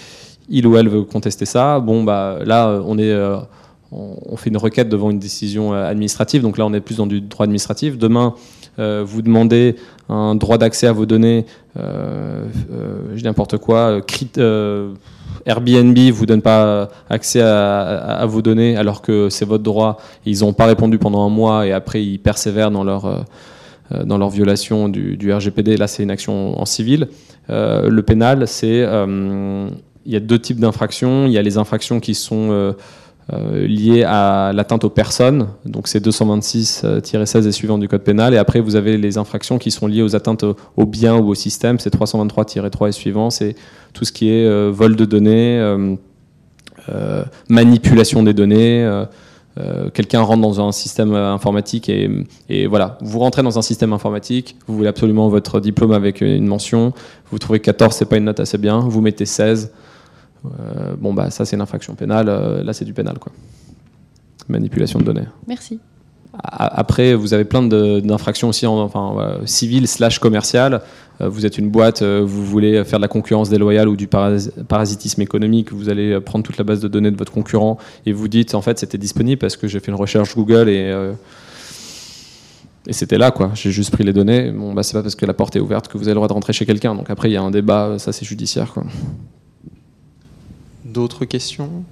il 0.49 0.67
ou 0.67 0.77
elle 0.77 0.89
veut 0.89 1.03
contester 1.03 1.45
ça, 1.45 1.81
bon 1.81 2.05
bah 2.05 2.39
là 2.45 2.81
on 2.87 2.99
est 2.99 3.11
euh, 3.11 3.39
on 3.97 4.37
fait 4.37 4.51
une 4.51 4.57
requête 4.57 4.89
devant 4.89 5.11
une 5.11 5.19
décision 5.19 5.75
euh, 5.75 5.89
administrative, 5.89 6.43
donc 6.43 6.59
là 6.59 6.67
on 6.67 6.73
est 6.73 6.81
plus 6.81 6.97
dans 6.97 7.07
du 7.07 7.21
droit 7.21 7.45
administratif. 7.45 7.99
Demain, 7.99 8.35
euh, 8.79 9.03
vous 9.07 9.23
demandez 9.23 9.77
un 10.09 10.35
droit 10.35 10.59
d'accès 10.59 10.87
à 10.87 10.93
vos 10.93 11.07
données, 11.07 11.47
euh, 11.79 12.45
je 13.13 13.17
dis 13.17 13.25
n'importe 13.25 13.59
quoi, 13.59 14.01
Airbnb 15.47 15.99
vous 16.13 16.27
donne 16.27 16.43
pas 16.43 16.89
accès 17.09 17.41
à, 17.41 18.25
vos 18.27 18.43
données 18.43 18.77
alors 18.77 19.01
que 19.01 19.29
c'est 19.31 19.45
votre 19.45 19.63
droit. 19.63 19.99
Ils 20.25 20.41
n'ont 20.41 20.53
pas 20.53 20.67
répondu 20.67 20.99
pendant 20.99 21.25
un 21.25 21.29
mois 21.29 21.67
et 21.67 21.73
après 21.73 22.05
ils 22.05 22.19
persévèrent 22.19 22.71
dans 22.71 22.85
leur 22.85 23.25
dans 24.05 24.19
leur 24.19 24.31
violation 24.31 24.89
du, 24.89 25.17
du 25.17 25.33
RGPD. 25.33 25.77
Là, 25.77 25.87
c'est 25.87 26.03
une 26.03 26.11
action 26.11 26.61
en 26.61 26.65
civil. 26.65 27.09
le 27.49 28.01
pénal, 28.01 28.49
c'est 28.49 28.79
il 28.79 30.13
y 30.13 30.17
a 30.17 30.21
deux 30.21 30.41
types 30.41 30.59
d'infractions. 30.59 31.27
Il 31.27 31.33
y 31.33 31.39
a 31.39 31.43
les 31.43 31.59
infractions 31.59 32.01
qui 32.01 32.15
sont 32.15 32.75
euh, 33.33 33.37
euh, 33.37 33.67
liées 33.67 34.05
à 34.05 34.53
l'atteinte 34.55 34.85
aux 34.85 34.91
personnes, 34.91 35.49
donc 35.65 35.89
c'est 35.89 36.05
226-16 36.05 37.47
et 37.47 37.53
suivant 37.53 37.79
du 37.79 37.89
code 37.89 38.03
pénal. 38.03 38.35
Et 38.35 38.39
après, 38.39 38.61
vous 38.61 38.77
avez 38.77 38.97
les 38.97 39.19
infractions 39.19 39.59
qui 39.59 39.71
sont 39.71 39.87
liées 39.87 40.03
aux 40.03 40.15
atteintes 40.15 40.45
aux 40.45 40.87
biens 40.87 41.17
ou 41.17 41.29
au 41.29 41.35
système, 41.35 41.79
c'est 41.79 41.93
323-3 41.93 42.89
et 42.89 42.93
suivant, 42.93 43.31
c'est 43.31 43.57
tout 43.93 44.05
ce 44.05 44.13
qui 44.13 44.31
est 44.31 44.47
euh, 44.47 44.71
vol 44.73 44.97
de 44.97 45.05
données, 45.05 45.61
manipulation 47.49 48.23
des 48.23 48.33
données. 48.33 49.05
quelqu'un 49.93 50.21
rentre 50.21 50.43
dans 50.43 50.61
un 50.61 50.71
système 50.71 51.15
informatique 51.15 51.89
et, 51.89 52.09
et, 52.49 52.67
voilà, 52.69 52.97
vous 53.01 53.19
rentrez 53.19 53.43
dans 53.43 53.59
un 53.59 53.63
système 53.63 53.93
informatique, 53.93 54.57
vous 54.69 54.77
voulez 54.77 54.89
absolument 54.89 55.29
votre 55.29 55.59
diplôme 55.59 55.93
avec 55.93 56.21
une 56.21 56.47
mention, 56.47 56.93
vous 57.33 57.39
trouvez 57.39 57.59
14, 57.59 57.93
c'est 57.97 58.05
pas 58.05 58.19
une 58.19 58.25
note 58.25 58.39
assez 58.39 58.59
bien, 58.59 58.79
vous 58.79 59.01
mettez 59.01 59.27
16, 59.27 59.73
euh, 59.73 59.86
bon, 60.99 61.15
bah, 61.15 61.31
ça, 61.31 61.45
c'est 61.45 61.57
une 61.57 61.63
infraction 61.63 61.95
pénale. 61.95 62.29
Euh, 62.29 62.63
là, 62.63 62.73
c'est 62.73 62.85
du 62.85 62.93
pénal, 62.93 63.19
quoi. 63.19 63.33
Manipulation 64.49 64.99
de 64.99 65.05
données. 65.05 65.27
Merci. 65.47 65.81
Après, 66.43 67.15
vous 67.15 67.33
avez 67.33 67.45
plein 67.45 67.63
d'infractions 67.63 68.49
aussi, 68.49 68.67
en, 68.67 68.79
enfin, 68.81 69.39
civiles 69.47 69.89
slash 69.89 70.19
commerciales. 70.19 70.83
Euh, 71.21 71.29
vous 71.29 71.47
êtes 71.47 71.57
une 71.57 71.71
boîte, 71.71 72.03
vous 72.03 72.45
voulez 72.45 72.85
faire 72.85 72.99
de 72.99 73.03
la 73.03 73.09
concurrence 73.09 73.49
déloyale 73.49 73.89
ou 73.89 73.97
du 73.97 74.07
parasitisme 74.07 75.23
économique, 75.23 75.73
vous 75.73 75.89
allez 75.89 76.21
prendre 76.21 76.45
toute 76.45 76.59
la 76.59 76.65
base 76.65 76.81
de 76.81 76.89
données 76.89 77.11
de 77.11 77.17
votre 77.17 77.33
concurrent 77.33 77.79
et 78.05 78.13
vous 78.13 78.29
dites, 78.29 78.55
en 78.55 78.61
fait, 78.61 78.79
c'était 78.79 78.99
disponible 78.99 79.39
parce 79.39 79.57
que 79.57 79.67
j'ai 79.67 79.81
fait 79.81 79.91
une 79.91 79.99
recherche 79.99 80.37
Google 80.37 80.69
et, 80.69 80.95
et 82.87 82.93
c'était 82.93 83.19
là, 83.19 83.31
quoi. 83.31 83.51
J'ai 83.55 83.71
juste 83.71 83.91
pris 83.91 84.05
les 84.05 84.13
données. 84.13 84.53
Bon, 84.53 84.73
bah, 84.73 84.83
c'est 84.83 84.93
pas 84.93 85.03
parce 85.03 85.17
que 85.17 85.27
la 85.27 85.35
porte 85.35 85.57
est 85.57 85.61
ouverte 85.61 85.89
que 85.89 85.99
vous 85.99 86.05
avez 86.05 86.13
le 86.13 86.17
droit 86.17 86.29
de 86.29 86.35
rentrer 86.35 86.53
chez 86.53 86.67
quelqu'un. 86.67 86.95
Donc 86.95 87.11
après, 87.11 87.31
il 87.31 87.33
y 87.33 87.37
a 87.37 87.43
un 87.43 87.51
débat, 87.51 87.99
ça 87.99 88.13
c'est 88.13 88.25
judiciaire, 88.25 88.73
quoi. 88.73 88.85
D'autres 90.97 91.27
questions? 91.27 91.85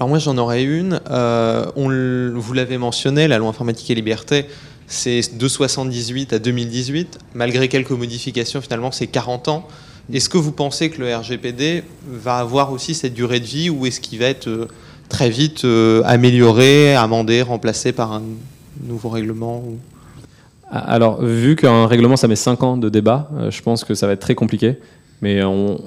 Alors 0.00 0.08
moi 0.08 0.18
j'en 0.18 0.36
aurais 0.36 0.64
une. 0.64 1.00
Euh, 1.08 2.32
vous 2.34 2.52
l'avez 2.54 2.76
mentionné, 2.76 3.28
la 3.28 3.38
loi 3.38 3.48
informatique 3.48 3.88
et 3.88 3.94
liberté, 3.94 4.46
c'est 4.88 5.38
de 5.38 5.46
78 5.46 6.32
à 6.32 6.40
2018. 6.40 7.20
Malgré 7.34 7.68
quelques 7.68 7.92
modifications, 7.92 8.60
finalement 8.60 8.90
c'est 8.90 9.06
40 9.06 9.46
ans. 9.46 9.68
Est-ce 10.12 10.28
que 10.28 10.38
vous 10.38 10.50
pensez 10.50 10.90
que 10.90 11.00
le 11.00 11.14
RGPD 11.14 11.84
va 12.10 12.38
avoir 12.38 12.72
aussi 12.72 12.94
cette 12.94 13.14
durée 13.14 13.38
de 13.38 13.46
vie 13.46 13.70
ou 13.70 13.86
est-ce 13.86 14.00
qu'il 14.00 14.18
va 14.18 14.26
être 14.26 14.48
euh, 14.48 14.66
très 15.08 15.30
vite 15.30 15.64
euh, 15.64 16.02
amélioré, 16.04 16.96
amendé, 16.96 17.42
remplacé 17.42 17.92
par 17.92 18.12
un 18.12 18.22
nouveau 18.82 19.08
règlement 19.08 19.62
Alors, 20.68 21.22
vu 21.22 21.54
qu'un 21.54 21.86
règlement, 21.86 22.16
ça 22.16 22.26
met 22.26 22.34
5 22.34 22.62
ans 22.64 22.76
de 22.76 22.88
débat, 22.88 23.30
je 23.50 23.62
pense 23.62 23.84
que 23.84 23.94
ça 23.94 24.08
va 24.08 24.14
être 24.14 24.20
très 24.20 24.34
compliqué. 24.34 24.78
Mais 25.22 25.40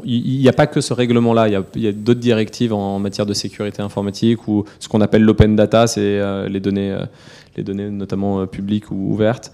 il 0.05 0.39
n'y 0.39 0.49
a 0.49 0.53
pas 0.53 0.67
que 0.67 0.81
ce 0.81 0.93
règlement-là, 0.93 1.47
il 1.47 1.81
y 1.81 1.87
a, 1.87 1.91
d'autres 1.91 2.19
directives 2.19 2.73
en 2.73 2.99
matière 2.99 3.25
de 3.25 3.33
sécurité 3.33 3.81
informatique 3.81 4.47
ou 4.47 4.65
ce 4.79 4.87
qu'on 4.87 5.01
appelle 5.01 5.23
l'open 5.23 5.55
data, 5.55 5.87
c'est 5.87 6.01
euh, 6.01 6.47
les, 6.49 6.59
données, 6.59 6.91
euh, 6.91 7.05
les 7.55 7.63
données 7.63 7.89
notamment 7.89 8.41
euh, 8.41 8.45
publiques 8.45 8.91
ou 8.91 9.13
ouvertes. 9.13 9.51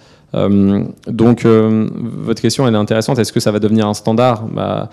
donc 1.07 1.45
votre 1.45 2.41
question 2.41 2.67
elle 2.67 2.73
est 2.73 2.77
intéressante, 2.77 3.19
est-ce 3.19 3.31
que 3.31 3.39
ça 3.39 3.51
va 3.51 3.59
devenir 3.59 3.87
un 3.87 3.93
standard? 3.93 4.47
Bah, 4.47 4.89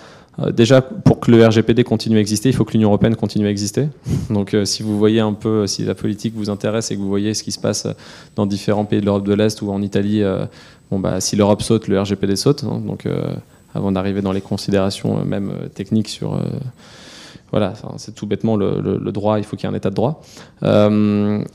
Déjà, 0.51 0.81
pour 0.81 1.21
que 1.21 1.31
le 1.31 1.47
RGPD 1.47 1.85
continue 1.85 2.17
à 2.17 2.21
exister, 2.21 2.49
il 2.49 2.55
faut 2.55 2.65
que 2.65 2.73
l'Union 2.73 2.89
européenne 2.89 3.17
continue 3.17 3.47
à 3.47 3.51
exister. 3.51 3.89
Donc 4.31 4.57
si 4.65 4.83
vous 4.83 4.97
voyez 4.97 5.21
un 5.21 5.35
peu, 5.35 5.67
si 5.67 5.85
la 5.85 5.95
politique 5.95 6.33
vous 6.35 6.49
intéresse 6.49 6.91
et 6.91 6.95
que 6.97 7.01
vous 7.01 7.09
voyez 7.09 7.35
ce 7.35 7.43
qui 7.43 7.53
se 7.53 7.61
passe 7.61 7.87
dans 8.35 8.47
différents 8.47 8.87
pays 8.87 9.01
de 9.01 9.05
l'Europe 9.05 9.27
de 9.27 9.35
l'Est 9.35 9.61
ou 9.61 9.71
en 9.71 9.83
Italie, 9.83 10.23
bon, 10.91 11.01
bah, 11.01 11.21
si 11.21 11.37
l'Europe 11.37 11.61
saute, 11.61 11.87
le 11.87 12.01
RGPD 12.01 12.37
saute. 12.37 12.65
Hein. 12.65 12.81
donc 12.87 13.07
avant 13.75 13.93
d'arriver 13.93 14.23
dans 14.23 14.33
les 14.33 14.41
considérations 14.41 15.19
euh, 15.19 15.25
même 15.25 15.51
euh, 15.51 15.69
techniques 15.69 16.09
sur 16.09 16.35
euh, 16.35 16.41
voilà, 17.51 17.75
c'est 17.99 18.15
tout 18.15 18.27
bêtement 18.27 18.57
le, 18.57 19.13
droit, 19.13 19.39
il 19.39 19.45
faut 19.45 19.57
qu'il 19.57 19.69
y 19.69 19.71
ait 19.71 19.75
un 19.75 19.77
état 19.77 19.91
de 19.91 19.95
droit. 19.95 20.23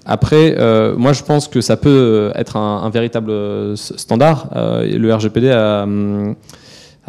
après, 0.06 0.56
moi 0.96 1.12
je 1.12 1.24
pense 1.24 1.48
que 1.48 1.60
ça 1.60 1.76
peut 1.76 2.32
être 2.36 2.56
un, 2.56 2.88
véritable 2.92 3.76
standard. 3.76 4.48
le 4.54 5.12
RGPD 5.12 5.50
a, 5.50 5.82
hum, 5.82 6.36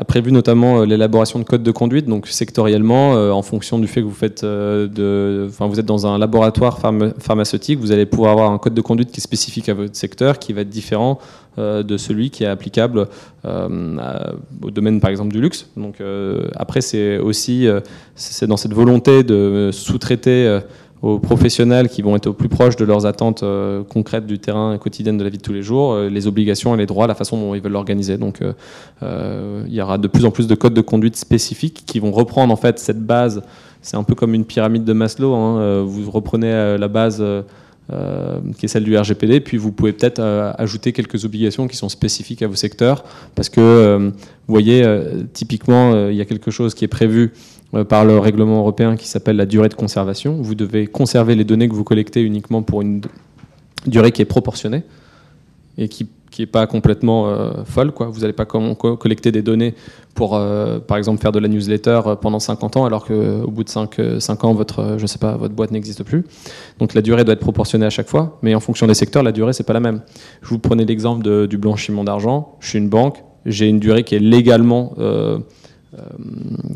a 0.00 0.04
prévu 0.04 0.30
notamment 0.30 0.84
l'élaboration 0.84 1.40
de 1.40 1.44
codes 1.44 1.64
de 1.64 1.70
conduite, 1.72 2.06
donc 2.06 2.28
sectoriellement, 2.28 3.14
en 3.14 3.42
fonction 3.42 3.80
du 3.80 3.88
fait 3.88 4.00
que 4.00 4.06
vous 4.06 4.14
faites 4.14 4.44
de, 4.44 5.46
enfin, 5.48 5.66
vous 5.66 5.80
êtes 5.80 5.86
dans 5.86 6.06
un 6.06 6.18
laboratoire 6.18 6.78
pharmaceutique, 7.18 7.80
vous 7.80 7.90
allez 7.90 8.06
pouvoir 8.06 8.30
avoir 8.30 8.52
un 8.52 8.58
code 8.58 8.74
de 8.74 8.80
conduite 8.80 9.10
qui 9.10 9.18
est 9.18 9.22
spécifique 9.22 9.68
à 9.68 9.74
votre 9.74 9.96
secteur, 9.96 10.38
qui 10.38 10.52
va 10.52 10.60
être 10.60 10.68
différent 10.68 11.18
euh, 11.58 11.82
de 11.82 11.96
celui 11.96 12.30
qui 12.30 12.44
est 12.44 12.46
applicable 12.46 13.08
euh, 13.44 13.98
au 14.62 14.70
domaine 14.70 15.00
par 15.00 15.10
exemple 15.10 15.32
du 15.32 15.40
luxe. 15.40 15.68
Donc 15.76 16.00
euh, 16.00 16.46
après 16.54 16.80
c'est 16.80 17.18
aussi 17.18 17.66
c'est 18.14 18.46
dans 18.46 18.56
cette 18.56 18.74
volonté 18.74 19.24
de 19.24 19.70
sous-traiter 19.72 20.60
aux 21.02 21.18
professionnels 21.18 21.88
qui 21.88 22.02
vont 22.02 22.16
être 22.16 22.26
au 22.28 22.32
plus 22.32 22.48
proche 22.48 22.76
de 22.76 22.84
leurs 22.84 23.06
attentes 23.06 23.44
concrètes 23.88 24.26
du 24.26 24.38
terrain 24.38 24.78
quotidien 24.78 25.14
de 25.14 25.22
la 25.22 25.30
vie 25.30 25.38
de 25.38 25.42
tous 25.42 25.52
les 25.52 25.62
jours, 25.62 25.96
les 25.96 26.26
obligations 26.26 26.74
et 26.74 26.78
les 26.78 26.86
droits, 26.86 27.06
la 27.06 27.14
façon 27.14 27.36
dont 27.38 27.54
ils 27.54 27.60
veulent 27.60 27.72
l'organiser. 27.72 28.18
Donc 28.18 28.40
il 29.02 29.72
y 29.74 29.80
aura 29.80 29.98
de 29.98 30.08
plus 30.08 30.24
en 30.24 30.30
plus 30.30 30.46
de 30.46 30.54
codes 30.54 30.74
de 30.74 30.80
conduite 30.80 31.16
spécifiques 31.16 31.84
qui 31.86 32.00
vont 32.00 32.10
reprendre 32.10 32.52
en 32.52 32.56
fait 32.56 32.78
cette 32.78 33.00
base 33.04 33.42
c'est 33.80 33.96
un 33.96 34.02
peu 34.02 34.14
comme 34.14 34.34
une 34.34 34.44
pyramide 34.44 34.84
de 34.84 34.92
Maslow. 34.92 35.34
Hein. 35.34 35.84
Vous 35.84 36.10
reprenez 36.10 36.76
la 36.78 36.88
base 36.88 37.24
qui 38.58 38.66
est 38.66 38.68
celle 38.68 38.84
du 38.84 38.96
RGPD, 38.98 39.40
puis 39.40 39.56
vous 39.56 39.72
pouvez 39.72 39.92
peut-être 39.92 40.20
ajouter 40.58 40.92
quelques 40.92 41.24
obligations 41.24 41.68
qui 41.68 41.76
sont 41.76 41.88
spécifiques 41.88 42.42
à 42.42 42.48
vos 42.48 42.54
secteurs, 42.54 43.04
parce 43.34 43.48
que 43.48 44.10
vous 44.10 44.52
voyez, 44.52 44.84
typiquement, 45.32 46.08
il 46.08 46.16
y 46.16 46.20
a 46.20 46.24
quelque 46.24 46.50
chose 46.50 46.74
qui 46.74 46.84
est 46.84 46.88
prévu 46.88 47.32
par 47.88 48.04
le 48.04 48.18
règlement 48.18 48.60
européen 48.60 48.96
qui 48.96 49.06
s'appelle 49.06 49.36
la 49.36 49.46
durée 49.46 49.68
de 49.68 49.74
conservation. 49.74 50.38
Vous 50.40 50.54
devez 50.54 50.86
conserver 50.86 51.34
les 51.34 51.44
données 51.44 51.68
que 51.68 51.74
vous 51.74 51.84
collectez 51.84 52.22
uniquement 52.22 52.62
pour 52.62 52.82
une 52.82 53.02
durée 53.86 54.12
qui 54.12 54.22
est 54.22 54.26
proportionnée 54.26 54.82
et 55.76 55.88
qui 55.88 56.08
n'est 56.38 56.46
pas 56.46 56.66
complètement 56.66 57.28
euh, 57.28 57.64
folle. 57.64 57.92
Vous 57.98 58.20
n'allez 58.20 58.32
pas 58.32 58.44
collecter 58.44 59.32
des 59.32 59.42
données 59.42 59.74
pour, 60.14 60.36
euh, 60.36 60.78
par 60.80 60.96
exemple, 60.96 61.20
faire 61.20 61.32
de 61.32 61.38
la 61.38 61.48
newsletter 61.48 62.00
euh, 62.06 62.14
pendant 62.16 62.40
50 62.40 62.76
ans, 62.76 62.84
alors 62.84 63.04
qu'au 63.04 63.50
bout 63.50 63.64
de 63.64 63.68
5, 63.68 64.00
5, 64.18 64.44
ans, 64.44 64.54
votre, 64.54 64.96
je 64.98 65.06
sais 65.06 65.18
pas, 65.18 65.36
votre 65.36 65.54
boîte 65.54 65.70
n'existe 65.70 66.02
plus. 66.02 66.24
Donc 66.78 66.94
la 66.94 67.02
durée 67.02 67.24
doit 67.24 67.34
être 67.34 67.40
proportionnée 67.40 67.86
à 67.86 67.90
chaque 67.90 68.08
fois, 68.08 68.38
mais 68.42 68.54
en 68.54 68.60
fonction 68.60 68.86
des 68.86 68.94
secteurs, 68.94 69.22
la 69.22 69.32
durée, 69.32 69.52
c'est 69.52 69.64
pas 69.64 69.72
la 69.72 69.80
même. 69.80 70.02
Je 70.42 70.48
vous 70.48 70.58
prenais 70.58 70.84
l'exemple 70.84 71.46
du 71.46 71.58
blanchiment 71.58 72.04
d'argent. 72.04 72.56
Je 72.60 72.68
suis 72.68 72.78
une 72.78 72.88
banque, 72.88 73.22
j'ai 73.46 73.68
une 73.68 73.78
durée 73.78 74.02
qui 74.02 74.14
est 74.16 74.20
légalement 74.20 74.94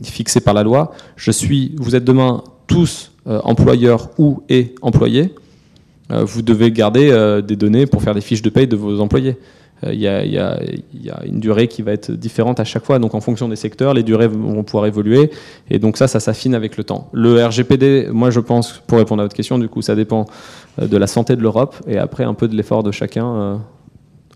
fixée 0.02 0.40
par 0.40 0.54
la 0.54 0.62
loi. 0.62 0.92
Je 1.16 1.30
suis, 1.30 1.74
vous 1.76 1.94
êtes 1.96 2.04
demain 2.04 2.42
tous 2.66 3.12
employeurs 3.26 4.10
ou 4.18 4.42
et 4.48 4.74
employés 4.82 5.34
euh, 6.12 6.24
vous 6.24 6.42
devez 6.42 6.70
garder 6.70 7.10
euh, 7.10 7.40
des 7.40 7.56
données 7.56 7.86
pour 7.86 8.02
faire 8.02 8.14
des 8.14 8.20
fiches 8.20 8.42
de 8.42 8.50
paye 8.50 8.66
de 8.66 8.76
vos 8.76 9.00
employés. 9.00 9.36
Euh, 9.84 9.92
il 9.92 10.00
y, 10.00 10.08
a, 10.08 10.58
une 11.24 11.40
durée 11.40 11.68
qui 11.68 11.82
va 11.82 11.92
être 11.92 12.12
différente 12.12 12.60
à 12.60 12.64
chaque 12.64 12.84
fois. 12.84 12.98
Donc 12.98 13.14
en 13.14 13.20
fonction 13.20 13.48
des 13.48 13.56
secteurs, 13.56 13.94
les 13.94 14.02
durées 14.02 14.28
vont 14.28 14.62
pouvoir 14.62 14.86
évoluer. 14.86 15.30
Et 15.70 15.78
donc 15.78 15.96
ça, 15.96 16.08
ça 16.08 16.20
s'affine 16.20 16.54
avec 16.54 16.76
le 16.76 16.84
temps. 16.84 17.08
Le 17.12 17.44
RGPD, 17.44 18.08
moi 18.12 18.30
je 18.30 18.40
pense, 18.40 18.82
pour 18.86 18.98
répondre 18.98 19.22
à 19.22 19.24
votre 19.24 19.36
question, 19.36 19.58
du 19.58 19.68
coup, 19.68 19.82
ça 19.82 19.94
dépend 19.94 20.26
de 20.80 20.96
la 20.96 21.06
santé 21.06 21.36
de 21.36 21.42
l'Europe 21.42 21.76
et 21.86 21.98
après 21.98 22.24
un 22.24 22.34
peu 22.34 22.48
de 22.48 22.56
l'effort 22.56 22.82
de 22.82 22.92
chacun, 22.92 23.60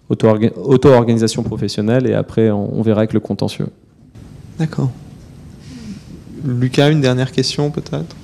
auto-organisation 0.08 1.42
professionnelle 1.42 2.06
et 2.06 2.14
après 2.14 2.50
on, 2.50 2.82
verra 2.82 3.00
avec 3.00 3.12
le 3.12 3.20
contentieux. 3.20 3.68
D'accord. 4.58 4.90
Lucas, 6.44 6.90
une 6.90 7.00
dernière 7.00 7.32
question 7.32 7.70
peut-être? 7.70 8.16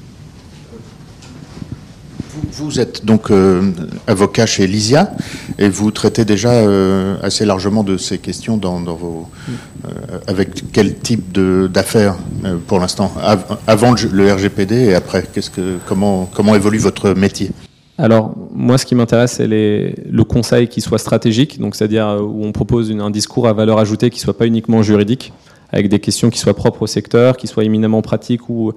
Vous 2.52 2.80
êtes 2.80 3.04
donc 3.04 3.30
euh, 3.30 3.70
avocat 4.06 4.46
chez 4.46 4.66
Lysia 4.66 5.12
et 5.58 5.68
vous 5.68 5.90
traitez 5.90 6.24
déjà 6.24 6.52
euh, 6.52 7.16
assez 7.22 7.44
largement 7.44 7.82
de 7.82 7.96
ces 7.96 8.18
questions 8.18 8.56
dans, 8.56 8.80
vos, 8.80 9.28
euh, 9.84 9.88
avec 10.26 10.70
quel 10.72 10.98
type 10.98 11.32
d'affaires 11.32 12.16
pour 12.66 12.78
l'instant, 12.78 13.12
avant 13.66 13.94
le 13.94 14.32
RGPD 14.32 14.74
et 14.76 14.94
après. 14.94 15.24
Qu'est-ce 15.32 15.50
que, 15.50 15.78
comment, 15.86 16.28
comment 16.32 16.54
évolue 16.54 16.78
votre 16.78 17.10
métier? 17.14 17.50
Alors, 17.98 18.34
moi, 18.54 18.78
ce 18.78 18.86
qui 18.86 18.94
m'intéresse, 18.94 19.32
c'est 19.32 19.46
le 19.46 20.22
conseil 20.24 20.68
qui 20.68 20.80
soit 20.80 20.98
stratégique, 20.98 21.60
donc 21.60 21.76
c'est-à-dire 21.76 22.18
où 22.22 22.44
on 22.44 22.52
propose 22.52 22.90
un 22.90 23.10
discours 23.10 23.46
à 23.46 23.52
valeur 23.52 23.78
ajoutée 23.78 24.10
qui 24.10 24.18
ne 24.18 24.22
soit 24.22 24.36
pas 24.36 24.46
uniquement 24.46 24.82
juridique, 24.82 25.32
avec 25.72 25.88
des 25.88 25.98
questions 25.98 26.30
qui 26.30 26.38
soient 26.38 26.54
propres 26.54 26.82
au 26.82 26.86
secteur, 26.86 27.36
qui 27.36 27.46
soient 27.46 27.64
éminemment 27.64 28.02
pratiques 28.02 28.48
ou 28.48 28.72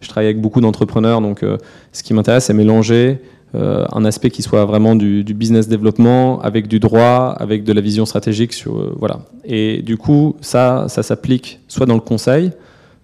je 0.00 0.08
travaille 0.08 0.28
avec 0.28 0.40
beaucoup 0.40 0.60
d'entrepreneurs, 0.60 1.20
donc 1.20 1.42
euh, 1.42 1.58
ce 1.92 2.02
qui 2.02 2.14
m'intéresse, 2.14 2.46
c'est 2.46 2.54
mélanger 2.54 3.18
euh, 3.54 3.84
un 3.92 4.04
aspect 4.04 4.30
qui 4.30 4.42
soit 4.42 4.64
vraiment 4.64 4.94
du, 4.96 5.22
business 5.34 5.68
développement 5.68 6.40
avec 6.40 6.68
du 6.68 6.80
droit, 6.80 7.34
avec 7.38 7.64
de 7.64 7.72
la 7.72 7.80
vision 7.80 8.06
stratégique. 8.06 8.52
Sur, 8.52 8.78
euh, 8.78 8.94
voilà. 8.98 9.20
Et 9.44 9.82
du 9.82 9.96
coup, 9.96 10.36
ça, 10.40 10.86
ça 10.88 11.02
s'applique 11.02 11.60
soit 11.68 11.86
dans 11.86 11.94
le 11.94 12.00
conseil, 12.00 12.52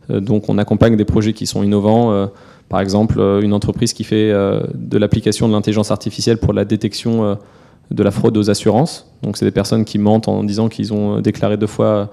donc 0.09 0.49
on 0.49 0.57
accompagne 0.59 0.97
des 0.97 1.05
projets 1.05 1.33
qui 1.33 1.47
sont 1.47 1.65
innovants. 1.65 2.29
par 2.69 2.81
exemple, 2.81 3.19
une 3.43 3.53
entreprise 3.53 3.93
qui 3.93 4.05
fait 4.05 4.33
de 4.33 4.99
l'application 4.99 5.49
de 5.49 5.53
l'intelligence 5.53 5.91
artificielle 5.91 6.39
pour 6.39 6.53
la 6.53 6.65
détection 6.65 7.37
de 7.91 8.03
la 8.05 8.13
fraude 8.13 8.37
aux 8.37 8.49
assurances. 8.49 9.11
Donc 9.25 9.37
c'est 9.37 9.45
des 9.45 9.51
personnes 9.51 9.85
qui 9.85 9.99
mentent 9.99 10.29
en 10.29 10.45
disant 10.45 10.69
qu'ils 10.69 10.93
ont 10.93 11.21
déclaré 11.21 11.57
deux 11.57 11.67
fois 11.67 12.09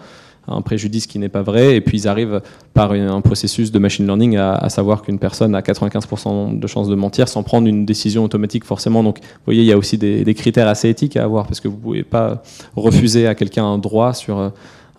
un 0.48 0.62
préjudice 0.62 1.08
qui 1.08 1.20
n'est 1.20 1.30
pas 1.30 1.42
vrai, 1.42 1.76
et 1.76 1.82
puis 1.82 2.00
ils 2.00 2.08
arrivent 2.08 2.42
par 2.74 2.92
un 2.92 3.22
processus 3.22 3.72
de 3.72 3.80
machine 3.80 4.06
learning 4.06 4.38
à, 4.38 4.70
savoir 4.70 5.02
qu'une 5.02 5.20
personne 5.20 5.56
a 5.56 5.62
95% 5.62 6.60
de 6.60 6.68
chances 6.68 6.90
de 6.90 6.96
mentir 6.96 7.28
sans 7.28 7.44
prendre 7.44 7.68
une 7.68 7.86
décision 7.86 8.24
automatique 8.24 8.66
forcément. 8.66 9.04
Donc 9.04 9.20
vous 9.20 9.46
voyez, 9.46 9.62
il 9.62 9.68
y 9.68 9.72
a 9.72 9.78
aussi 9.78 9.98
des, 9.98 10.34
critères 10.34 10.68
assez 10.68 10.90
éthiques 10.90 11.16
à 11.16 11.24
avoir, 11.24 11.48
parce 11.48 11.60
que 11.60 11.68
vous 11.68 11.78
ne 11.78 11.82
pouvez 11.82 12.04
pas 12.04 12.44
refuser 12.76 13.28
à 13.28 13.36
quelqu'un 13.36 13.66
un 13.66 13.78
droit 13.78 14.14
sur 14.14 14.38
euh, 14.38 14.50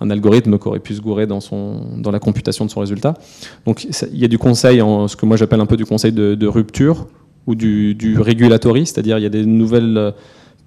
un 0.00 0.10
algorithme 0.10 0.58
qui 0.58 0.68
aurait 0.68 0.80
pu 0.80 0.94
se 0.94 1.00
gourer 1.00 1.26
dans, 1.26 1.40
son, 1.40 1.80
dans 1.98 2.10
la 2.10 2.20
computation 2.20 2.64
de 2.64 2.70
son 2.70 2.80
résultat. 2.80 3.14
Donc 3.66 3.84
il 3.84 4.18
y 4.18 4.24
a 4.24 4.28
du 4.28 4.38
conseil, 4.38 4.80
en, 4.80 5.08
ce 5.08 5.16
que 5.16 5.26
moi 5.26 5.36
j'appelle 5.36 5.60
un 5.60 5.66
peu 5.66 5.76
du 5.76 5.84
conseil 5.84 6.12
de, 6.12 6.46
rupture, 6.46 7.06
ou 7.46 7.54
du, 7.54 7.94
du 7.94 8.18
regulatory, 8.18 8.86
c'est-à-dire 8.86 9.18
il 9.18 9.22
y 9.22 9.26
a 9.26 9.30
des 9.30 9.44
nouvelles 9.44 9.98
euh, 9.98 10.10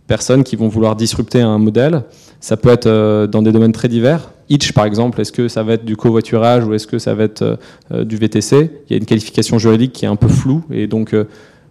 personnes 0.08 0.44
qui 0.44 0.56
vont 0.56 0.70
vouloir 0.70 0.96
disrupter 0.96 1.42
un 1.42 1.60
modèle. 1.60 2.04
Ça 2.40 2.58
peut 2.58 2.70
être 2.70 2.88
euh, 2.88 3.28
dans 3.28 3.42
des 3.42 3.52
domaines 3.52 3.72
très 3.74 3.88
divers. 3.88 4.32
Itch, 4.50 4.72
par 4.72 4.86
exemple, 4.86 5.20
est-ce 5.20 5.32
que 5.32 5.48
ça 5.48 5.64
va 5.64 5.74
être 5.74 5.86
du 5.86 5.98
covoiturage 5.98 6.66
ou 6.66 6.74
est-ce 6.74 6.88
que 6.88 7.00
ça 7.00 7.14
va 7.14 7.26
être 7.26 7.42
euh, 7.42 7.56
euh, 7.92 8.04
du 8.06 8.16
VTC 8.16 8.72
Il 8.90 8.92
y 8.92 8.94
a 8.94 8.98
une 8.98 9.06
qualification 9.06 9.60
juridique 9.60 9.92
qui 9.92 10.06
est 10.06 10.08
un 10.08 10.16
peu 10.16 10.30
floue 10.30 10.64
et 10.72 10.88
donc 10.88 11.16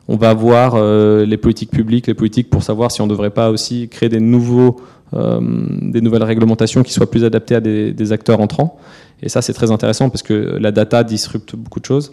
on 0.09 0.16
va 0.16 0.34
voir 0.34 0.76
les 1.24 1.37
politiques 1.37 1.70
publiques, 1.70 2.07
les 2.07 2.14
politiques 2.14 2.49
pour 2.49 2.62
savoir 2.62 2.93
si 2.93 3.01
on 3.01 3.07
ne 3.07 3.11
devrait 3.11 3.30
pas 3.30 3.51
aussi 3.51 3.89
créer 3.89 4.09
des, 4.09 4.20
nouveaux, 4.20 4.76
des 5.12 6.01
nouvelles 6.01 6.22
réglementations 6.22 6.84
qui 6.84 6.93
soient 6.93 7.11
plus 7.11 7.24
adaptées 7.24 7.57
à 7.57 7.61
des, 7.61 8.12
acteurs 8.12 8.41
entrants. 8.41 8.78
Et 9.20 9.28
ça, 9.28 9.43
c'est 9.43 9.53
très 9.53 9.72
intéressant 9.72 10.09
parce 10.09 10.22
que 10.22 10.59
la 10.61 10.70
data 10.70 11.03
disrupte 11.03 11.57
beaucoup 11.57 11.80
de 11.80 11.87
choses. 11.87 12.12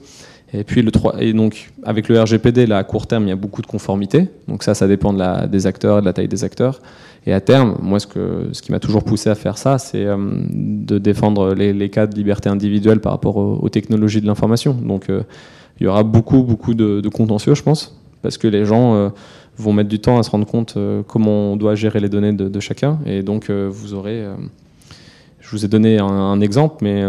Et 0.56 0.64
puis 0.64 0.84
le 0.84 0.92
3, 0.92 1.16
et 1.20 1.34
donc 1.34 1.72
avec 1.84 2.08
le 2.08 2.22
RGPD, 2.22 2.68
là, 2.68 2.78
à 2.78 2.84
court 2.84 3.08
terme, 3.08 3.24
il 3.24 3.30
y 3.30 3.32
a 3.32 3.36
beaucoup 3.36 3.62
de 3.62 3.68
conformité. 3.68 4.28
Donc 4.48 4.64
ça, 4.64 4.76
ça 4.76 4.88
dépend 4.88 5.12
de 5.12 5.20
la, 5.20 5.48
des 5.48 5.66
acteurs 5.66 5.98
et 5.98 6.02
de 6.02 6.06
la 6.06 6.14
taille 6.14 6.28
des 6.28 6.44
acteurs. 6.44 6.80
Et 7.26 7.34
à 7.34 7.42
terme, 7.42 7.78
moi, 7.82 8.00
ce, 8.00 8.08
que, 8.08 8.50
ce 8.52 8.62
qui 8.62 8.72
m'a 8.72 8.80
toujours 8.80 9.04
poussé 9.04 9.30
à 9.30 9.36
faire 9.36 9.58
ça, 9.58 9.78
c'est 9.78 10.06
euh, 10.06 10.18
de 10.50 10.98
défendre 10.98 11.54
les, 11.54 11.90
cas 11.90 12.06
de 12.06 12.16
liberté 12.16 12.50
individuelle 12.50 13.00
par 13.00 13.14
rapport 13.14 13.38
aux, 13.38 13.70
technologies 13.70 14.22
de 14.22 14.28
l'information. 14.28 14.74
Donc, 14.74 15.10
euh, 15.10 15.24
il 15.80 15.86
y 15.86 15.88
aura 15.88 16.04
beaucoup, 16.04 16.44
beaucoup 16.44 16.74
de, 16.74 17.08
contentieux, 17.10 17.56
je 17.56 17.64
pense, 17.64 18.00
parce 18.22 18.38
que 18.38 18.48
les 18.48 18.66
gens 18.66 18.94
euh, 18.96 19.10
vont 19.58 19.74
mettre 19.74 19.90
du 19.90 20.00
temps 20.00 20.20
à 20.20 20.24
se 20.24 20.30
rendre 20.30 20.46
compte 20.46 20.78
comment 21.08 21.54
on 21.54 21.56
doit 21.56 21.76
gérer 21.76 22.00
les 22.00 22.10
données 22.10 22.34
de, 22.34 22.60
chacun. 22.60 23.00
Et 23.06 23.24
donc, 23.24 23.50
vous 23.50 23.94
aurez. 23.94 24.26
je 25.40 25.50
vous 25.50 25.64
ai 25.64 25.68
donné 25.68 26.00
un 26.00 26.42
exemple, 26.42 26.78
mais 26.82 27.04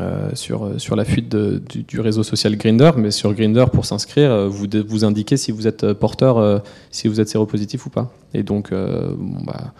euh, 0.00 0.30
sur, 0.34 0.68
sur 0.78 0.96
la 0.96 1.04
fuite 1.04 1.28
du, 1.28 2.00
réseau 2.00 2.24
social 2.24 2.56
Grinder, 2.56 2.90
mais 2.96 3.12
sur 3.12 3.32
Grinder, 3.32 3.66
pour 3.72 3.84
s'inscrire, 3.84 4.32
euh, 4.32 4.48
vous, 4.48 4.66
vous 4.84 5.04
indiquez 5.04 5.36
si 5.36 5.52
vous 5.52 5.68
êtes 5.68 5.84
euh, 5.84 5.94
porteur, 5.94 6.60
si 6.90 7.06
vous 7.06 7.20
êtes 7.20 7.28
séropositif 7.28 7.86
ou 7.86 7.90
pas. 7.90 8.10
Et 8.34 8.42
donc, 8.42 8.72
bon, 8.72 9.44
bah, 9.44 9.72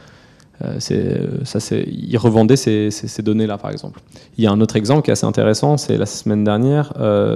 ils 0.81 2.19
revendaient 2.19 2.57
ces, 2.57 2.93
ces, 2.93 3.23
données-là, 3.23 3.59
par 3.59 3.73
exemple. 3.73 4.01
Il 4.39 4.45
y 4.45 4.47
a 4.47 4.53
un 4.53 4.61
autre 4.61 4.77
exemple 4.77 5.03
qui 5.03 5.11
est 5.11 5.13
assez 5.13 5.27
intéressant, 5.27 5.77
c'est 5.77 5.99
la 5.99 6.07
semaine 6.07 6.45
dernière, 6.45 6.93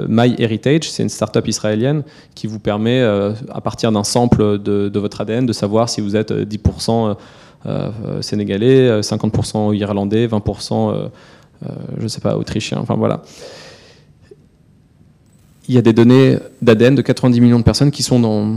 MyHeritage, 0.08 0.88
c'est 0.90 1.02
une 1.02 1.08
start-up 1.08 1.48
israélienne 1.48 2.04
qui 2.36 2.46
vous 2.46 2.60
permet, 2.60 3.02
à 3.02 3.60
partir 3.60 3.90
d'un 3.90 4.04
sample 4.04 4.58
de, 4.60 4.88
de, 4.88 4.98
votre 5.00 5.20
ADN, 5.20 5.44
de 5.44 5.52
savoir 5.52 5.88
si 5.88 6.00
vous 6.00 6.14
êtes 6.16 6.32
10% 6.32 7.16
sénégalais, 8.22 9.00
50% 9.00 9.76
irlandais, 9.76 10.26
20% 10.26 10.92
euh, 10.92 11.08
je 11.98 12.02
ne 12.02 12.08
sais 12.08 12.20
pas, 12.20 12.36
autrichien, 12.36 12.78
enfin 12.78 12.94
voilà. 12.94 13.22
Il 15.68 15.74
y 15.74 15.78
a 15.78 15.82
des 15.82 15.92
données 15.92 16.38
d'ADN 16.62 16.94
de 16.94 17.02
90 17.02 17.40
millions 17.40 17.58
de 17.58 17.64
personnes 17.64 17.90
qui 17.90 18.02
sont 18.02 18.18
dans, 18.18 18.56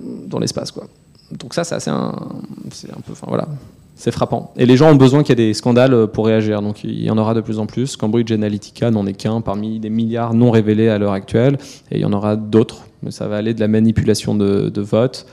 dans 0.00 0.38
l'espace. 0.38 0.70
Quoi. 0.70 0.86
Donc 1.32 1.54
ça, 1.54 1.64
c'est 1.64 1.90
un, 1.90 2.14
un 2.14 3.00
peu, 3.00 3.12
enfin 3.12 3.26
voilà, 3.28 3.48
c'est 3.96 4.10
frappant. 4.10 4.52
Et 4.56 4.66
les 4.66 4.76
gens 4.76 4.90
ont 4.90 4.96
besoin 4.96 5.22
qu'il 5.22 5.38
y 5.38 5.42
ait 5.42 5.46
des 5.46 5.54
scandales 5.54 6.06
pour 6.08 6.26
réagir. 6.26 6.62
Donc 6.62 6.84
il 6.84 7.02
y 7.02 7.10
en 7.10 7.18
aura 7.18 7.34
de 7.34 7.40
plus 7.40 7.58
en 7.58 7.66
plus. 7.66 7.96
Cambridge 7.96 8.30
Analytica 8.30 8.90
n'en 8.90 9.06
est 9.06 9.14
qu'un 9.14 9.40
parmi 9.40 9.80
des 9.80 9.90
milliards 9.90 10.34
non 10.34 10.50
révélés 10.50 10.88
à 10.88 10.98
l'heure 10.98 11.12
actuelle. 11.12 11.56
Et 11.90 11.96
il 11.96 12.00
y 12.02 12.04
en 12.04 12.12
aura 12.12 12.36
d'autres. 12.36 12.82
Mais 13.02 13.10
ça 13.10 13.26
va 13.26 13.36
aller 13.36 13.54
de 13.54 13.60
la 13.60 13.68
manipulation 13.68 14.34
de, 14.34 14.68
de 14.68 14.80
vote. 14.82 15.26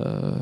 Euh, 0.00 0.32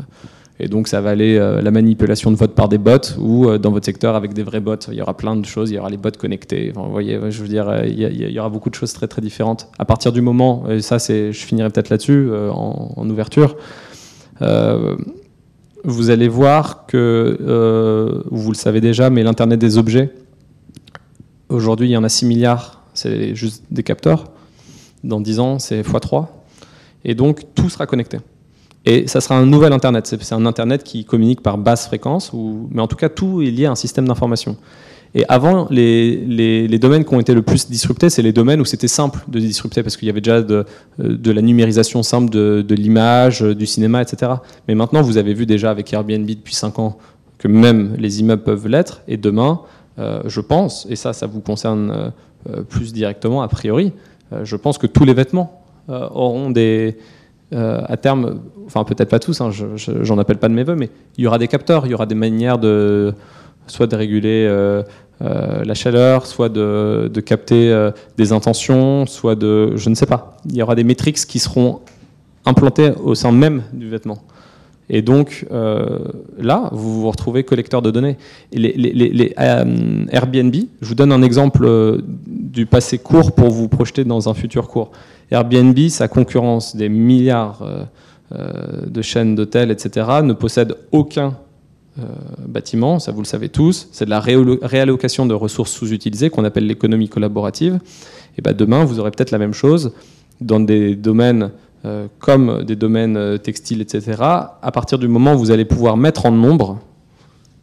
et 0.60 0.68
donc 0.68 0.86
ça 0.86 1.00
va 1.00 1.10
aller 1.10 1.36
euh, 1.36 1.60
la 1.60 1.70
manipulation 1.72 2.30
de 2.30 2.36
vote 2.36 2.54
par 2.54 2.68
des 2.68 2.78
bots 2.78 3.18
ou 3.18 3.48
euh, 3.48 3.58
dans 3.58 3.72
votre 3.72 3.86
secteur 3.86 4.14
avec 4.14 4.34
des 4.34 4.44
vrais 4.44 4.60
bots. 4.60 4.76
Il 4.88 4.94
y 4.94 5.02
aura 5.02 5.16
plein 5.16 5.34
de 5.34 5.44
choses, 5.44 5.70
il 5.70 5.74
y 5.74 5.78
aura 5.78 5.90
les 5.90 5.96
bots 5.96 6.10
connectés. 6.16 6.72
vous 6.74 6.90
voyez, 6.90 7.18
je 7.30 7.42
veux 7.42 7.48
dire, 7.48 7.68
euh, 7.68 7.84
il 7.86 8.30
y, 8.30 8.38
aura 8.38 8.50
beaucoup 8.50 8.70
de 8.70 8.74
choses 8.74 8.92
très 8.92 9.08
très 9.08 9.20
différentes. 9.20 9.68
À 9.78 9.84
partir 9.84 10.12
du 10.12 10.20
moment, 10.20 10.68
et 10.68 10.80
ça 10.80 11.00
c'est, 11.00 11.32
je 11.32 11.44
finirai 11.44 11.70
peut-être 11.70 11.90
là-dessus 11.90 12.30
en, 12.32 13.08
ouverture, 13.10 13.56
vous 15.86 16.10
allez 16.10 16.28
voir 16.28 16.86
que, 16.86 18.22
vous 18.30 18.50
le 18.50 18.56
savez 18.56 18.80
déjà, 18.80 19.10
mais 19.10 19.22
l'Internet 19.22 19.58
des 19.58 19.76
objets, 19.76 20.10
aujourd'hui 21.48 21.88
il 21.88 21.92
y 21.92 21.96
en 21.96 22.04
a 22.04 22.08
6 22.08 22.26
milliards, 22.26 22.82
c'est 22.94 23.34
juste 23.34 23.64
des 23.70 23.82
capteurs. 23.82 24.24
Dans 25.02 25.20
10 25.20 25.40
ans, 25.40 25.58
c'est 25.58 25.82
x3. 25.82 26.28
Et 27.04 27.14
donc 27.14 27.42
tout 27.54 27.68
sera 27.68 27.86
connecté. 27.86 28.18
Et 28.86 29.06
ça 29.06 29.20
sera 29.20 29.36
un 29.36 29.46
nouvel 29.46 29.72
Internet. 29.72 30.06
C'est 30.06 30.34
un 30.34 30.46
Internet 30.46 30.84
qui 30.84 31.04
communique 31.04 31.42
par 31.42 31.58
basse 31.58 31.86
fréquence, 31.86 32.32
ou, 32.32 32.68
mais 32.70 32.82
en 32.82 32.86
tout 32.86 32.96
cas, 32.96 33.08
tout 33.08 33.40
est 33.42 33.50
lié 33.50 33.66
à 33.66 33.70
un 33.70 33.76
système 33.76 34.06
d'information. 34.06 34.56
Et 35.16 35.24
avant, 35.28 35.68
les, 35.70 36.16
les, 36.16 36.78
domaines 36.78 37.04
qui 37.04 37.14
ont 37.14 37.20
été 37.20 37.34
le 37.34 37.42
plus 37.42 37.70
disruptés, 37.70 38.10
c'est 38.10 38.20
les 38.20 38.32
domaines 38.32 38.60
où 38.60 38.64
c'était 38.64 38.88
simple 38.88 39.20
de 39.28 39.38
disrupter, 39.38 39.84
parce 39.84 39.96
qu'il 39.96 40.06
y 40.06 40.10
avait 40.10 40.20
déjà 40.20 40.42
de, 40.42 40.66
de 40.98 41.30
la 41.30 41.40
numérisation 41.40 42.02
simple 42.02 42.30
de, 42.30 42.74
l'image, 42.74 43.40
du 43.40 43.64
cinéma, 43.64 44.02
etc. 44.02 44.32
Mais 44.66 44.74
maintenant, 44.74 45.02
vous 45.02 45.16
avez 45.16 45.32
vu 45.32 45.46
déjà 45.46 45.70
avec 45.70 45.92
Airbnb 45.92 46.26
depuis 46.26 46.56
5 46.56 46.78
ans 46.80 46.98
que 47.38 47.46
même 47.46 47.94
les 47.96 48.20
immeubles 48.20 48.42
peuvent 48.42 48.66
l'être, 48.66 49.02
et 49.06 49.16
demain, 49.16 49.60
euh, 50.00 50.22
je 50.26 50.40
pense, 50.40 50.86
et 50.90 50.96
ça, 50.96 51.12
ça 51.12 51.26
vous 51.26 51.40
concerne 51.40 51.90
euh, 51.90 52.10
euh, 52.50 52.62
plus 52.62 52.92
directement 52.92 53.42
a 53.42 53.48
priori, 53.48 53.92
je 54.42 54.56
pense 54.56 54.78
que 54.78 54.88
tous 54.88 55.04
les 55.04 55.14
vêtements 55.14 55.62
auront 55.86 56.50
des, 56.50 56.96
à 57.54 57.96
terme, 57.96 58.40
enfin 58.66 58.84
peut-être 58.84 59.08
pas 59.08 59.18
tous, 59.18 59.40
hein, 59.40 59.50
j'en 59.76 60.18
appelle 60.18 60.38
pas 60.38 60.48
de 60.48 60.54
mes 60.54 60.64
voeux, 60.64 60.74
mais 60.74 60.90
il 61.16 61.24
y 61.24 61.26
aura 61.26 61.38
des 61.38 61.48
capteurs, 61.48 61.86
il 61.86 61.92
y 61.92 61.94
aura 61.94 62.06
des 62.06 62.14
manières 62.14 62.58
de 62.58 63.14
soit 63.66 63.86
de 63.86 63.96
réguler 63.96 64.48
la 65.20 65.74
chaleur, 65.74 66.26
soit 66.26 66.48
de, 66.48 67.20
capter 67.24 67.90
des 68.16 68.32
intentions, 68.32 69.06
soit 69.06 69.36
de, 69.36 69.76
je 69.76 69.88
ne 69.88 69.94
sais 69.94 70.06
pas, 70.06 70.36
il 70.46 70.56
y 70.56 70.62
aura 70.62 70.74
des 70.74 70.84
métriques 70.84 71.24
qui 71.26 71.38
seront 71.38 71.80
implantées 72.44 72.92
au 73.02 73.14
sein 73.14 73.32
même 73.32 73.62
du 73.72 73.88
vêtement. 73.88 74.18
Et 74.90 75.02
donc 75.02 75.46
euh, 75.50 75.98
là, 76.38 76.68
vous 76.72 77.00
vous 77.00 77.10
retrouvez 77.10 77.42
collecteur 77.44 77.80
de 77.80 77.90
données. 77.90 78.16
Les, 78.52 79.34
euh, 79.38 80.04
Airbnb, 80.10 80.54
je 80.80 80.86
vous 80.86 80.94
donne 80.94 81.12
un 81.12 81.22
exemple 81.22 81.64
euh, 81.64 82.02
du 82.26 82.66
passé 82.66 82.98
court 82.98 83.32
pour 83.32 83.50
vous 83.50 83.68
projeter 83.68 84.04
dans 84.04 84.28
un 84.28 84.34
futur 84.34 84.68
court. 84.68 84.90
Airbnb, 85.30 85.78
sa 85.88 86.08
concurrence 86.08 86.76
des 86.76 86.88
milliards 86.88 87.66
de 88.30 89.02
chaînes 89.02 89.34
d'hôtels, 89.34 89.70
etc., 89.70 90.06
ne 90.22 90.32
possède 90.32 90.76
aucun 90.92 91.36
bâtiment, 92.46 92.98
ça 92.98 93.12
vous 93.12 93.20
le 93.20 93.26
savez 93.26 93.48
tous. 93.48 93.88
C'est 93.92 94.04
de 94.04 94.10
la 94.10 94.20
réallocation 94.20 95.26
de 95.26 95.34
ressources 95.34 95.72
sous-utilisées 95.72 96.30
qu'on 96.30 96.44
appelle 96.44 96.66
l'économie 96.66 97.08
collaborative. 97.08 97.78
Et 98.36 98.42
ben 98.42 98.52
demain, 98.52 98.84
vous 98.84 98.98
aurez 98.98 99.10
peut-être 99.10 99.30
la 99.30 99.38
même 99.38 99.54
chose 99.54 99.92
dans 100.40 100.60
des 100.60 100.96
domaines 100.96 101.50
euh, 101.86 102.06
comme 102.18 102.64
des 102.64 102.76
domaines 102.76 103.18
euh, 103.18 103.36
textiles, 103.36 103.82
etc., 103.82 104.16
à 104.22 104.70
partir 104.72 104.98
du 104.98 105.06
moment 105.06 105.34
où 105.34 105.38
vous 105.38 105.50
allez 105.50 105.66
pouvoir 105.66 105.98
mettre 105.98 106.24
en 106.24 106.30
nombre 106.30 106.80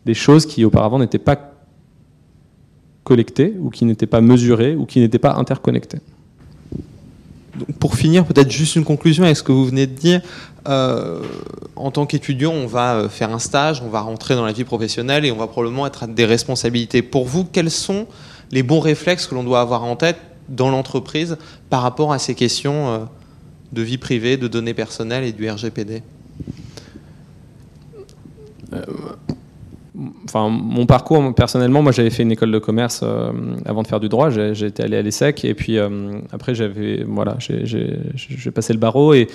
des 0.05 0.13
choses 0.13 0.45
qui 0.45 0.63
auparavant 0.63 0.99
n'étaient 0.99 1.17
pas 1.17 1.55
collectées, 3.03 3.55
ou 3.59 3.71
qui 3.71 3.83
n'étaient 3.83 4.05
pas 4.05 4.21
mesurées, 4.21 4.75
ou 4.75 4.85
qui 4.85 4.99
n'étaient 4.99 5.17
pas 5.17 5.33
interconnectées. 5.33 6.01
Pour 7.79 7.95
finir, 7.95 8.25
peut-être 8.25 8.51
juste 8.51 8.75
une 8.75 8.83
conclusion 8.83 9.23
à 9.23 9.33
ce 9.35 9.43
que 9.43 9.51
vous 9.51 9.65
venez 9.65 9.87
de 9.87 9.93
dire. 9.93 10.21
Euh, 10.67 11.21
en 11.75 11.91
tant 11.91 12.05
qu'étudiant, 12.05 12.51
on 12.51 12.67
va 12.67 13.07
faire 13.09 13.31
un 13.33 13.39
stage, 13.39 13.81
on 13.81 13.89
va 13.89 14.01
rentrer 14.01 14.35
dans 14.35 14.45
la 14.45 14.51
vie 14.51 14.63
professionnelle 14.63 15.25
et 15.25 15.31
on 15.31 15.37
va 15.37 15.47
probablement 15.47 15.87
être 15.87 16.03
à 16.03 16.07
des 16.07 16.25
responsabilités. 16.25 17.01
Pour 17.01 17.25
vous, 17.25 17.45
quels 17.45 17.71
sont 17.71 18.07
les 18.51 18.63
bons 18.63 18.79
réflexes 18.79 19.27
que 19.27 19.35
l'on 19.35 19.43
doit 19.43 19.61
avoir 19.61 19.83
en 19.83 19.95
tête 19.95 20.17
dans 20.49 20.69
l'entreprise 20.69 21.37
par 21.69 21.81
rapport 21.81 22.13
à 22.13 22.19
ces 22.19 22.35
questions 22.35 23.07
de 23.71 23.81
vie 23.81 23.97
privée, 23.97 24.37
de 24.37 24.47
données 24.47 24.73
personnelles 24.73 25.23
et 25.23 25.31
du 25.31 25.49
RGPD 25.49 26.03
euh, 28.73 28.85
Enfin, 30.25 30.49
mon 30.49 30.85
parcours, 30.85 31.33
personnellement, 31.35 31.81
moi 31.81 31.91
j'avais 31.91 32.09
fait 32.09 32.23
une 32.23 32.31
école 32.31 32.51
de 32.51 32.59
commerce 32.59 33.01
euh, 33.03 33.31
avant 33.65 33.83
de 33.83 33.87
faire 33.87 33.99
du 33.99 34.09
droit. 34.09 34.29
Été 34.31 34.83
allé 34.83 34.97
à 34.97 35.01
l'ESSEC 35.01 35.45
et 35.45 35.53
puis 35.53 35.77
euh, 35.77 36.19
après 36.31 36.55
j'avais, 36.55 37.03
voilà, 37.07 37.37
j'ai 37.39 38.51
passé 38.53 38.73
le 38.73 38.79
barreau 38.79 39.13
et, 39.13 39.27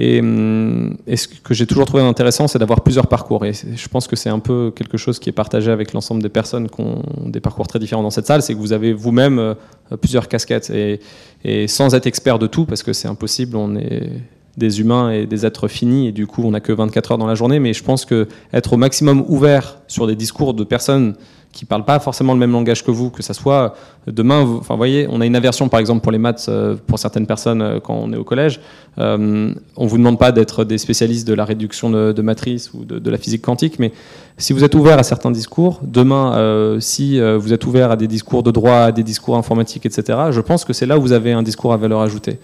Hum, 0.00 0.96
et, 1.06 1.16
ce 1.16 1.28
que 1.28 1.52
j'ai 1.52 1.66
toujours 1.66 1.84
trouvé 1.84 2.02
intéressant, 2.02 2.48
c'est 2.48 2.58
d'avoir 2.58 2.80
plusieurs 2.80 3.06
parcours. 3.06 3.44
Et 3.44 3.52
je 3.52 3.88
pense 3.88 4.06
que 4.06 4.16
c'est 4.16 4.30
un 4.30 4.38
peu 4.38 4.72
quelque 4.74 4.96
chose 4.96 5.18
qui 5.18 5.28
est 5.28 5.32
partagé 5.32 5.70
avec 5.70 5.92
l'ensemble 5.92 6.22
des 6.22 6.30
personnes 6.30 6.70
qui 6.70 6.80
ont 6.80 7.02
des 7.26 7.40
parcours 7.40 7.66
très 7.66 7.78
différents 7.78 8.02
dans 8.02 8.10
cette 8.10 8.26
salle, 8.26 8.42
c'est 8.42 8.54
que 8.54 8.58
vous 8.58 8.72
avez 8.72 8.94
vous-même 8.94 9.38
euh, 9.38 9.54
plusieurs 10.00 10.28
casquettes. 10.28 10.70
Et, 10.70 11.00
et, 11.44 11.68
sans 11.68 11.94
être 11.94 12.06
expert 12.06 12.38
de 12.38 12.46
tout, 12.46 12.64
parce 12.64 12.82
que 12.82 12.94
c'est 12.94 13.08
impossible, 13.08 13.56
on 13.56 13.76
est 13.76 14.10
des 14.56 14.80
humains 14.80 15.10
et 15.10 15.26
des 15.26 15.46
êtres 15.46 15.68
finis, 15.68 16.08
et 16.08 16.12
du 16.12 16.26
coup 16.26 16.42
on 16.44 16.50
n'a 16.50 16.60
que 16.60 16.72
24 16.72 17.12
heures 17.12 17.18
dans 17.18 17.26
la 17.26 17.34
journée, 17.34 17.60
mais 17.60 17.72
je 17.72 17.82
pense 17.82 18.04
que 18.04 18.28
être 18.52 18.72
au 18.72 18.76
maximum 18.76 19.24
ouvert 19.28 19.78
sur 19.88 20.06
des 20.06 20.16
discours 20.16 20.54
de 20.54 20.64
personnes 20.64 21.14
qui 21.52 21.64
parlent 21.64 21.84
pas 21.84 21.98
forcément 21.98 22.32
le 22.32 22.38
même 22.38 22.52
langage 22.52 22.84
que 22.84 22.92
vous, 22.92 23.10
que 23.10 23.22
ça 23.22 23.34
soit 23.34 23.74
demain, 24.06 24.44
vous, 24.44 24.58
enfin, 24.58 24.76
voyez, 24.76 25.08
on 25.10 25.20
a 25.20 25.26
une 25.26 25.34
aversion 25.34 25.68
par 25.68 25.80
exemple 25.80 26.00
pour 26.00 26.12
les 26.12 26.18
maths 26.18 26.46
euh, 26.48 26.76
pour 26.86 26.98
certaines 26.98 27.26
personnes 27.26 27.60
euh, 27.60 27.80
quand 27.80 27.94
on 27.94 28.12
est 28.12 28.16
au 28.16 28.22
collège. 28.22 28.60
Euh, 28.98 29.52
on 29.76 29.86
vous 29.86 29.98
demande 29.98 30.18
pas 30.18 30.30
d'être 30.30 30.64
des 30.64 30.78
spécialistes 30.78 31.26
de 31.26 31.34
la 31.34 31.44
réduction 31.44 31.90
de, 31.90 32.22
matrices 32.22 32.72
ou 32.72 32.84
de, 32.84 33.10
la 33.10 33.18
physique 33.18 33.42
quantique, 33.42 33.78
mais 33.78 33.92
si 34.38 34.52
vous 34.52 34.62
êtes 34.62 34.74
ouvert 34.74 34.98
à 34.98 35.02
certains 35.02 35.30
discours, 35.32 35.80
demain, 35.82 36.36
euh, 36.36 36.78
si 36.80 37.20
vous 37.20 37.52
êtes 37.52 37.66
ouvert 37.66 37.90
à 37.90 37.96
des 37.96 38.06
discours 38.06 38.42
de 38.42 38.50
droit, 38.50 38.76
à 38.76 38.92
des 38.92 39.02
discours 39.02 39.36
informatiques, 39.36 39.86
etc., 39.86 40.18
je 40.30 40.40
pense 40.40 40.64
que 40.64 40.72
c'est 40.72 40.86
là 40.86 40.98
où 40.98 41.02
vous 41.02 41.12
avez 41.12 41.32
un 41.32 41.42
discours 41.42 41.72
à 41.72 41.76
valeur 41.76 42.00
ajoutée. 42.00 42.38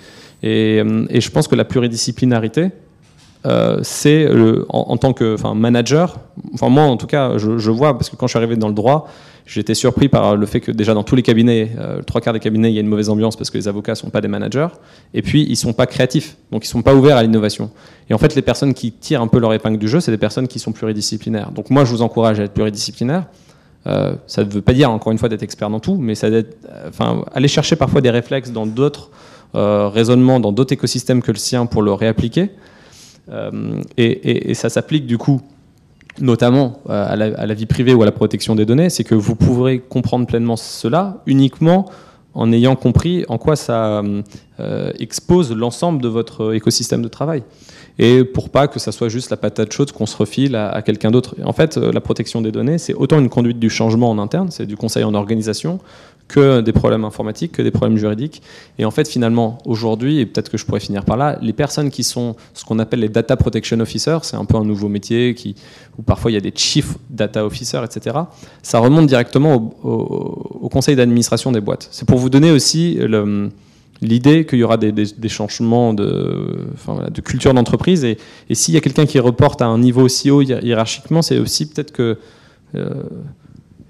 Et, 0.47 0.83
et 1.11 1.21
je 1.21 1.31
pense 1.31 1.49
que 1.49 1.55
la 1.55 1.65
pluridisciplinarité, 1.65 2.71
euh, 3.47 3.79
c'est 3.83 4.29
en, 4.69 4.97
tant 4.97 5.13
que 5.13 5.37
manager, 5.55 6.19
enfin 6.55 6.69
moi 6.69 6.85
en 6.85 6.97
tout 6.97 7.07
cas, 7.07 7.39
je, 7.39 7.71
vois, 7.71 7.97
parce 7.97 8.11
que 8.11 8.17
quand 8.17 8.27
je 8.27 8.33
suis 8.33 8.39
arrivé 8.39 8.57
dans 8.57 8.67
le 8.67 8.75
droit, 8.75 9.09
j'étais 9.45 9.75
surpris 9.75 10.09
par 10.09 10.37
le 10.37 10.47
fait 10.47 10.61
que 10.61 10.73
déjà 10.73 10.95
dans 10.95 11.05
tous 11.05 11.15
les 11.15 11.23
cabinets, 11.23 11.71
euh, 11.79 12.03
trois 12.03 12.21
quarts 12.21 12.33
des 12.33 12.41
cabinets, 12.41 12.73
il 12.73 12.75
y 12.75 12.79
a 12.79 12.81
une 12.81 12.89
mauvaise 12.89 13.09
ambiance 13.09 13.37
parce 13.37 13.51
que 13.51 13.59
les 13.59 13.69
avocats 13.69 13.93
ne 13.93 13.97
sont 13.97 14.11
pas 14.11 14.21
des 14.21 14.27
managers, 14.29 14.69
et 15.15 15.23
puis 15.23 15.45
ils 15.45 15.51
ne 15.51 15.57
sont 15.57 15.73
pas 15.73 15.87
créatifs, 15.87 16.37
donc 16.51 16.65
ils 16.65 16.69
ne 16.69 16.73
sont 16.73 16.83
pas 16.83 16.95
ouverts 16.95 17.19
à 17.19 17.23
l'innovation. 17.23 17.71
Et 18.11 18.15
en 18.15 18.19
fait, 18.19 18.35
les 18.35 18.43
personnes 18.43 18.75
qui 18.75 18.91
tirent 18.91 19.23
un 19.23 19.29
peu 19.29 19.39
leur 19.39 19.53
épingle 19.53 19.79
du 19.79 19.87
jeu, 19.87 20.01
c'est 20.01 20.11
des 20.11 20.19
personnes 20.19 20.49
qui 20.49 20.59
sont 20.59 20.73
pluridisciplinaires. 20.73 21.53
Donc 21.53 21.71
moi, 21.71 21.85
je 21.85 21.91
vous 21.91 22.03
encourage 22.03 22.41
à 22.41 22.45
être 22.45 22.55
pluridisciplinaire. 22.55 23.27
Euh, 23.87 24.15
ça 24.27 24.43
ne 24.45 24.51
veut 24.51 24.63
pas 24.63 24.73
dire, 24.73 24.91
encore 24.91 25.13
une 25.13 25.19
fois, 25.19 25.29
d'être 25.29 25.45
expert 25.45 25.71
dans 25.71 25.79
tout, 25.79 25.97
mais 25.97 26.17
ça 26.17 26.27
aller 27.33 27.49
chercher 27.49 27.77
parfois 27.77 28.01
des 28.01 28.11
réflexes 28.11 28.51
dans 28.51 28.67
d'autres 28.67 29.11
raisonnements, 29.55 30.41
dans 30.41 30.53
d'autres 30.53 30.73
écosystèmes 30.73 31.23
que 31.23 31.33
le 31.33 31.39
sien 31.39 31.67
pour 31.67 31.83
le 31.83 31.93
réappliquer. 31.93 32.51
Euh, 33.29 33.83
et, 33.97 34.55
ça 34.55 34.69
s'applique 34.69 35.07
du 35.07 35.19
coup 35.19 35.41
notamment 36.19 36.81
euh, 36.89 37.13
à 37.37 37.47
la, 37.47 37.55
vie 37.55 37.67
privée 37.67 37.93
ou 37.93 38.03
à 38.03 38.07
la 38.07 38.13
protection 38.13 38.55
des 38.55 38.65
données, 38.65 38.89
c'est 38.89 39.05
que 39.05 39.15
vous 39.15 39.35
pourrez 39.35 39.81
comprendre 39.81 40.27
pleinement 40.27 40.57
cela 40.57 41.19
uniquement 41.27 41.91
en 42.33 42.53
ayant 42.53 42.75
compris 42.75 43.25
en 43.29 43.37
quoi 43.37 43.55
ça 43.55 43.99
euh, 43.99 44.23
expose 44.99 45.53
l'ensemble 45.53 46.01
de 46.03 46.09
votre 46.09 46.55
écosystème 46.55 47.03
de 47.03 47.09
travail. 47.09 47.43
Et 47.99 48.25
pour 48.25 48.51
pas 48.51 48.69
que 48.69 48.79
ça 48.79 48.93
soit 48.93 49.09
juste 49.09 49.31
la 49.31 49.37
patate 49.37 49.73
chaude 49.73 49.91
qu'on 49.93 50.07
se 50.07 50.17
refile 50.17 50.55
à, 50.55 50.83
quelqu'un 50.83 51.11
d'autre. 51.11 51.35
En 51.45 51.53
fait, 51.53 51.77
la 51.77 52.01
protection 52.01 52.43
des 52.43 52.53
données, 52.53 52.79
c'est 52.79 52.95
autant 52.95 53.19
une 53.19 53.31
conduite 53.31 53.59
du 53.59 53.71
changement 53.71 54.11
en 54.11 54.19
interne, 54.19 54.51
c'est 54.51 54.67
du 54.67 54.77
conseil 54.77 55.05
en 55.05 55.15
organisation, 55.15 55.81
que 56.29 56.61
des 56.61 56.73
problèmes 56.73 57.05
informatiques, 57.05 57.53
que 57.53 57.63
des 57.63 57.71
problèmes 57.71 57.97
juridiques. 57.97 58.43
Et 58.79 58.85
en 58.85 58.91
fait, 58.91 59.09
finalement, 59.09 59.59
aujourd'hui, 59.65 60.19
et 60.19 60.27
peut-être 60.27 60.51
que 60.51 60.59
je 60.59 60.67
pourrais 60.67 60.81
finir 60.81 61.05
par 61.05 61.17
là, 61.17 61.39
les 61.41 61.53
personnes 61.53 61.91
qui 61.91 62.05
sont 62.05 62.37
ce 62.53 62.65
qu'on 62.65 62.79
appelle 62.79 63.01
les 63.01 63.09
data 63.09 63.37
protection 63.37 63.79
officers, 63.81 64.19
c'est 64.23 64.37
un 64.37 64.45
peu 64.45 64.57
un 64.57 64.65
nouveau 64.65 64.89
métier 64.89 65.35
qui, 65.35 65.55
où 65.99 66.03
parfois 66.03 66.31
il 66.31 66.35
y 66.35 66.37
a 66.37 66.41
des 66.41 66.53
chief 66.55 66.97
data 67.11 67.45
officers, 67.47 67.83
etc. 67.85 68.17
Ça 68.63 68.79
remonte 68.79 69.07
directement 69.07 69.73
au, 69.83 70.69
conseil 70.69 70.97
d'administration 70.97 71.53
des 71.53 71.61
boîtes. 71.61 71.89
C'est 71.91 72.07
pour 72.07 72.19
vous 72.19 72.29
donner 72.29 72.51
aussi 72.51 72.99
l'idée 74.01 74.47
qu'il 74.47 74.59
y 74.59 74.63
aura 74.63 74.77
des, 74.77 75.29
changements 75.29 75.95
de, 75.95 76.67
de 77.11 77.21
culture 77.21 77.55
d'entreprise. 77.55 78.05
Et, 78.05 78.19
s'il 78.53 78.75
y 78.75 78.77
a 78.77 78.81
quelqu'un 78.81 79.07
qui 79.07 79.19
reporte 79.19 79.63
à 79.63 79.67
un 79.67 79.79
niveau 79.79 80.03
aussi 80.03 80.31
haut 80.31 80.43
hiérarchiquement, 80.43 81.23
c'est 81.23 81.39
aussi 81.39 81.69
peut-être 81.69 81.93
que... 81.93 82.19
Euh, 82.75 83.03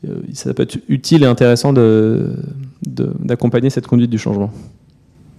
euh, 0.07 0.21
ça 0.35 0.53
peut 0.53 0.63
être 0.63 0.79
utile 0.89 1.23
et 1.23 1.27
intéressant 1.27 1.73
d'accompagner 2.83 3.71
cette 3.71 3.87
conduite 3.87 4.11
du 4.11 4.19
changement. 4.19 4.53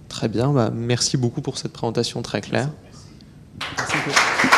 Très 0.08 0.28
bien, 0.28 0.52
bah, 0.52 0.72
merci 0.74 1.16
beaucoup 1.16 1.40
pour 1.40 1.58
cette 1.58 1.72
présentation 1.72 2.22
très 2.22 2.40
claire. 2.40 2.70
Merci. 3.78 4.57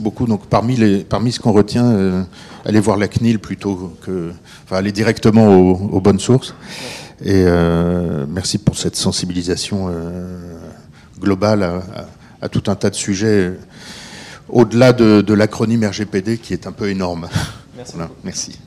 Beaucoup. 0.00 0.26
Donc, 0.26 0.46
parmi, 0.46 0.76
les, 0.76 1.04
parmi 1.04 1.32
ce 1.32 1.40
qu'on 1.40 1.52
retient, 1.52 1.86
euh, 1.86 2.22
allez 2.64 2.80
voir 2.80 2.96
la 2.96 3.08
CNIL 3.08 3.38
plutôt 3.38 3.96
que. 4.02 4.32
Enfin, 4.64 4.76
aller 4.76 4.92
directement 4.92 5.56
aux, 5.56 6.00
bonnes 6.00 6.20
sources. 6.20 6.54
Et 7.24 7.44
euh, 7.46 8.26
merci 8.28 8.58
pour 8.58 8.76
cette 8.76 8.96
sensibilisation 8.96 9.90
globale 11.20 11.82
à, 12.42 12.48
tout 12.48 12.64
un 12.66 12.74
tas 12.74 12.90
de 12.90 12.94
sujets 12.94 13.52
au-delà 14.48 14.92
de, 14.92 15.34
l'acronyme 15.34 15.84
RGPD 15.84 16.38
qui 16.38 16.52
est 16.52 16.66
un 16.66 16.72
peu 16.72 16.88
énorme. 16.88 17.28
Merci. 17.76 17.94
merci. 18.24 18.58